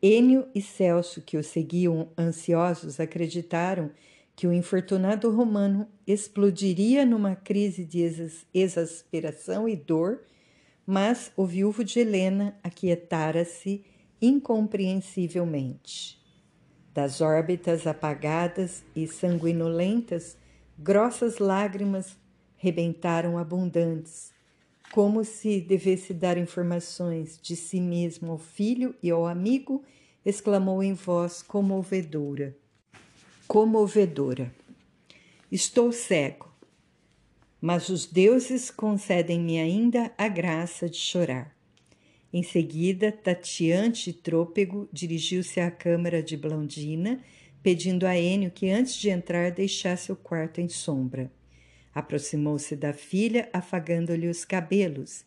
Enio 0.00 0.48
e 0.54 0.62
Celso, 0.62 1.20
que 1.20 1.36
o 1.36 1.44
seguiam 1.44 2.10
ansiosos, 2.16 2.98
acreditaram 2.98 3.90
que 4.34 4.46
o 4.46 4.52
infortunado 4.52 5.30
romano 5.30 5.86
explodiria 6.06 7.04
numa 7.04 7.36
crise 7.36 7.84
de 7.84 8.00
exasperação 8.54 9.68
e 9.68 9.76
dor, 9.76 10.22
mas 10.86 11.32
o 11.36 11.46
viúvo 11.46 11.84
de 11.84 12.00
Helena 12.00 12.56
aquietara-se 12.62 13.84
incompreensivelmente. 14.20 16.20
Das 16.94 17.20
órbitas 17.20 17.86
apagadas 17.86 18.84
e 18.94 19.06
sanguinolentas, 19.06 20.36
grossas 20.78 21.38
lágrimas 21.38 22.16
rebentaram 22.56 23.38
abundantes, 23.38 24.32
como 24.92 25.24
se 25.24 25.60
devesse 25.60 26.12
dar 26.12 26.36
informações 26.36 27.38
de 27.40 27.56
si 27.56 27.80
mesmo 27.80 28.32
ao 28.32 28.38
filho 28.38 28.94
e 29.02 29.10
ao 29.10 29.26
amigo, 29.26 29.82
exclamou 30.24 30.82
em 30.82 30.92
voz 30.92 31.42
comovedora. 31.42 32.54
Comovedora. 33.48 34.54
Estou 35.50 35.92
cego, 35.92 36.51
mas 37.62 37.88
os 37.88 38.06
deuses 38.06 38.72
concedem-me 38.72 39.60
ainda 39.60 40.10
a 40.18 40.26
graça 40.26 40.88
de 40.88 40.96
chorar. 40.96 41.56
Em 42.32 42.42
seguida, 42.42 43.12
tateante 43.12 44.12
trôpego, 44.12 44.88
dirigiu-se 44.92 45.60
à 45.60 45.70
câmara 45.70 46.20
de 46.20 46.36
Blondina, 46.36 47.20
pedindo 47.62 48.04
a 48.04 48.18
Enio 48.18 48.50
que 48.50 48.68
antes 48.68 48.96
de 48.96 49.10
entrar 49.10 49.52
deixasse 49.52 50.10
o 50.10 50.16
quarto 50.16 50.60
em 50.60 50.68
sombra. 50.68 51.30
Aproximou-se 51.94 52.74
da 52.74 52.92
filha, 52.92 53.48
afagando-lhe 53.52 54.26
os 54.26 54.44
cabelos. 54.44 55.24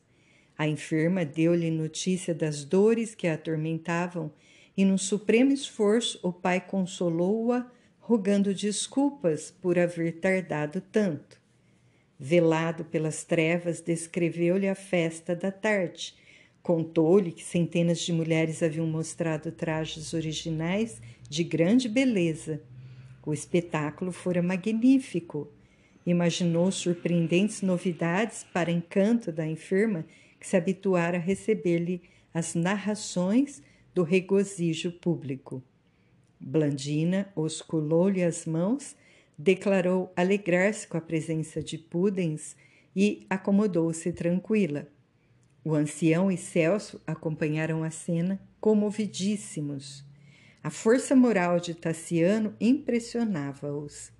A 0.57 0.67
enferma 0.67 1.23
deu-lhe 1.23 1.71
notícia 1.71 2.33
das 2.33 2.65
dores 2.65 3.15
que 3.15 3.27
a 3.27 3.35
atormentavam 3.35 4.29
e, 4.75 4.83
num 4.83 4.97
supremo 4.97 5.53
esforço, 5.53 6.19
o 6.21 6.33
pai 6.33 6.59
consolou-a, 6.59 7.71
rogando 7.97 8.53
desculpas 8.53 9.51
por 9.51 9.79
haver 9.79 10.19
tardado 10.19 10.81
tanto. 10.81 11.44
Velado 12.19 12.85
pelas 12.85 13.23
trevas, 13.23 13.81
descreveu-lhe 13.81 14.67
a 14.67 14.75
festa 14.75 15.35
da 15.35 15.51
tarde. 15.51 16.15
Contou-lhe 16.61 17.31
que 17.31 17.43
centenas 17.43 17.99
de 17.99 18.13
mulheres 18.13 18.63
haviam 18.63 18.87
mostrado 18.87 19.51
trajes 19.51 20.13
originais 20.13 21.01
de 21.29 21.43
grande 21.43 21.87
beleza. 21.89 22.61
O 23.25 23.33
espetáculo 23.33 24.11
fora 24.11 24.41
magnífico 24.41 25.51
Imaginou 26.05 26.71
surpreendentes 26.71 27.63
novidades 27.63 28.45
para 28.53 28.71
encanto 28.71 29.31
da 29.31 29.47
enferma 29.47 30.05
que 30.39 30.45
se 30.45 30.55
habituara 30.55 31.17
a 31.17 31.19
receber-lhe 31.19 32.03
as 32.31 32.53
narrações 32.53 33.63
do 33.93 34.03
regozijo 34.03 34.91
público. 34.91 35.63
Blandina 36.39 37.31
osculou-lhe 37.35 38.21
as 38.21 38.45
mãos, 38.45 38.95
declarou 39.37 40.11
alegrar-se 40.15 40.87
com 40.87 40.97
a 40.97 41.01
presença 41.01 41.61
de 41.61 41.77
Pudens 41.77 42.55
e 42.95 43.25
acomodou-se 43.29 44.11
tranquila. 44.13 44.87
O 45.63 45.73
ancião 45.73 46.31
e 46.31 46.37
Celso 46.37 47.01
acompanharam 47.05 47.83
a 47.83 47.89
cena 47.89 48.39
comovidíssimos. 48.59 50.05
A 50.63 50.69
força 50.69 51.15
moral 51.15 51.59
de 51.59 51.73
Tassiano 51.73 52.55
impressionava-os. 52.59 54.11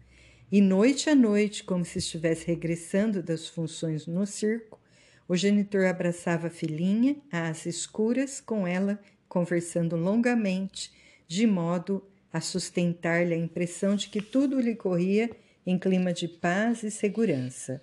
E 0.51 0.61
noite 0.61 1.09
a 1.09 1.15
noite, 1.15 1.63
como 1.63 1.83
se 1.83 1.97
estivesse 1.97 2.45
regressando 2.45 3.23
das 3.23 3.47
funções 3.47 4.05
no 4.05 4.25
circo, 4.25 4.79
o 5.27 5.35
genitor 5.35 5.85
abraçava 5.85 6.47
a 6.47 6.51
filhinha 6.51 7.17
às 7.31 7.65
escuras, 7.65 8.39
com 8.39 8.67
ela 8.67 8.99
conversando 9.27 9.95
longamente, 9.95 10.93
de 11.27 11.47
modo 11.47 12.07
a 12.31 12.41
sustentar-lhe 12.41 13.33
a 13.33 13.37
impressão 13.37 13.95
de 13.95 14.09
que 14.09 14.21
tudo 14.21 14.59
lhe 14.59 14.75
corria 14.75 15.29
em 15.65 15.79
clima 15.79 16.13
de 16.13 16.27
paz 16.27 16.83
e 16.83 16.91
segurança. 16.91 17.81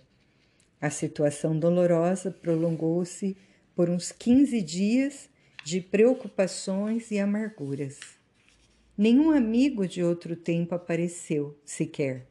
A 0.81 0.91
situação 0.91 1.59
dolorosa 1.59 2.31
prolongou-se 2.31 3.37
por 3.75 3.89
uns 3.89 4.13
quinze 4.13 4.61
dias 4.61 5.29
de 5.65 5.81
preocupações 5.81 7.11
e 7.11 7.19
amarguras. 7.19 7.99
Nenhum 8.97 9.31
amigo 9.31 9.87
de 9.87 10.03
outro 10.03 10.37
tempo 10.37 10.75
apareceu, 10.75 11.59
sequer. 11.65 12.27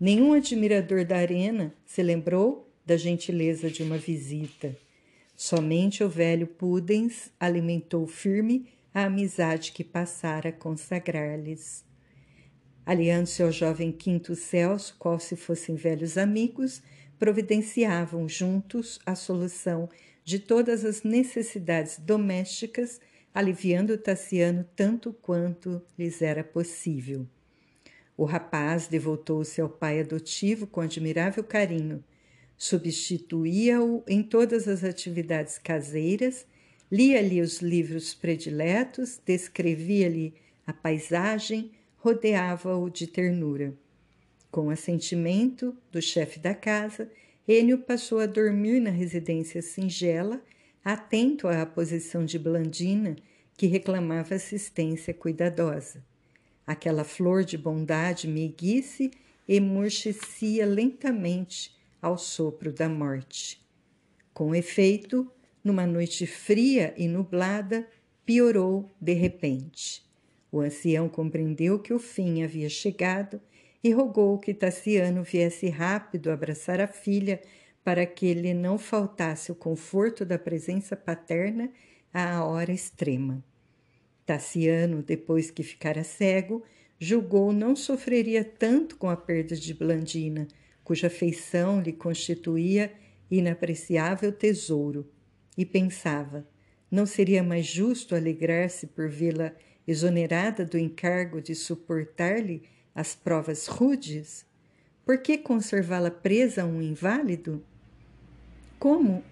Nenhum 0.00 0.32
admirador 0.32 1.04
da 1.04 1.16
arena 1.16 1.72
se 1.86 2.02
lembrou 2.02 2.68
da 2.84 2.96
gentileza 2.96 3.70
de 3.70 3.82
uma 3.82 3.96
visita. 3.96 4.76
Somente 5.36 6.02
o 6.02 6.08
velho 6.08 6.46
Pudens 6.46 7.30
alimentou 7.38 8.06
firme 8.06 8.68
a 8.94 9.06
amizade 9.06 9.72
que 9.72 9.82
passara 9.82 10.50
a 10.50 10.52
consagrar-lhes. 10.52 11.84
Aliando-se 12.86 13.42
ao 13.42 13.50
jovem 13.50 13.90
Quinto 13.90 14.36
Celso, 14.36 14.94
qual 14.98 15.18
se 15.18 15.34
fossem 15.34 15.74
velhos 15.74 16.16
amigos, 16.16 16.80
providenciavam 17.18 18.28
juntos 18.28 19.00
a 19.04 19.16
solução 19.16 19.88
de 20.22 20.38
todas 20.38 20.84
as 20.84 21.02
necessidades 21.02 21.98
domésticas, 21.98 23.00
aliviando 23.34 23.98
Tassiano 23.98 24.64
tanto 24.76 25.12
quanto 25.12 25.82
lhes 25.98 26.22
era 26.22 26.44
possível. 26.44 27.26
O 28.16 28.24
rapaz 28.24 28.86
devotou-se 28.86 29.60
ao 29.60 29.68
pai 29.68 30.00
adotivo 30.00 30.68
com 30.68 30.80
admirável 30.80 31.42
carinho. 31.42 32.04
Substituía-o 32.56 34.04
em 34.06 34.22
todas 34.22 34.68
as 34.68 34.84
atividades 34.84 35.58
caseiras, 35.58 36.46
lia-lhe 36.90 37.40
os 37.40 37.60
livros 37.60 38.14
prediletos, 38.14 39.20
descrevia-lhe 39.24 40.34
a 40.66 40.72
paisagem, 40.72 41.72
rodeava-o 41.98 42.88
de 42.88 43.06
ternura. 43.06 43.74
Com 44.50 44.70
assentimento 44.70 45.76
do 45.90 46.00
chefe 46.00 46.38
da 46.38 46.54
casa, 46.54 47.10
Enio 47.46 47.78
passou 47.78 48.20
a 48.20 48.26
dormir 48.26 48.80
na 48.80 48.90
residência 48.90 49.60
singela, 49.60 50.42
atento 50.84 51.48
à 51.48 51.66
posição 51.66 52.24
de 52.24 52.38
Blandina, 52.38 53.16
que 53.56 53.66
reclamava 53.66 54.34
assistência 54.34 55.12
cuidadosa. 55.12 56.04
Aquela 56.66 57.04
flor 57.04 57.44
de 57.44 57.58
bondade 57.58 58.26
meiguice 58.26 59.10
emurchecia 59.46 60.64
lentamente 60.64 61.76
ao 62.00 62.16
sopro 62.16 62.72
da 62.72 62.88
morte. 62.88 63.62
Com 64.32 64.54
efeito, 64.54 65.30
numa 65.64 65.86
noite 65.86 66.26
fria 66.26 66.92
e 66.94 67.08
nublada, 67.08 67.88
piorou 68.24 68.94
de 69.00 69.14
repente. 69.14 70.04
O 70.52 70.60
ancião 70.60 71.08
compreendeu 71.08 71.78
que 71.78 71.94
o 71.94 71.98
fim 71.98 72.44
havia 72.44 72.68
chegado 72.68 73.40
e 73.82 73.90
rogou 73.90 74.38
que 74.38 74.54
Tassiano 74.54 75.22
viesse 75.24 75.68
rápido 75.68 76.30
abraçar 76.30 76.80
a 76.80 76.86
filha 76.86 77.40
para 77.82 78.06
que 78.06 78.32
lhe 78.32 78.54
não 78.54 78.78
faltasse 78.78 79.50
o 79.50 79.54
conforto 79.54 80.24
da 80.24 80.38
presença 80.38 80.94
paterna 80.94 81.70
à 82.12 82.44
hora 82.44 82.72
extrema. 82.72 83.44
Tassiano, 84.24 85.02
depois 85.02 85.50
que 85.50 85.62
ficara 85.62 86.04
cego, 86.04 86.62
julgou 86.98 87.52
não 87.52 87.74
sofreria 87.74 88.44
tanto 88.44 88.96
com 88.96 89.10
a 89.10 89.16
perda 89.16 89.54
de 89.54 89.74
Blandina, 89.74 90.48
cuja 90.82 91.10
feição 91.10 91.80
lhe 91.80 91.92
constituía 91.92 92.92
inapreciável 93.30 94.32
tesouro, 94.32 95.10
e 95.56 95.64
pensava: 95.64 96.46
não 96.90 97.06
seria 97.06 97.42
mais 97.42 97.66
justo 97.66 98.14
alegrar-se 98.14 98.86
por 98.86 99.08
vê-la 99.08 99.52
exonerada 99.86 100.64
do 100.64 100.78
encargo 100.78 101.40
de 101.40 101.54
suportar-lhe 101.54 102.62
as 102.94 103.14
provas 103.14 103.66
rudes? 103.66 104.46
Por 105.04 105.18
que 105.18 105.36
conservá-la 105.36 106.10
presa 106.10 106.62
a 106.62 106.66
um 106.66 106.80
inválido? 106.80 107.62
Como 108.78 109.22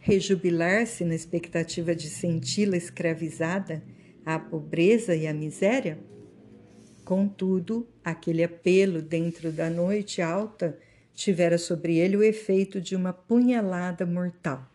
rejubilar-se 0.00 1.04
na 1.04 1.14
expectativa 1.14 1.94
de 1.94 2.08
senti-la 2.08 2.76
escravizada 2.76 3.82
à 4.24 4.38
pobreza 4.38 5.16
e 5.16 5.26
à 5.26 5.32
miséria? 5.32 5.98
Contudo, 7.04 7.88
aquele 8.04 8.44
apelo 8.44 9.00
dentro 9.00 9.50
da 9.50 9.70
noite 9.70 10.20
alta 10.20 10.78
tivera 11.14 11.56
sobre 11.56 11.96
ele 11.96 12.16
o 12.16 12.22
efeito 12.22 12.80
de 12.80 12.94
uma 12.94 13.12
punhalada 13.12 14.04
mortal. 14.04 14.67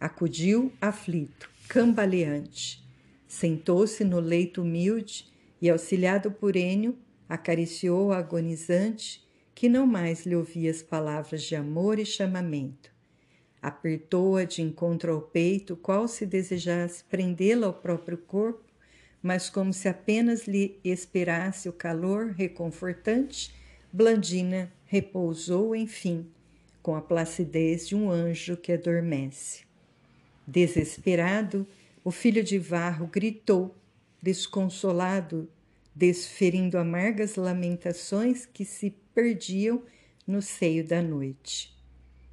Acudiu 0.00 0.72
aflito, 0.80 1.50
cambaleante. 1.68 2.86
Sentou-se 3.26 4.04
no 4.04 4.20
leito 4.20 4.62
humilde 4.62 5.26
e, 5.60 5.68
auxiliado 5.68 6.30
por 6.30 6.54
Enio, 6.54 6.96
acariciou 7.28 8.12
a 8.12 8.18
agonizante 8.18 9.26
que 9.56 9.68
não 9.68 9.88
mais 9.88 10.24
lhe 10.24 10.36
ouvia 10.36 10.70
as 10.70 10.82
palavras 10.82 11.42
de 11.42 11.56
amor 11.56 11.98
e 11.98 12.06
chamamento. 12.06 12.92
Apertou-a 13.60 14.44
de 14.44 14.62
encontro 14.62 15.12
ao 15.12 15.20
peito, 15.20 15.76
qual 15.76 16.06
se 16.06 16.24
desejasse 16.24 17.02
prendê-la 17.02 17.66
ao 17.66 17.74
próprio 17.74 18.18
corpo, 18.18 18.62
mas 19.20 19.50
como 19.50 19.72
se 19.72 19.88
apenas 19.88 20.46
lhe 20.46 20.78
esperasse 20.84 21.68
o 21.68 21.72
calor 21.72 22.28
reconfortante, 22.30 23.52
Blandina 23.92 24.72
repousou, 24.84 25.74
enfim, 25.74 26.30
com 26.80 26.94
a 26.94 27.02
placidez 27.02 27.88
de 27.88 27.96
um 27.96 28.08
anjo 28.08 28.56
que 28.56 28.70
adormece. 28.70 29.67
Desesperado, 30.50 31.66
o 32.02 32.10
filho 32.10 32.42
de 32.42 32.58
Varro 32.58 33.06
gritou, 33.06 33.76
desconsolado, 34.22 35.46
desferindo 35.94 36.78
amargas 36.78 37.36
lamentações 37.36 38.46
que 38.46 38.64
se 38.64 38.94
perdiam 39.14 39.82
no 40.26 40.40
seio 40.40 40.82
da 40.82 41.02
noite. 41.02 41.76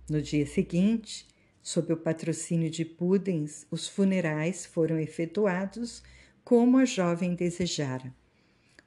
No 0.09 0.21
dia 0.21 0.47
seguinte, 0.47 1.27
sob 1.61 1.91
o 1.91 1.97
patrocínio 1.97 2.69
de 2.69 2.85
Pudens, 2.85 3.67
os 3.69 3.85
funerais 3.85 4.65
foram 4.65 4.97
efetuados 4.97 6.01
como 6.41 6.77
a 6.77 6.85
jovem 6.85 7.35
desejara. 7.35 8.15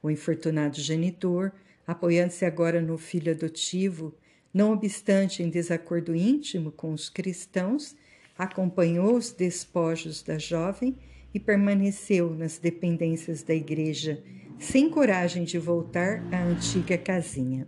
O 0.01 0.09
infortunado 0.09 0.81
genitor, 0.81 1.51
apoiando-se 1.85 2.45
agora 2.45 2.81
no 2.81 2.97
filho 2.97 3.31
adotivo, 3.31 4.11
não 4.51 4.71
obstante 4.71 5.43
em 5.43 5.51
desacordo 5.51 6.15
íntimo 6.15 6.71
com 6.71 6.91
os 6.93 7.09
cristãos, 7.09 7.95
acompanhou 8.39 9.17
os 9.17 9.33
despojos 9.33 10.23
da 10.23 10.37
jovem 10.37 10.95
e 11.33 11.39
permaneceu 11.39 12.33
nas 12.33 12.57
dependências 12.57 13.43
da 13.43 13.53
igreja, 13.53 14.23
sem 14.57 14.89
coragem 14.89 15.43
de 15.43 15.59
voltar 15.59 16.23
à 16.33 16.41
antiga 16.41 16.97
casinha. 16.97 17.67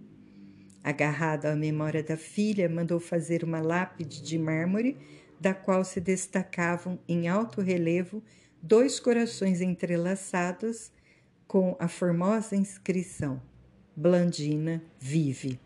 Agarrado 0.82 1.46
à 1.48 1.56
memória 1.56 2.02
da 2.02 2.16
filha, 2.16 2.70
mandou 2.70 3.02
fazer 3.02 3.44
uma 3.44 3.60
lápide 3.60 4.24
de 4.24 4.40
mármore, 4.40 4.98
da 5.40 5.54
qual 5.54 5.84
se 5.84 6.00
destacavam 6.00 6.98
em 7.08 7.28
alto 7.28 7.60
relevo 7.60 8.24
dois 8.62 9.00
corações 9.00 9.60
entrelaçados 9.60 10.92
com 11.48 11.76
a 11.80 11.88
formosa 11.88 12.56
inscrição: 12.56 13.42
Blandina 13.96 14.82
vive. 15.00 15.60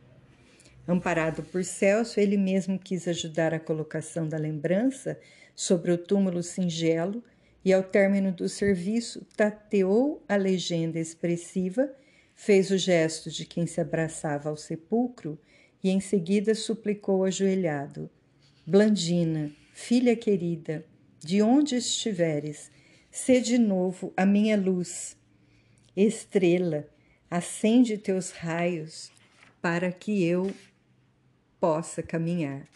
Amparado 0.87 1.41
por 1.41 1.63
Celso, 1.63 2.19
ele 2.19 2.37
mesmo 2.37 2.77
quis 2.77 3.07
ajudar 3.07 3.53
a 3.53 3.59
colocação 3.59 4.27
da 4.27 4.37
lembrança 4.37 5.19
sobre 5.55 5.91
o 5.91 5.97
túmulo 5.97 6.43
singelo 6.43 7.23
e, 7.63 7.73
ao 7.73 7.81
término 7.81 8.31
do 8.31 8.47
serviço, 8.47 9.25
tateou 9.35 10.23
a 10.29 10.35
legenda 10.35 10.99
expressiva, 10.99 11.91
fez 12.35 12.69
o 12.69 12.77
gesto 12.77 13.31
de 13.31 13.45
quem 13.45 13.65
se 13.65 13.81
abraçava 13.81 14.49
ao 14.49 14.57
sepulcro 14.57 15.39
e, 15.83 15.89
em 15.89 15.99
seguida, 15.99 16.53
suplicou 16.53 17.23
ajoelhado: 17.23 18.07
Blandina, 18.67 19.51
filha 19.73 20.15
querida, 20.15 20.85
de 21.19 21.41
onde 21.41 21.77
estiveres, 21.77 22.69
sê 23.09 23.41
de 23.41 23.57
novo 23.57 24.13
a 24.15 24.23
minha 24.23 24.55
luz. 24.55 25.17
Estrela, 25.95 26.87
acende 27.31 27.97
teus 27.97 28.29
raios 28.29 29.11
para 29.61 29.91
que 29.91 30.23
eu 30.23 30.53
possa 31.59 32.01
caminhar. 32.03 32.67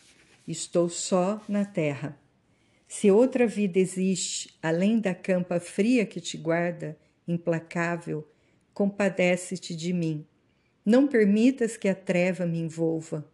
Estou 0.48 0.90
só 0.90 1.42
na 1.48 1.66
terra. 1.66 2.18
Se 2.88 3.12
outra 3.12 3.46
vida 3.46 3.78
existe 3.78 4.58
além 4.64 5.00
da 5.00 5.14
campa 5.14 5.60
fria 5.60 6.06
que 6.06 6.20
te 6.20 6.38
guarda, 6.38 6.98
implacável, 7.28 8.28
compadece-te 8.74 9.76
de 9.76 9.94
mim. 9.94 10.26
Não 10.84 11.08
permitas 11.08 11.78
que 11.78 11.88
a 11.88 11.94
treva 11.94 12.46
me 12.46 12.58
envolva. 12.60 13.30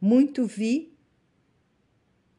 Muito 0.00 0.46
vi, 0.46 0.98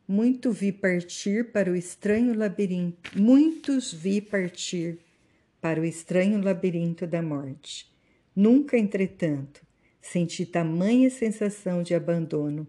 muito 0.07 0.51
vi 0.51 0.71
partir 0.71 1.51
para 1.51 1.71
o 1.71 1.75
estranho 1.75 2.37
labirinto. 2.37 3.11
Muitos 3.17 3.93
vi 3.93 4.19
partir 4.19 4.99
para 5.61 5.79
o 5.79 5.85
estranho 5.85 6.41
labirinto 6.41 7.05
da 7.05 7.21
morte. 7.21 7.89
Nunca, 8.35 8.77
entretanto, 8.77 9.61
senti 10.01 10.45
tamanha 10.45 11.09
sensação 11.09 11.83
de 11.83 11.93
abandono. 11.93 12.67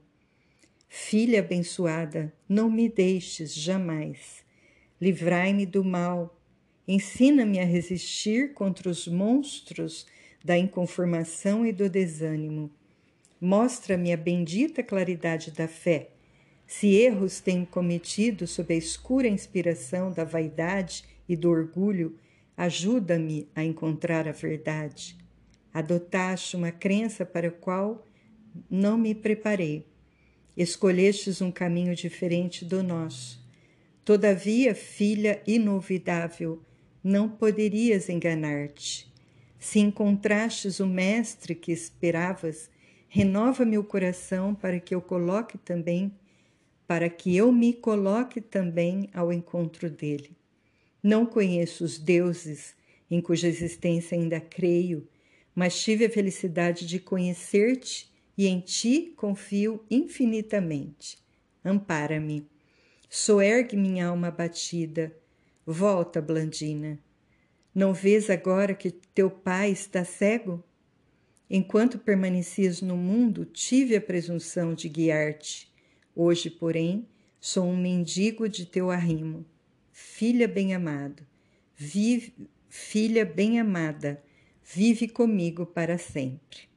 Filha 0.89 1.39
abençoada, 1.39 2.33
não 2.49 2.69
me 2.69 2.89
deixes 2.89 3.55
jamais. 3.55 4.45
Livrai-me 5.01 5.65
do 5.65 5.85
mal. 5.85 6.37
Ensina-me 6.87 7.61
a 7.61 7.65
resistir 7.65 8.53
contra 8.55 8.91
os 8.91 9.07
monstros 9.07 10.07
da 10.45 10.59
inconformação 10.59 11.65
e 11.65 11.73
do 11.73 11.89
desânimo. 11.89 12.71
Mostra-me 13.41 14.13
a 14.13 14.17
bendita 14.17 14.83
claridade 14.83 15.53
da 15.53 15.69
fé. 15.69 16.11
Se 16.67 16.89
erros 16.89 17.41
tenho 17.41 17.65
cometido 17.65 18.47
sob 18.47 18.75
a 18.75 18.77
escura 18.77 19.29
inspiração 19.29 20.11
da 20.11 20.25
vaidade 20.25 21.05
e 21.29 21.37
do 21.37 21.51
orgulho, 21.51 22.19
ajuda-me 22.57 23.49
a 23.55 23.63
encontrar 23.63 24.27
a 24.27 24.33
verdade. 24.33 25.20
Adotaste 25.73 26.57
uma 26.57 26.73
crença 26.73 27.25
para 27.25 27.49
a 27.49 27.53
qual 27.53 28.07
não 28.71 28.99
me 28.99 29.15
preparei. 29.15 29.87
Escolhestes 30.57 31.41
um 31.41 31.51
caminho 31.51 31.95
diferente 31.95 32.65
do 32.65 32.83
nosso. 32.83 33.41
Todavia, 34.05 34.75
filha 34.75 35.41
inovidável, 35.47 36.61
não 37.03 37.29
poderias 37.29 38.09
enganar-te. 38.09 39.11
Se 39.59 39.79
encontrastes 39.79 40.81
o 40.81 40.87
mestre 40.87 41.55
que 41.55 41.71
esperavas, 41.71 42.71
renova 43.09 43.65
meu 43.65 43.85
coração 43.85 44.55
para 44.55 44.81
que 44.81 44.95
eu 44.95 45.01
coloque 45.01 45.59
também, 45.59 46.13
para 46.87 47.09
que 47.09 47.37
eu 47.37 47.53
me 47.53 47.73
coloque 47.73 48.41
também 48.41 49.09
ao 49.15 49.33
encontro 49.33 49.89
dele. 49.89 50.37
Não 51.03 51.25
conheço 51.25 51.85
os 51.85 51.99
deuses 51.99 52.75
em 53.11 53.21
cuja 53.21 53.49
existência 53.49 54.17
ainda 54.17 54.41
creio, 54.41 55.07
mas 55.55 55.81
tive 55.81 56.07
a 56.07 56.11
felicidade 56.11 56.87
de 56.87 56.99
conhecer-te 56.99 58.11
e 58.37 58.47
em 58.47 58.61
ti 58.61 59.13
confio 59.17 59.85
infinitamente. 59.91 61.19
Ampara-me. 61.65 62.49
Soergue 63.09 63.77
minha 63.77 64.07
alma 64.07 64.29
abatida. 64.29 65.15
Volta, 65.67 66.23
Blandina. 66.23 66.99
Não 67.75 67.93
vês 67.93 68.31
agora 68.31 68.75
que 68.75 68.91
teu 68.91 69.31
pai 69.31 69.71
está 69.71 70.05
cego? 70.05 70.65
Enquanto 71.49 71.99
permanecias 71.99 72.81
no 72.81 72.97
mundo, 72.97 73.45
tive 73.45 73.97
a 73.97 74.01
presunção 74.01 74.73
de 74.73 74.89
guiar-te. 74.89 75.71
Hoje, 76.15 76.49
porém, 76.49 77.09
sou 77.41 77.67
um 77.67 77.77
mendigo 77.77 78.49
de 78.49 78.65
teu 78.65 78.91
arrimo. 78.91 79.45
Filha 79.93 80.47
bem-amado, 80.47 81.27
vive, 81.77 82.33
filha 82.69 83.25
bem-amada, 83.25 84.23
vive 84.73 85.09
comigo 85.09 85.67
para 85.67 85.99
sempre. 85.99 86.69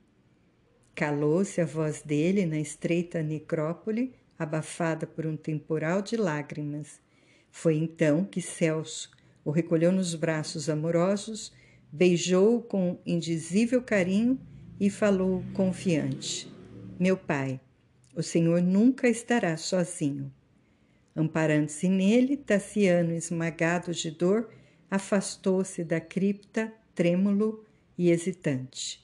Calou-se 0.96 1.62
a 1.62 1.66
voz 1.66 2.02
dele 2.02 2.44
na 2.44 2.60
estreita 2.60 3.22
necrópole, 3.22 4.16
abafada 4.38 5.06
por 5.06 5.28
um 5.28 5.38
temporal 5.38 6.02
de 6.02 6.18
lágrimas. 6.18 7.00
Foi 7.52 7.76
então 7.76 8.26
que 8.26 8.42
Celso 8.42 9.12
o 9.46 9.52
recolheu 9.52 9.92
nos 9.92 10.16
braços 10.16 10.70
amorosos, 10.70 11.54
beijou-o 11.92 12.64
com 12.64 12.98
indizível 13.06 13.80
carinho 13.80 14.40
e 14.80 14.90
falou 14.90 15.44
confiante: 15.54 16.52
Meu 17.00 17.16
pai, 17.16 17.60
o 18.16 18.24
Senhor 18.24 18.60
nunca 18.60 19.08
estará 19.08 19.56
sozinho. 19.56 20.34
Amparando-se 21.16 21.88
nele, 21.88 22.38
Tassiano, 22.38 23.14
esmagado 23.14 23.94
de 23.94 24.10
dor, 24.10 24.50
afastou-se 24.90 25.84
da 25.84 26.02
cripta, 26.02 26.74
trêmulo 26.96 27.64
e 27.98 28.10
hesitante. 28.10 29.04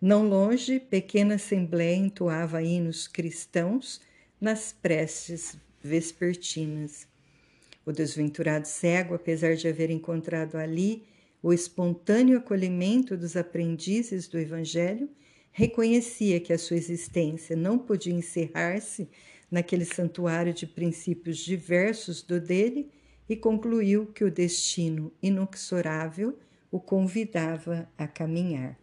Não 0.00 0.28
longe, 0.28 0.78
pequena 0.78 1.36
assembleia 1.36 1.96
entoava 1.96 2.62
hinos 2.62 3.08
cristãos 3.08 4.00
nas 4.40 4.72
preces 4.72 5.56
vespertinas. 5.82 7.06
O 7.84 7.92
desventurado 7.92 8.66
cego, 8.66 9.14
apesar 9.14 9.54
de 9.54 9.68
haver 9.68 9.90
encontrado 9.90 10.56
ali 10.56 11.04
o 11.42 11.52
espontâneo 11.52 12.38
acolhimento 12.38 13.16
dos 13.16 13.36
aprendizes 13.36 14.26
do 14.26 14.38
Evangelho, 14.38 15.08
reconhecia 15.52 16.40
que 16.40 16.52
a 16.52 16.58
sua 16.58 16.76
existência 16.76 17.56
não 17.56 17.78
podia 17.78 18.12
encerrar-se 18.12 19.08
naquele 19.50 19.84
santuário 19.84 20.52
de 20.52 20.66
princípios 20.66 21.38
diversos 21.38 22.20
do 22.20 22.40
dele 22.40 22.90
e 23.28 23.36
concluiu 23.36 24.06
que 24.06 24.24
o 24.24 24.30
destino 24.30 25.12
inexorável 25.22 26.38
o 26.76 26.80
convidava 26.80 27.88
a 27.96 28.06
caminhar. 28.06 28.76